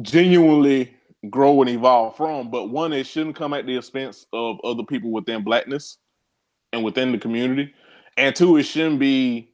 genuinely 0.00 0.94
grow 1.28 1.60
and 1.60 1.70
evolve 1.70 2.16
from. 2.16 2.50
But 2.50 2.70
one, 2.70 2.92
it 2.92 3.06
shouldn't 3.06 3.36
come 3.36 3.52
at 3.52 3.66
the 3.66 3.76
expense 3.76 4.26
of 4.32 4.58
other 4.64 4.84
people 4.84 5.10
within 5.10 5.44
blackness 5.44 5.98
and 6.72 6.82
within 6.82 7.12
the 7.12 7.18
community. 7.18 7.72
And 8.16 8.34
two, 8.34 8.56
it 8.56 8.64
shouldn't 8.64 9.00
be 9.00 9.50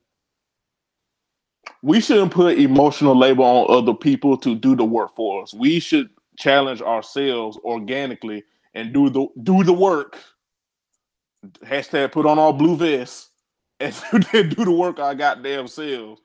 we 1.82 2.00
shouldn't 2.00 2.32
put 2.32 2.58
emotional 2.58 3.16
labor 3.16 3.42
on 3.42 3.66
other 3.74 3.94
people 3.94 4.36
to 4.38 4.54
do 4.54 4.76
the 4.76 4.84
work 4.84 5.14
for 5.14 5.42
us. 5.42 5.52
We 5.54 5.80
should 5.80 6.10
challenge 6.36 6.82
ourselves 6.82 7.58
organically 7.64 8.44
and 8.74 8.92
do 8.92 9.10
the 9.10 9.26
do 9.42 9.64
the 9.64 9.72
work. 9.72 10.18
Hashtag 11.64 12.12
put 12.12 12.26
on 12.26 12.38
all 12.38 12.52
blue 12.52 12.76
vests 12.76 13.30
and 13.80 13.94
do 14.32 14.64
the 14.64 14.70
work 14.72 14.98
our 14.98 15.14
goddamn 15.14 15.68
selves 15.68 16.20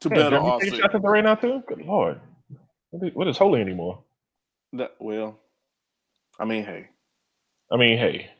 to 0.00 0.08
hey, 0.08 0.14
better 0.14 0.36
ourselves. 0.36 0.76
Shots 0.78 0.94
at 0.94 1.02
the 1.02 1.08
right 1.08 1.24
now 1.24 1.34
too. 1.34 1.62
Good 1.66 1.82
lord, 1.82 2.20
what 2.90 3.28
is 3.28 3.38
holy 3.38 3.60
anymore? 3.60 4.02
That 4.72 4.94
well, 4.98 5.38
I 6.38 6.44
mean, 6.44 6.64
hey, 6.64 6.88
I 7.70 7.76
mean, 7.76 7.98
hey, 7.98 8.30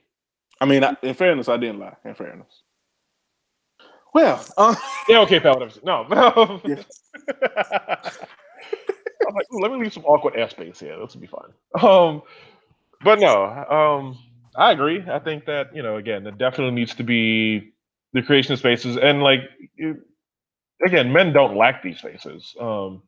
I 0.60 0.64
mean, 0.64 0.84
I, 0.84 0.96
in 1.02 1.14
fairness, 1.14 1.48
I 1.48 1.56
didn't 1.56 1.80
lie. 1.80 1.96
In 2.04 2.14
fairness. 2.14 2.62
Well, 4.14 4.44
uh, 4.56 4.74
yeah, 5.08 5.20
okay, 5.20 5.40
pal. 5.40 5.54
Whatever. 5.54 5.80
No, 5.84 6.06
no. 6.08 6.60
Yeah. 6.66 6.82
I'm 9.28 9.34
like, 9.34 9.46
let 9.50 9.72
me 9.72 9.78
leave 9.78 9.92
some 9.92 10.04
awkward 10.04 10.34
airspace 10.34 10.78
here. 10.78 10.96
This 11.00 11.14
will 11.14 11.20
be 11.20 11.26
fine. 11.26 11.52
Um, 11.82 12.22
but 13.04 13.20
no, 13.20 13.44
um, 13.46 14.18
I 14.56 14.72
agree. 14.72 15.04
I 15.10 15.18
think 15.20 15.46
that 15.46 15.74
you 15.74 15.82
know, 15.82 15.96
again, 15.96 16.26
it 16.26 16.38
definitely 16.38 16.74
needs 16.74 16.94
to 16.96 17.04
be 17.04 17.72
the 18.14 18.22
creation 18.22 18.52
of 18.54 18.58
spaces. 18.60 18.96
And 18.98 19.22
like 19.22 19.40
it, 19.76 19.96
again 20.84 21.12
men 21.12 21.32
don't 21.32 21.56
lack 21.56 21.82
these 21.82 21.98
spaces. 21.98 22.54
Um 22.60 23.02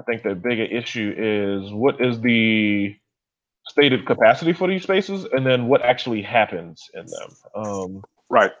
i 0.00 0.02
think 0.04 0.22
the 0.24 0.34
bigger 0.34 0.64
issue 0.64 1.14
is 1.16 1.72
what 1.72 2.00
is 2.00 2.20
the 2.20 2.96
stated 3.68 4.06
capacity 4.06 4.52
for 4.54 4.68
these 4.68 4.84
spaces 4.84 5.26
and 5.32 5.46
then 5.46 5.68
what 5.68 5.82
actually 5.82 6.22
happens 6.22 6.90
in 6.94 7.10
them. 7.10 7.36
Um 7.54 8.04
right. 8.30 8.52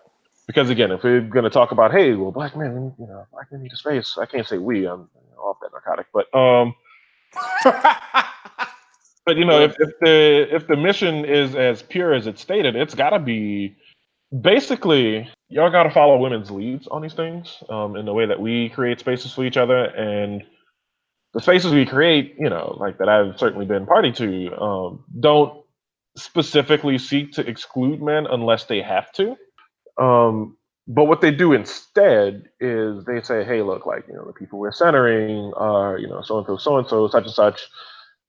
because 0.46 0.70
again 0.70 0.92
if 0.92 1.02
we're 1.04 1.20
going 1.22 1.44
to 1.44 1.50
talk 1.50 1.72
about 1.72 1.92
hey 1.92 2.14
well 2.14 2.32
black 2.32 2.56
men 2.56 2.94
you 2.98 3.06
know 3.06 3.26
black 3.32 3.50
men 3.52 3.62
need 3.62 3.72
a 3.72 3.76
space. 3.76 4.16
I 4.18 4.26
can't 4.26 4.46
say 4.48 4.58
we 4.58 4.86
i'm 4.88 5.08
off 5.38 5.58
that 5.62 5.70
narcotic 5.72 6.06
but 6.14 6.34
um 6.36 6.74
but 9.28 9.36
you 9.36 9.44
know 9.44 9.60
if, 9.60 9.76
if 9.78 9.90
the 10.00 10.46
if 10.50 10.66
the 10.68 10.76
mission 10.76 11.26
is 11.26 11.54
as 11.54 11.82
pure 11.82 12.14
as 12.14 12.26
it's 12.26 12.40
stated 12.40 12.74
it's 12.74 12.94
got 12.94 13.10
to 13.10 13.18
be 13.18 13.76
basically 14.40 15.28
y'all 15.50 15.70
got 15.70 15.82
to 15.82 15.90
follow 15.90 16.16
women's 16.16 16.50
leads 16.50 16.86
on 16.88 17.02
these 17.02 17.14
things 17.14 17.62
um, 17.68 17.94
in 17.94 18.06
the 18.06 18.12
way 18.12 18.24
that 18.24 18.40
we 18.40 18.68
create 18.70 19.00
spaces 19.00 19.32
for 19.32 19.44
each 19.44 19.56
other. 19.56 19.84
And 19.84 20.44
the 21.34 21.40
spaces 21.40 21.72
we 21.72 21.84
create 21.84 22.36
you 22.38 22.48
know 22.48 22.74
like 22.80 22.96
that 22.98 23.08
i've 23.08 23.38
certainly 23.38 23.66
been 23.66 23.84
party 23.84 24.10
to 24.12 24.50
um, 24.58 25.04
don't 25.20 25.62
specifically 26.16 26.96
seek 26.98 27.32
to 27.32 27.46
exclude 27.46 28.02
men 28.02 28.26
unless 28.26 28.64
they 28.64 28.80
have 28.80 29.12
to. 29.12 29.36
Um, 29.98 30.56
but 30.88 31.04
what 31.04 31.20
they 31.20 31.30
do 31.30 31.52
instead 31.52 32.48
is 32.60 33.04
they 33.04 33.20
say 33.20 33.44
hey 33.44 33.60
look 33.60 33.84
like 33.84 34.06
you 34.08 34.14
know 34.14 34.24
the 34.24 34.32
people 34.32 34.58
we're 34.58 34.72
centering 34.72 35.52
are 35.54 35.98
you 35.98 36.08
know 36.08 36.22
so 36.22 36.38
and 36.38 36.46
so 36.46 36.56
so 36.56 36.78
and 36.78 36.88
so 36.88 37.08
such 37.08 37.24
and 37.24 37.34
such. 37.34 37.68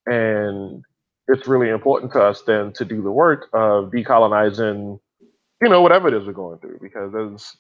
And 0.06 0.84
it's 1.30 1.48
really 1.48 1.70
important 1.70 2.12
to 2.14 2.22
us 2.22 2.42
then 2.42 2.74
to 2.74 2.84
do 2.84 3.02
the 3.02 3.12
work 3.12 3.48
of 3.54 3.92
decolonizing 3.92 5.00
you 5.62 5.70
know, 5.70 5.82
whatever 5.82 6.08
it 6.08 6.14
is 6.14 6.26
we're 6.26 6.34
going 6.34 6.60
through, 6.60 6.80
because 6.82 7.12
there's, 7.12 7.58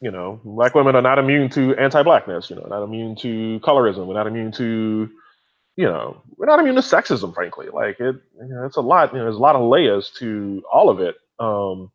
you 0.00 0.10
know, 0.10 0.40
black 0.44 0.74
women 0.74 0.94
are 0.94 1.02
not 1.02 1.18
immune 1.18 1.48
to 1.50 1.74
anti-blackness. 1.76 2.50
You 2.50 2.56
know, 2.56 2.66
not 2.68 2.84
immune 2.84 3.16
to 3.16 3.60
colorism. 3.60 4.06
We're 4.06 4.14
not 4.14 4.26
immune 4.26 4.52
to, 4.52 5.10
you 5.76 5.84
know, 5.84 6.22
we're 6.36 6.46
not 6.46 6.60
immune 6.60 6.76
to 6.76 6.82
sexism. 6.82 7.34
Frankly, 7.34 7.68
like 7.72 7.98
it, 8.00 8.16
you 8.40 8.48
know, 8.48 8.64
it's 8.64 8.76
a 8.76 8.80
lot. 8.80 9.12
You 9.12 9.18
know, 9.18 9.24
there's 9.24 9.36
a 9.36 9.40
lot 9.40 9.56
of 9.56 9.68
layers 9.68 10.10
to 10.18 10.62
all 10.72 10.88
of 10.88 11.00
it. 11.00 11.16
Um, 11.38 11.90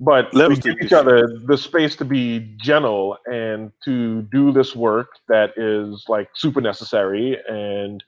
but 0.00 0.32
let 0.32 0.52
us 0.52 0.58
give 0.60 0.76
each 0.80 0.92
other 0.92 1.26
the 1.26 1.58
space 1.58 1.96
to 1.96 2.04
be 2.04 2.54
gentle 2.56 3.16
and 3.26 3.72
to 3.84 4.22
do 4.22 4.52
this 4.52 4.76
work 4.76 5.08
that 5.28 5.50
is 5.56 6.04
like 6.06 6.28
super 6.34 6.60
necessary 6.60 7.36
and 7.48 8.04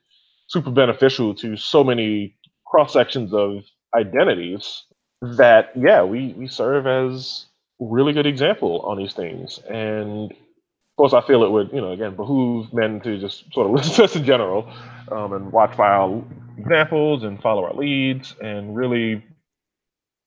super 0.50 0.70
beneficial 0.70 1.32
to 1.32 1.56
so 1.56 1.84
many 1.84 2.36
cross 2.66 2.92
sections 2.92 3.32
of 3.32 3.64
identities 3.94 4.84
that 5.22 5.70
yeah 5.76 6.02
we 6.02 6.34
we 6.36 6.48
serve 6.48 6.86
as 6.86 7.46
really 7.78 8.12
good 8.12 8.26
example 8.26 8.80
on 8.80 8.98
these 8.98 9.14
things. 9.14 9.60
And 9.70 10.30
of 10.30 10.96
course 10.96 11.14
i 11.14 11.26
feel 11.26 11.42
it 11.44 11.50
would 11.50 11.72
you 11.72 11.80
know 11.80 11.92
again 11.92 12.14
behoove 12.14 12.72
men 12.74 13.00
to 13.00 13.18
just 13.18 13.50
sort 13.54 13.66
of 13.66 13.72
listen 13.76 13.94
to 13.94 14.04
us 14.04 14.16
in 14.16 14.24
general 14.24 14.70
um, 15.10 15.32
and 15.32 15.50
watch 15.52 15.74
by 15.76 15.88
our 15.88 16.22
examples 16.58 17.22
and 17.22 17.40
follow 17.40 17.64
our 17.64 17.74
leads 17.74 18.34
and 18.42 18.76
really 18.76 19.24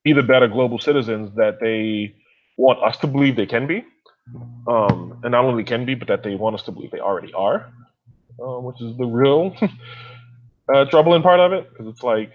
be 0.02 0.12
the 0.12 0.22
better 0.22 0.48
global 0.48 0.78
citizens 0.78 1.30
that 1.36 1.58
they 1.60 2.14
want 2.56 2.82
us 2.82 2.96
to 2.98 3.06
believe 3.06 3.36
they 3.36 3.46
can 3.46 3.66
be. 3.66 3.84
Um, 4.68 5.20
and 5.22 5.32
not 5.32 5.44
only 5.44 5.64
can 5.64 5.84
be 5.84 5.94
but 5.94 6.08
that 6.08 6.22
they 6.22 6.34
want 6.34 6.54
us 6.54 6.62
to 6.62 6.72
believe 6.72 6.90
they 6.90 6.98
already 6.98 7.32
are 7.34 7.70
um, 8.42 8.64
which 8.64 8.80
is 8.80 8.96
the 8.96 9.04
real 9.04 9.54
uh, 10.72 10.84
troubling 10.86 11.22
part 11.22 11.40
of 11.40 11.52
it, 11.52 11.68
because 11.70 11.86
it's 11.88 12.02
like 12.02 12.32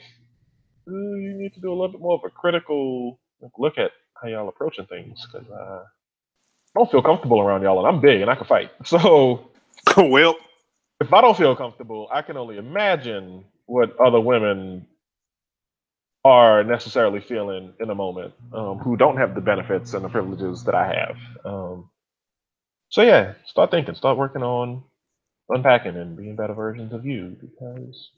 uh, 0.88 0.92
you 0.94 1.36
need 1.38 1.54
to 1.56 1.62
do 1.62 1.70
a 1.70 1.76
little 1.76 1.90
bit 1.92 2.02
more 2.02 2.16
of 2.16 2.22
a 2.26 2.30
critical 2.30 3.20
look 3.58 3.78
at 3.78 3.92
how 4.22 4.28
y'all 4.28 4.50
approaching 4.50 4.86
things, 4.88 5.26
because 5.32 5.48
uh, 5.52 5.84
I 6.76 6.80
don't 6.80 6.92
feel 6.92 7.04
comfortable 7.04 7.42
around 7.42 7.64
y'all, 7.64 7.80
and 7.86 7.88
I'm 7.96 8.02
big 8.02 8.22
and 8.22 8.30
I 8.32 8.36
can 8.36 8.46
fight. 8.48 8.72
So, 8.86 9.52
well, 9.98 10.36
if 11.02 11.14
I 11.14 11.22
don't 11.22 11.38
feel 11.38 11.56
comfortable, 11.56 12.10
I 12.14 12.22
can 12.24 12.38
only 12.38 12.58
imagine 12.58 13.46
what 13.68 14.00
other 14.00 14.20
women 14.22 14.88
are 16.26 16.64
necessarily 16.64 17.22
feeling 17.22 17.74
in 17.80 17.90
a 17.90 17.96
moment 17.96 18.34
um, 18.54 18.80
who 18.80 18.98
don't 18.98 19.18
have 19.18 19.36
the 19.36 19.42
benefits 19.42 19.94
and 19.94 20.06
the 20.06 20.10
privileges 20.10 20.64
that 20.66 20.76
I 20.76 20.88
have. 20.88 21.18
Um, 21.46 21.90
so 22.90 23.04
yeah, 23.04 23.34
start 23.48 23.72
thinking, 23.72 23.96
start 23.96 24.18
working 24.18 24.44
on 24.44 24.84
unpacking 25.50 25.98
and 25.98 26.18
being 26.18 26.36
better 26.36 26.54
versions 26.54 26.94
of 26.94 27.06
you 27.06 27.38
because 27.42 28.12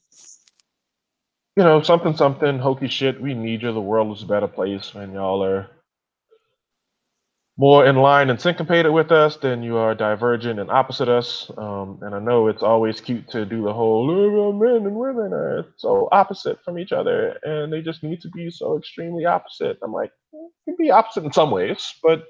you 1.58 1.64
know 1.64 1.82
something 1.82 2.16
something 2.18 2.60
hokey 2.60 2.90
shit. 2.90 3.22
We 3.22 3.34
need 3.36 3.64
you. 3.64 3.74
The 3.74 3.82
world 3.82 4.18
is 4.18 4.24
a 4.24 4.28
better 4.28 4.48
place 4.50 4.94
when 4.94 5.14
y'all 5.14 5.44
are 5.44 5.70
more 7.58 7.86
in 7.86 7.98
line 7.98 8.30
and 8.32 8.42
syncopated 8.42 8.92
with 8.92 9.12
us 9.12 9.38
than 9.38 9.62
you 9.64 9.78
are 9.78 9.94
divergent 9.94 10.60
and 10.60 10.72
opposite 10.72 11.10
us. 11.10 11.52
Um, 11.58 12.00
and 12.02 12.16
I 12.16 12.20
know 12.20 12.48
it's 12.48 12.64
always 12.64 13.02
cute 13.02 13.30
to 13.32 13.46
do 13.46 13.64
the 13.64 13.74
whole 13.74 14.10
"Oh, 14.10 14.54
men 14.54 14.88
and 14.88 14.96
women 14.96 15.34
are 15.34 15.66
so 15.78 16.10
opposite 16.12 16.60
from 16.66 16.80
each 16.80 16.92
other, 16.92 17.38
and 17.44 17.72
they 17.72 17.82
just 17.82 18.04
need 18.04 18.22
to 18.22 18.30
be 18.30 18.50
so 18.50 18.78
extremely 18.78 19.26
opposite. 19.26 19.78
I'm 19.84 19.94
like, 19.94 20.12
you 20.34 20.52
can 20.66 20.76
be 20.78 20.92
opposite 20.92 21.26
in 21.26 21.34
some 21.34 21.52
ways, 21.52 21.94
but 22.04 22.26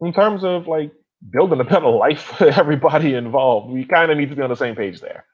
in 0.00 0.12
terms 0.12 0.44
of 0.44 0.68
like 0.68 0.92
building 1.28 1.60
a 1.60 1.64
better 1.64 1.88
life 1.88 2.20
for 2.38 2.48
everybody 2.60 3.14
involved, 3.14 3.72
we 3.72 3.84
kind 3.84 4.10
of 4.10 4.18
need 4.18 4.30
to 4.30 4.36
be 4.36 4.42
on 4.42 4.50
the 4.50 4.56
same 4.56 4.74
page 4.76 5.00
there. 5.00 5.24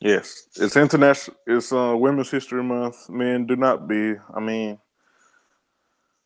Yes, 0.00 0.48
it's 0.56 0.76
international. 0.76 1.36
It's 1.46 1.72
uh, 1.72 1.94
Women's 1.96 2.30
History 2.30 2.62
Month. 2.62 3.08
Men, 3.10 3.46
do 3.46 3.56
not 3.56 3.88
be. 3.88 4.14
I 4.34 4.40
mean, 4.40 4.78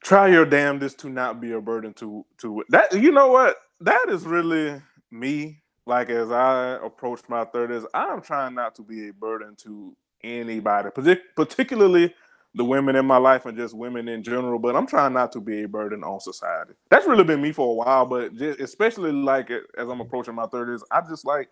try 0.04 0.28
your 0.28 0.44
damnedest 0.44 0.98
to 1.00 1.08
not 1.08 1.40
be 1.40 1.52
a 1.52 1.60
burden 1.60 1.94
to 1.94 2.24
to 2.38 2.64
that. 2.68 2.92
You 2.92 3.12
know 3.12 3.28
what? 3.28 3.56
That 3.80 4.06
is 4.10 4.24
really 4.24 4.80
me. 5.10 5.62
Like 5.86 6.10
as 6.10 6.30
I 6.30 6.78
approach 6.84 7.22
my 7.28 7.44
thirties, 7.46 7.84
I'm 7.94 8.20
trying 8.20 8.54
not 8.54 8.74
to 8.76 8.82
be 8.82 9.08
a 9.08 9.12
burden 9.12 9.56
to 9.62 9.96
anybody, 10.22 10.90
particularly 11.34 12.14
the 12.54 12.64
women 12.64 12.96
in 12.96 13.06
my 13.06 13.18
life 13.18 13.46
and 13.46 13.56
just 13.56 13.74
women 13.74 14.08
in 14.08 14.22
general. 14.22 14.58
But 14.58 14.76
I'm 14.76 14.86
trying 14.86 15.14
not 15.14 15.32
to 15.32 15.40
be 15.40 15.62
a 15.64 15.68
burden 15.68 16.04
on 16.04 16.20
society. 16.20 16.74
That's 16.90 17.06
really 17.06 17.24
been 17.24 17.42
me 17.42 17.52
for 17.52 17.70
a 17.70 17.74
while. 17.74 18.06
But 18.06 18.36
just, 18.36 18.60
especially 18.60 19.12
like 19.12 19.50
as 19.50 19.88
I'm 19.88 20.00
approaching 20.00 20.34
my 20.34 20.46
thirties, 20.46 20.84
I 20.90 21.02
just 21.08 21.26
like 21.26 21.48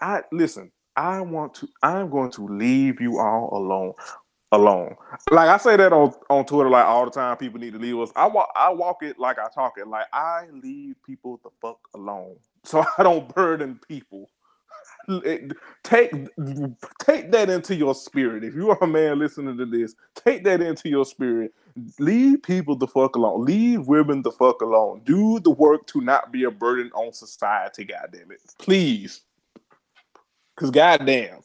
I 0.00 0.22
listen. 0.32 0.70
I 0.96 1.20
want 1.22 1.54
to. 1.56 1.68
I'm 1.82 2.10
going 2.10 2.30
to 2.32 2.46
leave 2.46 3.00
you 3.00 3.18
all 3.18 3.50
alone 3.52 3.94
alone. 4.52 4.96
Like 5.30 5.48
I 5.48 5.56
say 5.58 5.76
that 5.76 5.92
on, 5.92 6.14
on 6.30 6.46
Twitter 6.46 6.70
like 6.70 6.84
all 6.84 7.04
the 7.04 7.10
time. 7.10 7.36
People 7.36 7.60
need 7.60 7.72
to 7.74 7.78
leave 7.78 7.98
us. 7.98 8.10
I 8.16 8.26
walk 8.26 8.50
I 8.56 8.70
walk 8.70 9.02
it 9.02 9.18
like 9.18 9.38
I 9.38 9.48
talk 9.54 9.74
it. 9.78 9.86
Like 9.88 10.06
I 10.12 10.46
leave 10.52 10.96
people 11.04 11.40
the 11.42 11.50
fuck 11.60 11.78
alone. 11.94 12.36
So 12.64 12.84
I 12.98 13.02
don't 13.02 13.32
burden 13.34 13.78
people. 13.86 14.30
Take 15.82 16.12
take 16.98 17.30
that 17.32 17.50
into 17.50 17.74
your 17.74 17.94
spirit. 17.94 18.44
If 18.44 18.54
you 18.54 18.70
are 18.70 18.78
a 18.82 18.86
man 18.86 19.18
listening 19.18 19.56
to 19.58 19.66
this, 19.66 19.94
take 20.14 20.44
that 20.44 20.60
into 20.60 20.88
your 20.88 21.04
spirit. 21.04 21.52
Leave 21.98 22.42
people 22.42 22.76
the 22.76 22.86
fuck 22.86 23.16
alone. 23.16 23.44
Leave 23.44 23.86
women 23.86 24.22
the 24.22 24.30
fuck 24.30 24.62
alone. 24.62 25.02
Do 25.04 25.40
the 25.40 25.50
work 25.50 25.86
to 25.88 26.00
not 26.00 26.32
be 26.32 26.44
a 26.44 26.50
burden 26.50 26.90
on 26.92 27.12
society. 27.12 27.84
Goddamn 27.84 28.30
it, 28.30 28.40
please. 28.58 29.22
Cause 30.56 30.70
goddamn. 30.70 31.40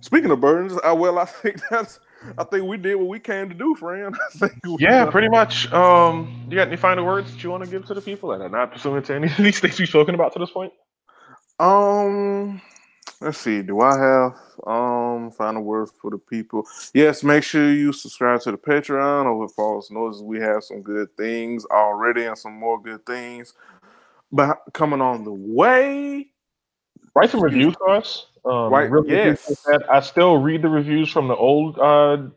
Speaking 0.00 0.30
of 0.30 0.40
burdens, 0.40 0.72
uh, 0.84 0.94
well, 0.94 1.18
I 1.18 1.24
think 1.24 1.60
that's 1.70 2.00
I 2.38 2.44
think 2.44 2.64
we 2.64 2.76
did 2.76 2.96
what 2.96 3.08
we 3.08 3.18
came 3.18 3.48
to 3.48 3.54
do, 3.54 3.74
friend. 3.74 4.16
yeah, 4.78 5.06
pretty 5.06 5.28
much. 5.28 5.70
Um, 5.72 6.46
you 6.48 6.56
got 6.56 6.68
any 6.68 6.76
final 6.76 7.04
words 7.04 7.32
that 7.32 7.42
you 7.42 7.50
want 7.50 7.64
to 7.64 7.70
give 7.70 7.84
to 7.86 7.94
the 7.94 8.00
people 8.00 8.30
that 8.30 8.40
are 8.40 8.48
not 8.48 8.72
pursuing 8.72 9.02
to 9.04 9.14
any 9.14 9.26
of 9.30 9.36
these 9.36 9.60
things 9.60 9.78
we've 9.78 9.88
spoken 9.88 10.14
about 10.14 10.32
to 10.32 10.38
this 10.38 10.50
point? 10.50 10.72
Um, 11.58 12.60
let's 13.20 13.38
see. 13.38 13.62
Do 13.62 13.80
I 13.80 13.98
have 13.98 14.32
um 14.66 15.30
final 15.30 15.62
words 15.62 15.92
for 16.00 16.10
the 16.10 16.18
people? 16.18 16.66
Yes, 16.94 17.22
make 17.22 17.44
sure 17.44 17.72
you 17.72 17.92
subscribe 17.92 18.40
to 18.42 18.50
the 18.50 18.58
Patreon 18.58 19.26
over 19.26 19.48
False 19.48 19.90
Noises. 19.90 20.22
We 20.22 20.40
have 20.40 20.64
some 20.64 20.82
good 20.82 21.08
things 21.16 21.64
already 21.66 22.24
and 22.24 22.36
some 22.36 22.54
more 22.58 22.80
good 22.80 23.04
things, 23.06 23.54
but 24.30 24.58
coming 24.72 25.00
on 25.00 25.24
the 25.24 25.32
way. 25.32 26.30
Write 27.14 27.30
some 27.30 27.40
reviews 27.40 27.74
for 27.78 27.88
us. 27.88 28.26
Um, 28.44 28.70
right. 28.72 28.90
Yes. 29.06 29.66
I 29.88 30.00
still 30.00 30.36
read 30.36 30.62
the 30.62 30.68
reviews 30.68 31.10
from 31.10 31.28
the 31.28 31.36
old 31.36 31.78
uh, 31.78 32.28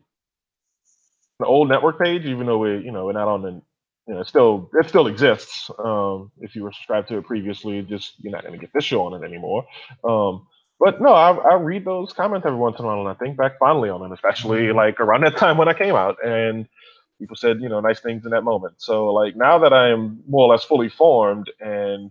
the 1.38 1.46
old 1.46 1.68
network 1.68 1.98
page, 1.98 2.24
even 2.24 2.46
though 2.46 2.58
we, 2.58 2.78
you 2.78 2.92
know, 2.92 3.06
we're 3.06 3.12
not 3.12 3.28
on 3.28 3.42
the, 3.42 3.62
you 4.10 4.16
know, 4.16 4.22
it 4.22 4.26
still 4.26 4.68
it 4.74 4.88
still 4.88 5.06
exists. 5.06 5.70
Um, 5.78 6.32
if 6.40 6.56
you 6.56 6.64
were 6.64 6.72
subscribed 6.72 7.06
to 7.08 7.18
it 7.18 7.26
previously, 7.26 7.80
just 7.82 8.14
you're 8.18 8.32
not 8.32 8.42
going 8.42 8.54
to 8.54 8.58
get 8.58 8.72
this 8.74 8.82
show 8.82 9.04
on 9.06 9.14
it 9.14 9.24
anymore. 9.24 9.64
Um, 10.02 10.48
but 10.80 11.00
no, 11.00 11.12
I, 11.12 11.30
I 11.30 11.54
read 11.54 11.84
those 11.84 12.12
comments 12.12 12.44
every 12.44 12.58
once 12.58 12.80
in 12.80 12.84
a 12.84 12.88
while, 12.88 12.98
and 12.98 13.08
I 13.08 13.14
think 13.14 13.36
back 13.36 13.60
fondly 13.60 13.88
on 13.88 14.02
it, 14.02 14.12
especially 14.12 14.72
like 14.72 14.98
around 14.98 15.22
that 15.22 15.36
time 15.36 15.58
when 15.58 15.68
I 15.68 15.74
came 15.74 15.94
out, 15.94 16.16
and 16.26 16.66
people 17.20 17.36
said, 17.36 17.60
you 17.60 17.68
know, 17.68 17.78
nice 17.78 18.00
things 18.00 18.24
in 18.24 18.32
that 18.32 18.42
moment. 18.42 18.74
So 18.78 19.12
like 19.12 19.36
now 19.36 19.60
that 19.60 19.72
I 19.72 19.90
am 19.90 20.24
more 20.26 20.46
or 20.46 20.52
less 20.52 20.64
fully 20.64 20.88
formed 20.88 21.48
and 21.60 22.10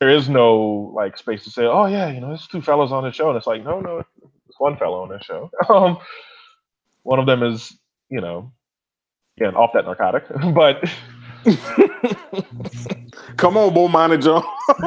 there 0.00 0.10
is 0.10 0.28
no 0.28 0.92
like 0.96 1.16
space 1.18 1.44
to 1.44 1.50
say, 1.50 1.66
oh 1.66 1.86
yeah, 1.86 2.10
you 2.10 2.20
know, 2.20 2.28
there's 2.30 2.48
two 2.48 2.62
fellows 2.62 2.90
on 2.90 3.04
the 3.04 3.12
show, 3.12 3.28
and 3.28 3.36
it's 3.36 3.46
like, 3.46 3.62
no, 3.62 3.80
no, 3.80 4.02
it's 4.48 4.58
one 4.58 4.76
fellow 4.76 5.02
on 5.04 5.10
the 5.10 5.22
show. 5.22 5.52
Um, 5.68 5.98
one 7.04 7.20
of 7.20 7.26
them 7.26 7.44
is, 7.44 7.78
you 8.08 8.20
know, 8.20 8.52
again 9.40 9.56
off 9.56 9.72
that 9.72 9.86
narcotic, 9.86 10.24
but 10.54 10.82
come 13.36 13.56
on, 13.56 13.72
bull 13.74 13.88
manager. 13.88 14.40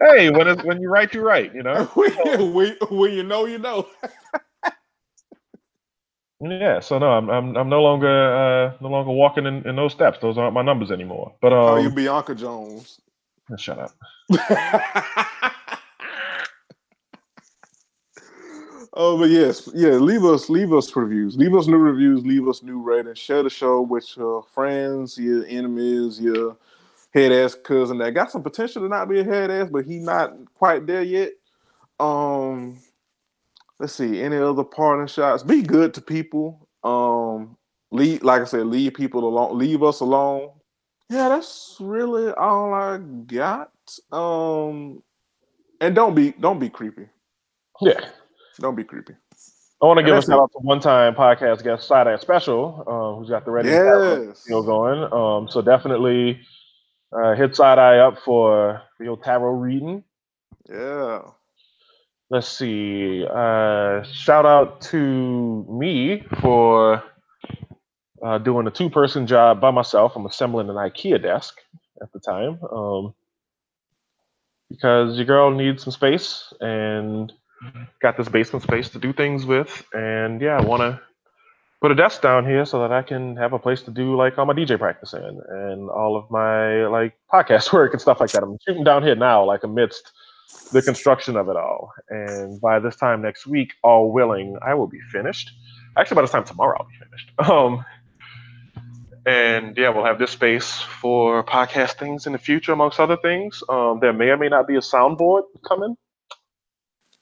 hey, 0.00 0.30
when 0.30 0.48
it's, 0.48 0.64
when 0.64 0.80
you 0.80 0.88
write, 0.88 1.14
you 1.14 1.20
write. 1.20 1.54
You 1.54 1.62
know, 1.62 1.84
when, 1.94 2.76
when 2.90 3.12
you 3.12 3.22
know, 3.22 3.44
you 3.46 3.58
know. 3.58 3.86
Yeah, 6.40 6.80
so 6.80 6.98
no, 6.98 7.12
I'm 7.12 7.30
I'm 7.30 7.56
I'm 7.56 7.68
no 7.68 7.82
longer 7.82 8.08
uh 8.08 8.72
no 8.80 8.88
longer 8.88 9.12
walking 9.12 9.46
in, 9.46 9.64
in 9.68 9.76
those 9.76 9.92
steps. 9.92 10.18
Those 10.20 10.36
aren't 10.36 10.54
my 10.54 10.62
numbers 10.62 10.90
anymore. 10.90 11.36
But 11.40 11.52
um, 11.52 11.58
oh, 11.58 11.76
you 11.76 11.90
Bianca 11.90 12.34
Jones. 12.34 13.00
Shut 13.58 13.78
up. 13.78 13.92
Oh, 18.94 19.18
but 19.18 19.30
yes, 19.30 19.68
yeah. 19.74 19.90
Leave 19.90 20.24
us 20.24 20.48
leave 20.48 20.72
us 20.72 20.94
reviews. 20.94 21.36
Leave 21.36 21.54
us 21.54 21.66
new 21.66 21.76
reviews. 21.76 22.24
Leave 22.24 22.48
us 22.48 22.62
new 22.62 22.80
ratings. 22.80 23.18
Share 23.18 23.42
the 23.42 23.50
show 23.50 23.82
with 23.82 24.16
your 24.16 24.42
friends, 24.54 25.18
your 25.18 25.44
enemies, 25.46 26.20
your 26.20 26.56
head 27.12 27.32
ass 27.32 27.54
cousin 27.54 27.98
that 27.98 28.12
got 28.12 28.30
some 28.30 28.42
potential 28.42 28.82
to 28.82 28.88
not 28.88 29.08
be 29.08 29.20
a 29.20 29.24
head 29.24 29.50
ass, 29.50 29.68
but 29.70 29.84
he 29.84 29.98
not 29.98 30.32
quite 30.54 30.86
there 30.86 31.02
yet. 31.02 31.32
Um 32.00 32.78
let's 33.82 33.94
see, 33.94 34.22
any 34.22 34.36
other 34.36 34.64
parting 34.64 35.08
shots? 35.08 35.42
Be 35.42 35.60
good 35.60 35.92
to 35.94 36.00
people. 36.00 36.68
Um, 36.84 37.56
leave, 37.90 38.22
like 38.22 38.40
I 38.40 38.44
said, 38.44 38.66
leave 38.66 38.94
people 38.94 39.28
alone. 39.28 39.58
Leave 39.58 39.82
us 39.82 40.00
alone. 40.00 40.50
Yeah, 41.10 41.28
that's 41.28 41.76
really 41.80 42.32
all 42.32 42.72
I 42.72 42.98
got. 42.98 43.72
Um, 44.12 45.02
and 45.80 45.94
don't 45.94 46.14
be 46.14 46.30
don't 46.30 46.60
be 46.60 46.70
creepy. 46.70 47.08
Yeah, 47.80 48.08
don't 48.58 48.74
be 48.74 48.84
creepy. 48.84 49.14
I 49.82 49.86
want 49.86 49.98
to 49.98 50.04
give 50.04 50.16
a 50.16 50.22
shout 50.22 50.38
out 50.38 50.52
to 50.52 50.58
one 50.58 50.80
time 50.80 51.14
podcast 51.14 51.64
guest 51.64 51.88
Side 51.88 52.06
Eye 52.06 52.16
Special, 52.16 52.84
uh, 52.86 53.18
who's 53.18 53.28
got 53.28 53.44
the 53.44 53.50
Ready 53.50 53.70
yes. 53.70 54.46
Going. 54.48 55.12
Um, 55.12 55.48
so 55.48 55.60
definitely 55.60 56.40
uh, 57.12 57.34
hit 57.34 57.56
Side 57.56 57.78
Eye 57.78 57.98
up 57.98 58.18
for, 58.24 58.80
for 58.96 59.04
your 59.04 59.16
tarot 59.16 59.54
reading. 59.54 60.04
Yeah 60.70 61.22
let's 62.32 62.48
see. 62.48 63.24
Uh, 63.26 64.02
shout 64.04 64.46
out 64.46 64.80
to 64.80 65.66
me 65.68 66.24
for 66.40 67.04
uh, 68.24 68.38
doing 68.38 68.66
a 68.66 68.70
two 68.70 68.88
person 68.88 69.26
job 69.26 69.60
by 69.60 69.70
myself. 69.70 70.16
I'm 70.16 70.24
assembling 70.24 70.70
an 70.70 70.76
IKEA 70.76 71.22
desk 71.22 71.60
at 72.00 72.10
the 72.12 72.18
time 72.18 72.58
um, 72.72 73.14
because 74.70 75.16
your 75.16 75.26
girl 75.26 75.50
needs 75.50 75.84
some 75.84 75.92
space 75.92 76.52
and 76.60 77.30
got 78.02 78.16
this 78.16 78.28
basement 78.28 78.62
space 78.64 78.90
to 78.90 78.98
do 78.98 79.12
things 79.12 79.46
with. 79.46 79.84
And 79.92 80.40
yeah, 80.40 80.58
I 80.58 80.62
want 80.62 80.80
to 80.82 81.00
put 81.80 81.92
a 81.92 81.94
desk 81.96 82.22
down 82.22 82.46
here 82.46 82.64
so 82.64 82.80
that 82.80 82.92
I 82.92 83.02
can 83.02 83.36
have 83.36 83.52
a 83.52 83.58
place 83.58 83.82
to 83.82 83.90
do 83.90 84.16
like 84.16 84.38
all 84.38 84.46
my 84.46 84.54
DJ 84.54 84.78
practice 84.78 85.14
in 85.14 85.40
and 85.50 85.90
all 85.90 86.16
of 86.16 86.30
my 86.30 86.86
like 86.86 87.14
podcast 87.32 87.72
work 87.74 87.92
and 87.92 88.00
stuff 88.00 88.20
like 88.20 88.30
that. 88.32 88.42
I'm 88.42 88.58
shooting 88.66 88.84
down 88.84 89.02
here 89.02 89.16
now, 89.16 89.44
like 89.44 89.64
amidst 89.64 90.12
the 90.72 90.82
construction 90.82 91.36
of 91.36 91.48
it 91.48 91.56
all. 91.56 91.92
And 92.10 92.60
by 92.60 92.78
this 92.80 92.96
time 92.96 93.22
next 93.22 93.46
week, 93.46 93.72
all 93.84 94.12
willing, 94.12 94.58
I 94.66 94.74
will 94.74 94.88
be 94.88 95.00
finished. 95.12 95.50
Actually, 95.98 96.16
by 96.16 96.22
this 96.22 96.30
time 96.30 96.44
tomorrow, 96.44 96.78
I'll 96.80 96.88
be 96.88 97.06
finished. 97.06 97.30
Um, 97.50 97.84
And 99.26 99.76
yeah, 99.76 99.90
we'll 99.90 100.04
have 100.04 100.18
this 100.18 100.32
space 100.32 100.80
for 100.80 101.44
podcast 101.44 101.92
things 101.98 102.26
in 102.26 102.32
the 102.32 102.38
future, 102.38 102.72
amongst 102.72 102.98
other 103.00 103.16
things. 103.16 103.62
Um, 103.68 104.00
there 104.00 104.12
may 104.12 104.30
or 104.30 104.36
may 104.36 104.48
not 104.48 104.66
be 104.66 104.76
a 104.76 104.80
soundboard 104.80 105.42
coming. 105.68 105.96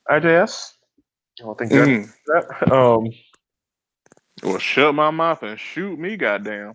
IJS. 0.08 0.72
I 1.40 1.42
don't 1.44 1.58
think 1.58 1.72
Mm. 1.72 2.12
that. 2.26 2.72
Um, 2.72 3.08
Well, 4.42 4.58
shut 4.58 4.94
my 4.94 5.10
mouth 5.10 5.42
and 5.42 5.58
shoot 5.60 5.98
me, 5.98 6.16
goddamn. 6.16 6.74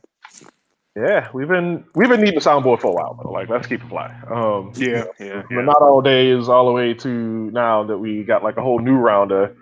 yeah, 0.95 1.29
we've 1.33 1.47
been 1.47 1.83
we've 1.95 2.09
been 2.09 2.21
needing 2.21 2.37
a 2.37 2.41
soundboard 2.41 2.79
for 2.81 2.87
a 2.87 2.91
while, 2.91 3.13
but 3.15 3.31
like 3.31 3.49
let's 3.49 3.67
keep 3.67 3.81
it 3.83 3.87
fly. 3.87 4.13
Um, 4.29 4.71
Yeah, 4.75 5.05
yeah, 5.19 5.41
But 5.49 5.63
not 5.65 5.81
all 5.81 6.01
days, 6.01 6.47
all 6.47 6.65
the 6.67 6.71
way 6.71 6.93
to 6.93 7.09
now 7.51 7.83
that 7.83 7.97
we 7.97 8.23
got 8.23 8.43
like 8.43 8.57
a 8.57 8.61
whole 8.61 8.79
new 8.79 8.95
round 8.97 9.31
of 9.31 9.55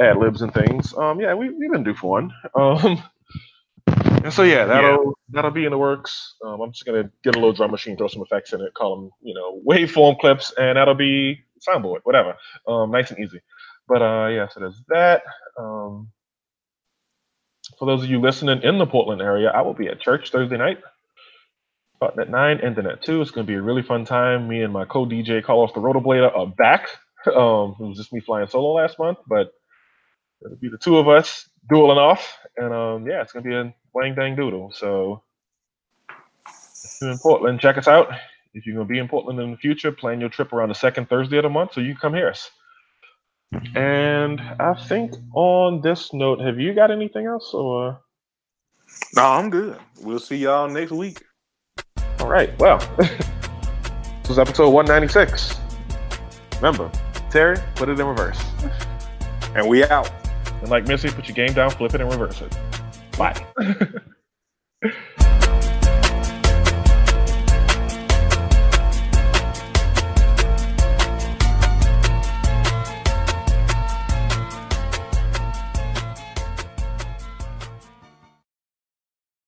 ad 0.00 0.16
libs 0.18 0.40
and 0.42 0.54
things. 0.54 0.94
Um, 0.96 1.20
yeah, 1.20 1.34
we 1.34 1.50
we've 1.50 1.70
been 1.72 1.84
due 1.84 1.94
for 1.94 2.10
one. 2.10 2.32
Um, 2.54 3.02
and 4.24 4.32
so 4.32 4.44
yeah, 4.44 4.64
that'll 4.66 5.18
that'll 5.30 5.50
be 5.50 5.64
in 5.64 5.72
the 5.72 5.78
works. 5.78 6.36
Um, 6.44 6.60
I'm 6.60 6.70
just 6.72 6.84
gonna 6.86 7.10
get 7.24 7.34
a 7.34 7.38
little 7.38 7.52
drum 7.52 7.72
machine, 7.72 7.96
throw 7.96 8.06
some 8.06 8.22
effects 8.22 8.52
in 8.52 8.60
it, 8.60 8.72
call 8.74 8.94
them 8.96 9.10
you 9.20 9.34
know 9.34 9.60
waveform 9.66 10.18
clips, 10.20 10.52
and 10.56 10.76
that'll 10.78 10.94
be 10.94 11.40
soundboard, 11.68 12.00
whatever. 12.04 12.36
Um, 12.66 12.90
nice 12.90 13.10
and 13.10 13.20
easy. 13.24 13.40
But 13.88 14.02
uh, 14.02 14.28
yeah, 14.28 14.48
so 14.48 14.60
there's 14.60 14.82
that. 14.88 15.22
Um, 15.58 16.08
for 17.78 17.86
those 17.86 18.02
of 18.04 18.10
you 18.10 18.20
listening 18.20 18.62
in 18.62 18.78
the 18.78 18.86
Portland 18.86 19.22
area, 19.22 19.50
I 19.50 19.62
will 19.62 19.74
be 19.74 19.88
at 19.88 20.00
church 20.00 20.30
Thursday 20.30 20.56
night 20.56 20.78
starting 22.02 22.20
at 22.20 22.30
nine, 22.30 22.58
ending 22.60 22.86
at 22.86 23.00
two. 23.00 23.22
It's 23.22 23.30
going 23.30 23.46
to 23.46 23.50
be 23.50 23.56
a 23.56 23.62
really 23.62 23.82
fun 23.82 24.04
time. 24.04 24.48
Me 24.48 24.62
and 24.62 24.72
my 24.72 24.84
co-DJ 24.84 25.44
Carlos 25.44 25.70
the 25.72 25.80
Rotoblader 25.80 26.36
are 26.36 26.46
back. 26.46 26.88
Um, 27.24 27.76
it 27.78 27.84
was 27.84 27.98
just 27.98 28.12
me 28.12 28.18
flying 28.18 28.48
solo 28.48 28.72
last 28.72 28.98
month, 28.98 29.18
but 29.28 29.52
it'll 30.44 30.56
be 30.56 30.68
the 30.68 30.76
two 30.76 30.98
of 30.98 31.06
us 31.06 31.48
dueling 31.68 31.96
off, 31.96 32.36
and 32.56 32.74
um, 32.74 33.06
yeah, 33.06 33.22
it's 33.22 33.32
going 33.32 33.44
to 33.44 33.48
be 33.48 33.54
a 33.54 33.72
wang 33.94 34.16
dang 34.16 34.34
doodle. 34.34 34.72
So 34.74 35.22
if 36.48 37.00
you're 37.00 37.12
in 37.12 37.18
Portland, 37.18 37.60
check 37.60 37.78
us 37.78 37.86
out. 37.86 38.08
If 38.54 38.66
you're 38.66 38.74
going 38.76 38.86
to 38.86 38.92
be 38.92 38.98
in 38.98 39.08
Portland 39.08 39.40
in 39.40 39.50
the 39.50 39.56
future, 39.56 39.90
plan 39.90 40.20
your 40.20 40.28
trip 40.28 40.52
around 40.52 40.68
the 40.68 40.74
second 40.74 41.08
Thursday 41.08 41.38
of 41.38 41.44
the 41.44 41.48
month 41.48 41.72
so 41.72 41.80
you 41.80 41.92
can 41.94 42.00
come 42.00 42.14
hear 42.14 42.28
us. 42.28 42.50
And 43.74 44.40
I 44.60 44.74
think 44.74 45.14
on 45.34 45.80
this 45.80 46.12
note, 46.12 46.40
have 46.40 46.58
you 46.58 46.74
got 46.74 46.90
anything 46.90 47.26
else? 47.26 47.52
Or 47.54 48.00
No, 49.14 49.22
I'm 49.24 49.50
good. 49.50 49.78
We'll 50.00 50.18
see 50.18 50.36
y'all 50.36 50.68
next 50.68 50.92
week. 50.92 51.22
all 52.20 52.28
right, 52.28 52.56
well, 52.58 52.78
this 52.98 54.28
was 54.28 54.38
episode 54.38 54.70
196. 54.70 55.58
Remember, 56.56 56.90
Terry, 57.30 57.58
put 57.74 57.88
it 57.88 57.98
in 57.98 58.06
reverse. 58.06 58.42
And 59.54 59.68
we 59.68 59.84
out. 59.84 60.10
And 60.60 60.70
like 60.70 60.86
Missy, 60.86 61.10
put 61.10 61.26
your 61.28 61.34
game 61.34 61.52
down, 61.52 61.70
flip 61.70 61.94
it, 61.94 62.00
and 62.00 62.10
reverse 62.10 62.40
it. 62.40 62.56
Bye. 63.18 63.46